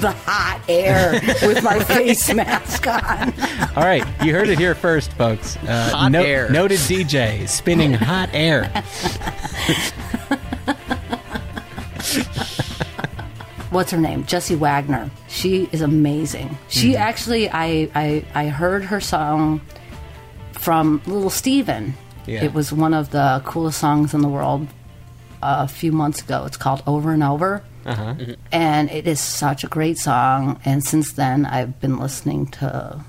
[0.00, 1.12] the hot air
[1.42, 3.32] with my face mask on.
[3.76, 5.56] All right, you heard it here first, folks.
[5.58, 6.50] Uh, Hot air.
[6.50, 8.70] Noted DJ spinning hot air.
[13.70, 14.24] What's her name?
[14.26, 15.10] Jessie Wagner.
[15.28, 16.58] She is amazing.
[16.68, 19.60] She actually, I, I, I heard her song
[20.52, 21.94] from Little Steven.
[22.30, 22.44] Yeah.
[22.44, 24.68] It was one of the coolest songs in the world
[25.42, 26.44] a few months ago.
[26.46, 27.62] It's called Over and Over.
[27.86, 28.14] Uh-huh.
[28.52, 33.02] and it is such a great song and since then i've been listening to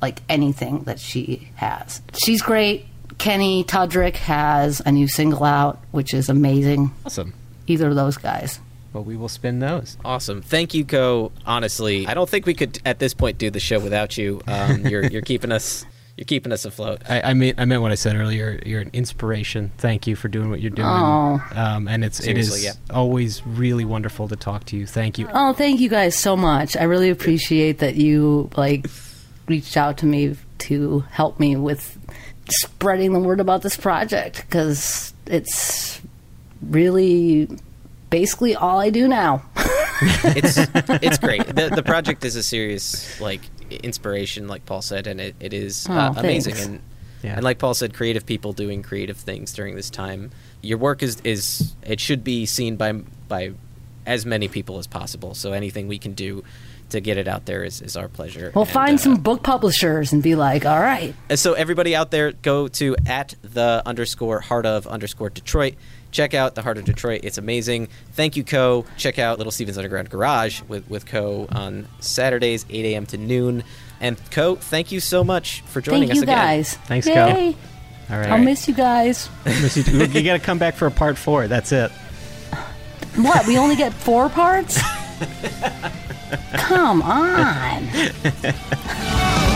[0.00, 2.86] like anything that she has she's great
[3.18, 7.34] kenny tudrick has a new single out which is amazing Awesome.
[7.66, 8.58] either of those guys
[8.94, 9.98] Well, we will spin those.
[10.02, 10.40] Awesome.
[10.40, 11.30] Thank you, Ko.
[11.44, 14.40] Honestly, I don't think we could at this point do the show without you.
[14.46, 15.84] Um, you're you're keeping us
[16.16, 17.02] you're keeping us afloat.
[17.08, 18.60] I, I mean, I meant what I said earlier.
[18.64, 19.70] You're an inspiration.
[19.76, 20.88] Thank you for doing what you're doing.
[20.88, 21.40] Oh.
[21.54, 22.72] Um, and it's it Seriously, is yeah.
[22.94, 24.86] always really wonderful to talk to you.
[24.86, 25.28] Thank you.
[25.32, 28.86] oh thank you guys so much i really appreciate that you like
[29.48, 31.98] reached out to me to help me with
[32.48, 36.00] spreading the word about this project because it's
[36.62, 37.48] really
[38.10, 39.42] basically all i do now
[40.00, 40.58] it's
[41.02, 41.46] it's great.
[41.46, 43.40] The the project is a serious like
[43.70, 46.56] inspiration, like Paul said, and it, it is uh, Oh, amazing.
[46.58, 46.80] And
[47.22, 47.34] Yeah.
[47.36, 50.30] and like Paul said, creative people doing creative things during this time.
[50.62, 52.92] Your work is is it should be seen by
[53.28, 53.52] by
[54.06, 55.34] as many people as possible.
[55.34, 56.44] So anything we can do
[56.90, 58.52] to get it out there is, is our pleasure.
[58.54, 61.12] We'll And, find uh, some book publishers and be like, all right.
[61.34, 65.74] So everybody out there, go to at the underscore heart of underscore Detroit.
[66.16, 67.20] Check out the Heart of Detroit.
[67.24, 67.88] It's amazing.
[68.12, 68.86] Thank you, Ko.
[68.96, 71.46] Check out Little Steven's Underground Garage with, with Ko.
[71.52, 73.04] on Saturdays, 8 a.m.
[73.04, 73.64] to noon.
[74.00, 76.38] And Ko, thank you so much for joining Thank us you again.
[76.38, 76.74] guys.
[76.86, 77.14] Thanks, Yay.
[77.14, 78.14] Ko.
[78.14, 78.30] All right.
[78.30, 79.28] I'll miss you guys.
[79.44, 81.48] Miss you, you got to come back for a part four.
[81.48, 81.90] That's it.
[83.16, 83.46] What?
[83.46, 84.80] We only get four parts?
[86.54, 87.86] Come on.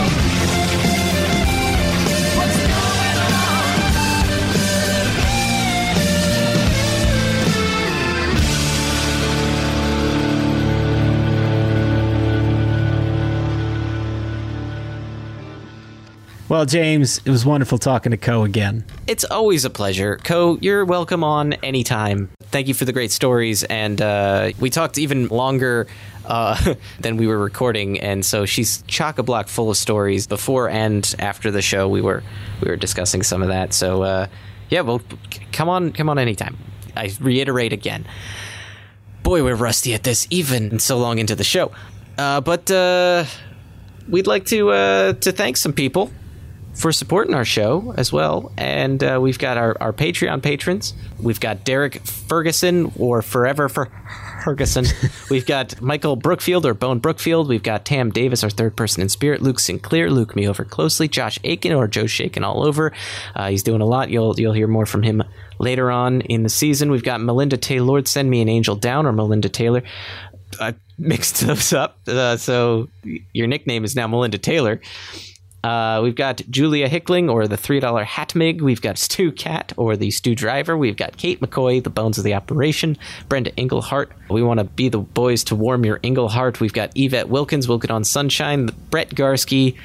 [16.51, 18.85] Well, James, it was wonderful talking to Ko again.
[19.07, 20.17] It's always a pleasure.
[20.17, 22.29] Ko, you're welcome on anytime.
[22.41, 23.63] Thank you for the great stories.
[23.63, 25.87] And uh, we talked even longer
[26.25, 28.01] uh, than we were recording.
[28.01, 31.89] And so she's chock a block full of stories before and after the show.
[31.89, 32.25] We were
[32.61, 33.73] we were discussing some of that.
[33.73, 34.27] So uh,
[34.71, 35.03] yeah, well,
[35.53, 36.59] come on, come on anytime.
[36.97, 38.07] I reiterate again.
[39.23, 41.71] Boy, we're rusty at this, even so long into the show.
[42.19, 43.25] Uh, but uh,
[44.09, 46.11] we'd like to uh, to thank some people
[46.75, 48.53] for supporting our show as well.
[48.57, 50.95] And uh, we've got our, our Patreon patrons.
[51.21, 53.91] We've got Derek Ferguson or Forever for
[54.45, 54.87] Ferguson.
[55.31, 57.49] We've got Michael Brookfield or Bone Brookfield.
[57.49, 59.43] We've got Tam Davis, our third person in spirit.
[59.43, 61.09] Luke Sinclair, Luke Me Over Closely.
[61.09, 62.93] Josh Aiken or Joe Shaken all over.
[63.35, 64.11] Uh, he's doing a lot.
[64.11, 65.23] You'll you'll hear more from him
[65.59, 66.91] later on in the season.
[66.91, 68.05] We've got Melinda Taylor.
[68.05, 69.83] Send me an angel down or Melinda Taylor.
[70.59, 71.99] I mixed those up.
[72.07, 72.89] Uh, so
[73.33, 74.81] your nickname is now Melinda Taylor.
[75.63, 78.63] Uh, we've got Julia Hickling or the $3 Hatmig.
[78.63, 80.77] We've got Stu Cat or the Stu Driver.
[80.77, 82.97] We've got Kate McCoy, the Bones of the Operation.
[83.29, 84.11] Brenda Englehart.
[84.31, 86.61] We want to be the boys to warm your Englehart.
[86.61, 88.71] We've got Yvette Wilkins, Wilkin on Sunshine.
[88.91, 89.77] Brett Garsky,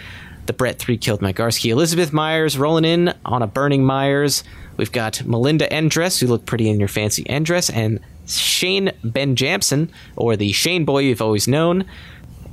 [0.45, 1.71] the Brett 3 killed my Garsky.
[1.71, 4.43] Elizabeth Myers rolling in on a Burning Myers.
[4.77, 9.91] We've got Melinda Endress, who look pretty in your fancy Endress, and Shane Ben Jamson,
[10.15, 11.85] or the Shane Boy you've always known.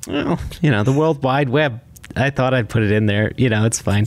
[0.09, 1.83] Well, you know, the World Wide Web.
[2.17, 3.33] I thought I'd put it in there.
[3.37, 4.07] You know, it's fine.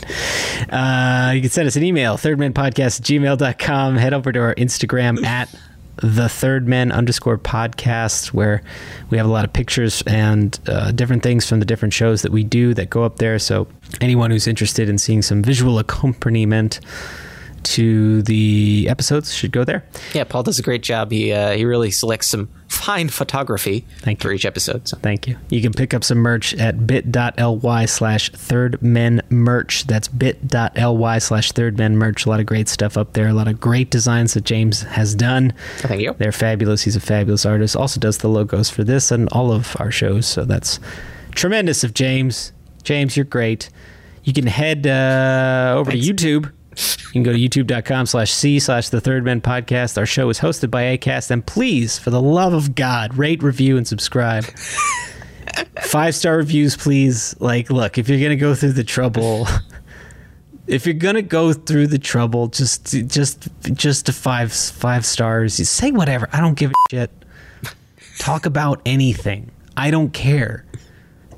[0.70, 3.98] Uh, you can send us an email, thirdmenpodcast gmail.com.
[3.98, 5.54] Head over to our Instagram at
[5.98, 8.64] the third men underscore podcast where
[9.12, 12.32] we have a lot of pictures and uh, different things from the different shows that
[12.32, 13.68] we do that go up there so
[14.00, 16.80] anyone who's interested in seeing some visual accompaniment
[17.68, 19.84] to the episodes should go there
[20.14, 21.12] Yeah, Paul does a great job.
[21.12, 24.88] He uh, he really selects some fine photography Thank for each episode.
[24.88, 24.98] So.
[24.98, 25.38] Thank you.
[25.50, 29.86] You can pick up some merch at bit.ly slash third men merch.
[29.88, 32.26] That's bit.ly slash third men merch.
[32.26, 33.28] A lot of great stuff up there.
[33.28, 35.54] A lot of great designs that James has done.
[35.78, 36.16] Thank you.
[36.18, 36.84] They're fabulous.
[36.84, 37.76] He's a fabulous artist.
[37.76, 40.26] Also does the logos for this and all of our shows.
[40.26, 40.80] So that's
[41.32, 42.52] tremendous of James.
[42.84, 43.70] James, you're great.
[44.24, 46.52] You can head uh, over to YouTube.
[46.78, 49.98] You can go to youtube.com slash C slash the third men podcast.
[49.98, 51.32] Our show is hosted by ACAST.
[51.32, 54.46] And please, for the love of God, rate, review, and subscribe.
[55.82, 57.36] Five star reviews, please.
[57.40, 59.48] Like, look, if you're going to go through the trouble,
[60.68, 65.58] if you're going to go through the trouble, just, just, just to five, five stars,
[65.58, 66.30] you say whatever.
[66.32, 67.12] I don't give a shit.
[68.20, 69.50] Talk about anything.
[69.76, 70.66] I don't care.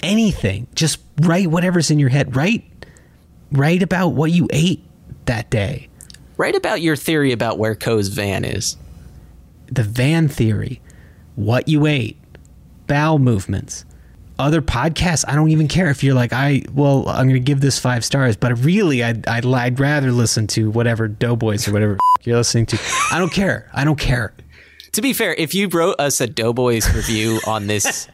[0.04, 0.68] Anything.
[0.76, 2.36] Just write whatever's in your head.
[2.36, 2.66] Write,
[3.52, 4.84] write about what you ate
[5.30, 5.88] that day.
[6.38, 8.78] Write about your theory about where Ko's van is.
[9.72, 10.82] the van theory,
[11.36, 12.18] what you ate,
[12.88, 13.86] bowel movements,
[14.40, 15.24] other podcasts.
[15.28, 18.04] I don't even care if you're like, I well, I'm going to give this five
[18.04, 22.66] stars, but really, I'd, I'd I'd rather listen to whatever Doughboys or whatever you're listening
[22.68, 22.80] to.
[23.12, 23.70] I don't care.
[23.74, 24.34] I don't care.
[24.94, 28.08] To be fair, if you wrote us a Doughboys review on this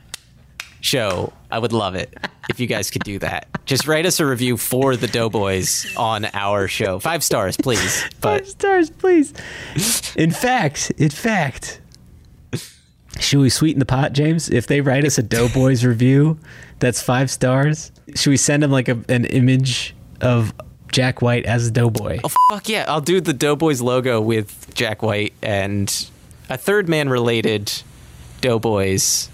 [0.85, 2.13] show, I would love it
[2.49, 3.47] if you guys could do that.
[3.65, 6.99] Just write us a review for the Doughboys on our show.
[6.99, 8.03] Five stars, please.
[8.21, 9.33] Five stars, please.
[10.15, 11.81] In fact, in fact,
[13.19, 14.49] should we sweeten the pot, James?
[14.49, 16.37] If they write us a Doughboys review
[16.79, 20.53] that's five stars, should we send them like a, an image of
[20.91, 22.19] Jack White as a Doughboy?
[22.23, 26.09] oh fuck yeah, I'll do the Doughboys logo with Jack White and
[26.49, 27.71] a third man related
[28.41, 29.29] Doughboys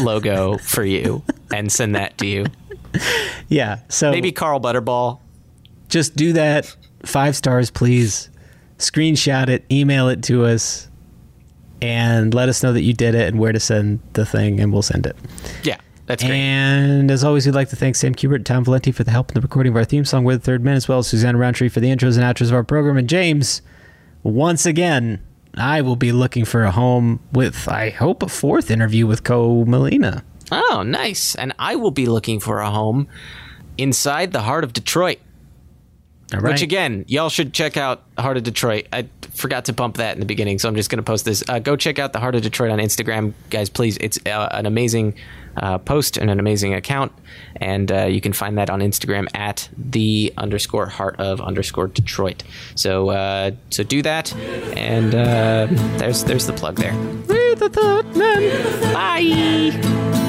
[0.00, 1.22] logo for you
[1.52, 2.46] and send that to you.
[3.48, 3.80] Yeah.
[3.88, 5.20] So Maybe Carl Butterball.
[5.88, 6.74] just do that.
[7.04, 8.30] Five stars, please.
[8.78, 10.88] Screenshot it, email it to us,
[11.82, 14.72] and let us know that you did it and where to send the thing, and
[14.72, 15.16] we'll send it.
[15.64, 16.32] Yeah, that's great.
[16.34, 19.30] And as always, we'd like to thank Sam Kubert and Tom Valenti for the help
[19.30, 21.68] in the recording of our theme song, the Third Men, as well as Susanna Roundtree
[21.68, 22.96] for the intros and outros of our program.
[22.96, 23.62] And James,
[24.22, 25.20] once again,
[25.60, 29.64] I will be looking for a home with, I hope, a fourth interview with Ko
[29.64, 30.24] Melina.
[30.50, 31.34] Oh, nice.
[31.34, 33.08] And I will be looking for a home
[33.76, 35.18] inside the heart of Detroit.
[36.34, 36.52] All right.
[36.52, 38.86] Which again, y'all should check out Heart of Detroit.
[38.92, 41.42] I forgot to bump that in the beginning, so I'm just going to post this.
[41.48, 43.70] Uh, go check out the Heart of Detroit on Instagram, guys.
[43.70, 45.14] Please, it's uh, an amazing
[45.60, 47.12] uh, post and an amazing account,
[47.56, 52.42] and uh, you can find that on Instagram at the underscore Heart of underscore Detroit.
[52.74, 54.34] So, uh, so do that,
[54.76, 55.66] and uh,
[55.98, 56.94] there's there's the plug there.
[57.26, 58.92] We're the Third Men.
[58.92, 60.28] Bye.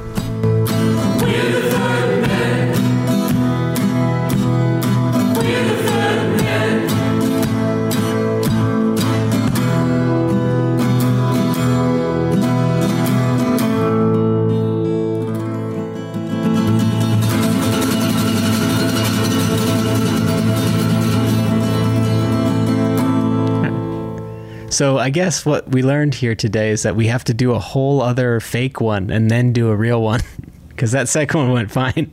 [24.81, 27.59] So I guess what we learned here today is that we have to do a
[27.59, 30.21] whole other fake one and then do a real one
[30.69, 32.11] because that second one went fine.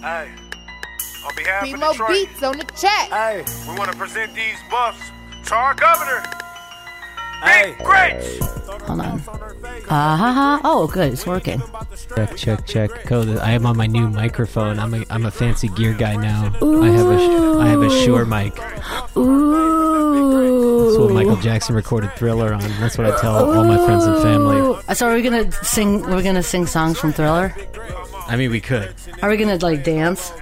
[0.00, 0.30] Hey,
[1.26, 3.08] on behalf Need of Detroit, beats on the track.
[3.10, 5.10] hey, we want to present these buffs
[5.46, 6.22] to our governor,
[7.44, 8.40] Big Grinch.
[8.86, 9.22] Hold on.
[9.90, 10.60] Ah ha ha.
[10.64, 11.12] Oh, good.
[11.12, 11.62] It's working.
[12.14, 12.90] Check, check, check.
[13.04, 13.38] Code.
[13.38, 14.78] I am on my new microphone.
[14.78, 16.46] I'm a, I'm a fancy gear guy now.
[16.60, 18.54] I have a, I have a Shure mic.
[19.16, 20.86] Ooh.
[20.88, 22.60] That's what Michael Jackson recorded Thriller on.
[22.80, 24.78] That's what I tell all my friends and family.
[24.88, 26.02] Uh, So are we gonna sing?
[26.02, 27.54] We're gonna sing songs from Thriller.
[28.26, 28.94] I mean, we could.
[29.22, 30.32] Are we gonna like dance?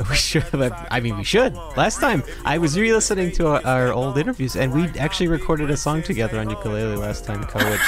[0.10, 0.44] We should.
[0.90, 1.54] I mean, we should.
[1.76, 5.76] Last time I was re-listening to our, our old interviews, and we actually recorded a
[5.76, 7.44] song together on ukulele last time.
[7.44, 7.80] Ko, which,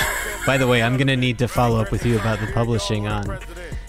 [0.47, 3.39] by the way, I'm gonna need to follow up with you about the publishing on.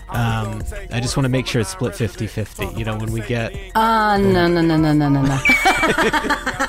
[0.09, 0.63] Um,
[0.93, 2.77] I just want to make sure it's split 50-50.
[2.77, 5.39] You know, when we get Uh no no no no no no no.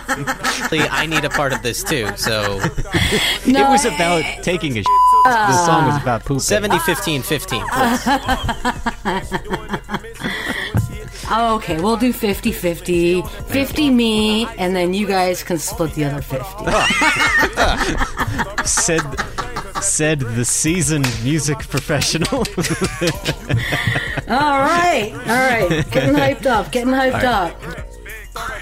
[0.08, 2.08] Actually, I need a part of this too.
[2.16, 2.58] So
[3.46, 4.82] No, it was about taking a.
[5.24, 6.40] the song was about pooping.
[6.40, 7.62] 70, 15, 15.
[11.30, 13.22] Oh, okay, we'll do 50 50.
[13.22, 16.44] 50 me, and then you guys can split the other 50.
[16.66, 18.62] Ah.
[18.64, 19.02] said
[19.82, 22.38] said the seasoned music professional.
[24.28, 25.90] all right, all right.
[25.90, 27.77] Getting hyped up, getting hyped All up.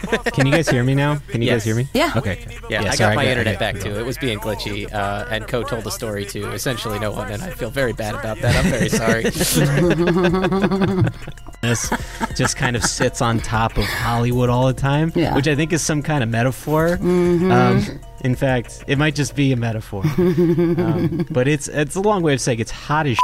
[0.07, 1.16] Can you guys hear me now?
[1.28, 1.57] Can you Yes.
[1.57, 1.89] guys hear me?
[1.95, 2.12] Yeah.
[2.16, 2.33] Okay.
[2.47, 2.59] okay.
[2.70, 3.95] Yeah, I sorry, got my I internet I back too.
[3.95, 7.43] It was being glitchy, uh, and Ko told the story to essentially no one, and
[7.43, 8.57] I feel very bad about that.
[8.57, 9.24] I'm very sorry.
[11.62, 11.91] This
[12.37, 15.35] just kind of sits on top of Hollywood all the time, Yeah.
[15.35, 16.99] which I think is some kind of metaphor.
[16.99, 17.51] Mhm.
[17.51, 22.23] Um, in fact, it might just be a metaphor, um, but it's it's a long
[22.23, 23.16] way of saying it's hot as.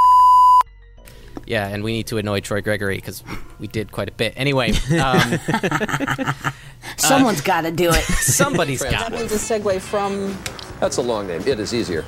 [1.53, 4.33] Yeah, and we need to annoy Troy Gregory because we, we did quite a bit.
[4.37, 5.39] Anyway, um,
[6.97, 8.03] Someone's got to do it.
[8.21, 10.35] somebody's got That means a segue from.
[10.81, 11.43] That's a long name.
[11.47, 12.07] It is easier.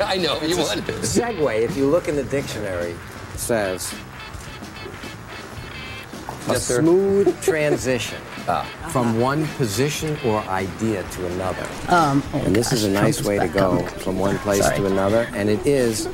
[0.00, 0.40] I know.
[0.40, 0.94] You wanted it.
[1.02, 2.94] Segway, if you look in the dictionary,
[3.36, 3.94] says
[6.48, 8.18] a Yes, smooth transition
[8.90, 11.66] from one position or idea to another.
[11.88, 13.90] Um, oh and this gosh, is a nice Trump way to go up.
[14.00, 14.76] from one place Sorry.
[14.78, 16.06] to another, and it is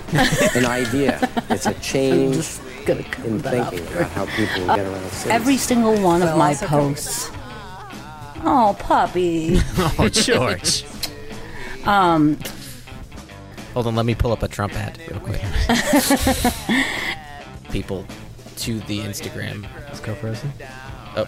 [0.54, 1.28] an idea.
[1.50, 2.36] It's a change
[2.86, 3.72] in that up.
[3.72, 5.26] thinking about how people get around cities.
[5.30, 7.30] Every single one of my posts.
[8.46, 9.58] Oh, puppy.
[9.98, 10.84] Oh, George.
[11.86, 12.38] Um,
[13.74, 15.42] Hold on, let me pull up a Trump ad real quick.
[17.70, 18.06] People
[18.56, 19.66] to the Instagram.
[19.88, 20.50] Let's go frozen.
[21.14, 21.26] Oh,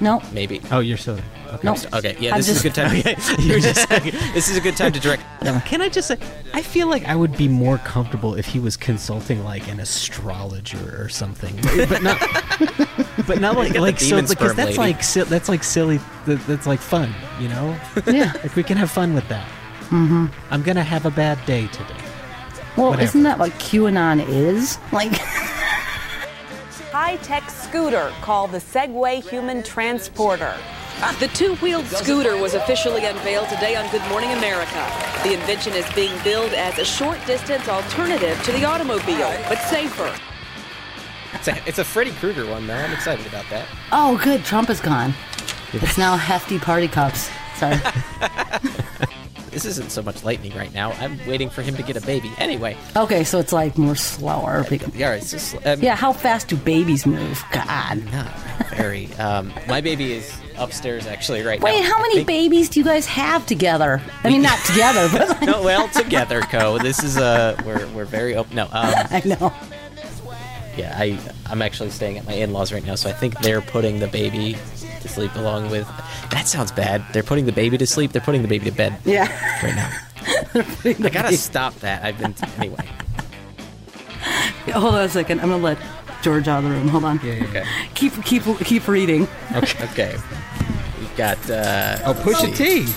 [0.00, 0.22] no.
[0.32, 0.60] maybe.
[0.70, 1.22] Oh, you're soda.
[1.48, 1.58] Okay.
[1.64, 1.78] Nope.
[1.94, 2.90] Okay, yeah, I'm this is a good time.
[3.00, 3.88] Okay, you're just
[4.34, 5.22] this is a good time to direct.
[5.66, 6.16] Can I just say,
[6.54, 10.96] I feel like I would be more comfortable if he was consulting like an astrologer
[11.02, 12.18] or something, but, but not,
[13.26, 14.78] but not like Get like so because that's lady.
[14.78, 17.76] like si- that's like silly, that, that's like fun, you know?
[18.06, 18.32] Yeah.
[18.42, 19.46] like we can have fun with that.
[19.88, 21.94] hmm I'm gonna have a bad day today.
[22.76, 23.02] Well, Whatever.
[23.02, 24.78] isn't that what QAnon is?
[24.92, 25.12] Like,
[26.92, 30.56] High-tech scooter called the Segway Human Transporter.
[31.02, 34.84] Ah, the two wheeled scooter was officially unveiled today on Good Morning America.
[35.22, 40.12] The invention is being billed as a short distance alternative to the automobile, but safer.
[41.32, 42.74] It's a, it's a Freddy Krueger one, though.
[42.74, 43.68] I'm excited about that.
[43.92, 45.14] oh, good, Trump is gone.
[45.72, 47.30] It's now hefty party cups.
[47.54, 47.76] Sorry.
[49.50, 50.92] This isn't so much lightning right now.
[50.92, 52.30] I'm waiting for him to get a baby.
[52.38, 54.64] Anyway, Okay, so it's like more slower.
[54.68, 57.42] because- yeah, it's just, um, Yeah, how fast do babies move?
[57.52, 58.02] God.
[58.12, 58.28] not
[58.70, 59.08] very.
[59.18, 61.64] Um, my baby is upstairs actually right now.
[61.64, 64.00] Wait, how many think- babies do you guys have together?
[64.24, 66.78] I mean, not together, but like, no, well, together, Ko.
[66.78, 68.54] This is uh, we're we're very open.
[68.56, 69.52] No, um, I know.
[70.76, 73.98] Yeah, I I'm actually staying at my in-laws right now, so I think they're putting
[74.00, 74.56] the baby
[75.00, 75.86] to sleep along with.
[76.30, 77.02] That sounds bad.
[77.12, 78.12] They're putting the baby to sleep.
[78.12, 79.28] They're putting the baby to bed Yeah.
[79.62, 79.90] right now.
[81.06, 82.04] I gotta stop that.
[82.04, 82.86] I've been anyway.
[84.72, 85.40] Hold on a second.
[85.40, 85.78] I'm gonna let
[86.22, 86.88] George out of the room.
[86.88, 87.20] Hold on.
[87.24, 87.44] Yeah, yeah.
[87.44, 87.64] Okay.
[87.94, 89.26] Keep keep keep reading.
[89.56, 89.84] Okay.
[89.84, 90.16] Okay.
[91.00, 91.38] We've got.
[91.50, 92.84] Uh, Oh, push a let's see.
[92.86, 92.92] T.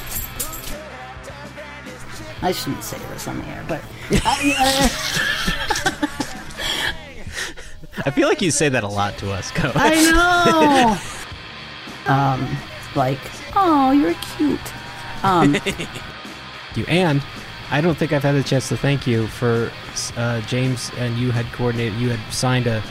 [2.41, 3.81] I shouldn't say this on the air, but
[4.25, 5.52] I
[8.11, 9.71] feel like you say that a lot to us, Ko.
[9.75, 10.97] I
[12.05, 12.13] know.
[12.13, 12.57] um,
[12.95, 13.19] like,
[13.55, 14.59] oh, you're cute.
[15.23, 15.55] Um,
[16.75, 17.23] you and
[17.71, 19.71] I don't think I've had a chance to thank you for
[20.17, 21.93] uh, James and you had coordinated.
[21.99, 22.83] You had signed a.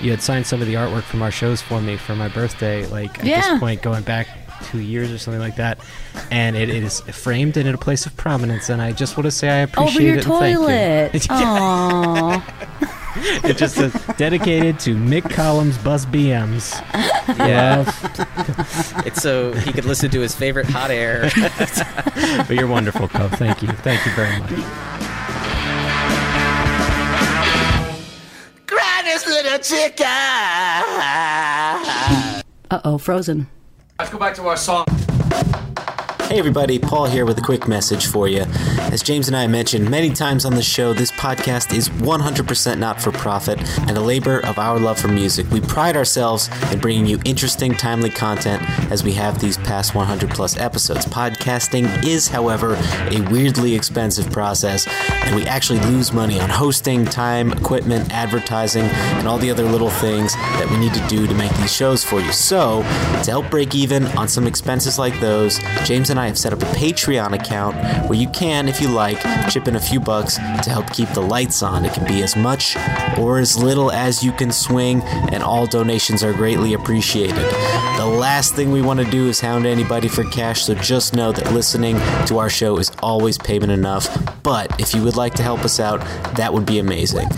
[0.00, 2.86] You had signed some of the artwork from our shows for me for my birthday.
[2.86, 3.40] Like at Yeah.
[3.52, 4.28] this point, going back
[4.64, 5.78] two years or something like that,
[6.30, 8.68] and it, it is framed and in a place of prominence.
[8.68, 10.24] And I just want to say I over appreciate your it.
[10.24, 10.66] and thank you.
[10.66, 11.12] toilet.
[12.82, 12.94] Aww.
[13.44, 16.80] It just says dedicated to Mick Collins Bus BMs.
[17.38, 17.84] Yeah.
[19.06, 21.30] It's so he could listen to his favorite hot air.
[22.46, 23.32] but you're wonderful, Cove.
[23.32, 23.68] Thank you.
[23.68, 24.50] Thank you very much.
[28.66, 30.06] Granny's little chicken.
[32.70, 33.46] Uh oh, Frozen.
[33.98, 34.84] Let's go back to our song.
[36.28, 38.42] Hey everybody, Paul here with a quick message for you.
[38.92, 43.00] As James and I mentioned many times on the show, this podcast is 100% not
[43.00, 45.50] for profit and a labor of our love for music.
[45.50, 50.28] We pride ourselves in bringing you interesting, timely content as we have these past 100
[50.28, 51.06] plus episodes.
[51.06, 52.74] Podcasting is, however,
[53.10, 54.86] a weirdly expensive process,
[55.24, 59.88] and we actually lose money on hosting, time, equipment, advertising, and all the other little
[59.88, 62.32] things that we need to do to make these shows for you.
[62.32, 62.82] So,
[63.22, 66.60] to help break even on some expenses like those, James and I have set up
[66.60, 67.76] a Patreon account
[68.08, 69.20] where you can, if you like,
[69.50, 71.84] chip in a few bucks to help keep the lights on.
[71.84, 72.76] It can be as much
[73.18, 77.36] or as little as you can swing, and all donations are greatly appreciated.
[77.96, 81.32] The last thing we want to do is hound anybody for cash, so just know
[81.32, 81.96] that listening
[82.26, 84.08] to our show is always payment enough.
[84.42, 86.00] But if you would like to help us out,
[86.36, 87.28] that would be amazing.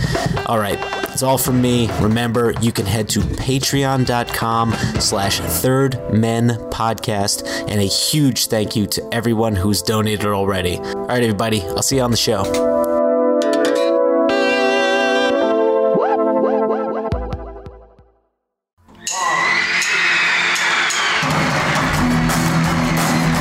[0.46, 0.78] All right,
[1.10, 1.90] that's all from me.
[2.00, 8.86] Remember, you can head to patreon.com slash third men podcast and a huge thank you
[8.86, 10.76] to everyone who's donated already.
[10.78, 12.44] All right, everybody, I'll see you on the show.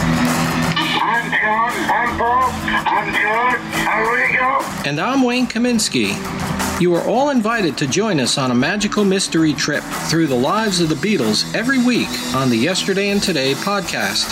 [0.01, 1.71] I'm John.
[1.91, 2.49] I'm Paul.
[2.85, 3.61] I'm George.
[3.87, 4.87] I'm Rico.
[4.89, 6.15] And I'm Wayne Kaminsky.
[6.79, 10.79] You are all invited to join us on a magical mystery trip through the lives
[10.79, 14.25] of the Beatles every week on the Yesterday and Today podcast.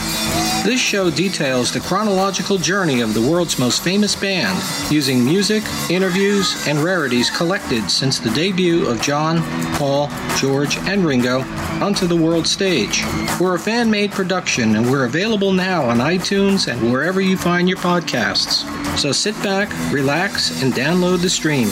[0.63, 4.57] This show details the chronological journey of the world's most famous band
[4.89, 9.41] using music, interviews, and rarities collected since the debut of John,
[9.75, 11.41] Paul, George, and Ringo
[11.83, 13.03] onto the world stage.
[13.41, 17.67] We're a fan made production and we're available now on iTunes and wherever you find
[17.67, 18.63] your podcasts.
[18.97, 21.67] So sit back, relax, and download the stream.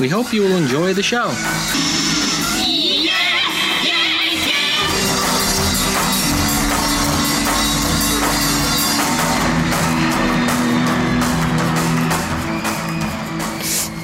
[0.00, 1.28] We hope you will enjoy the show.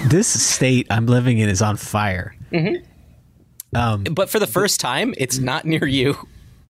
[0.07, 2.37] This state I'm living in is on fire.
[2.53, 2.85] Mm-hmm.
[3.75, 6.29] Um, but for the first time, it's not near you.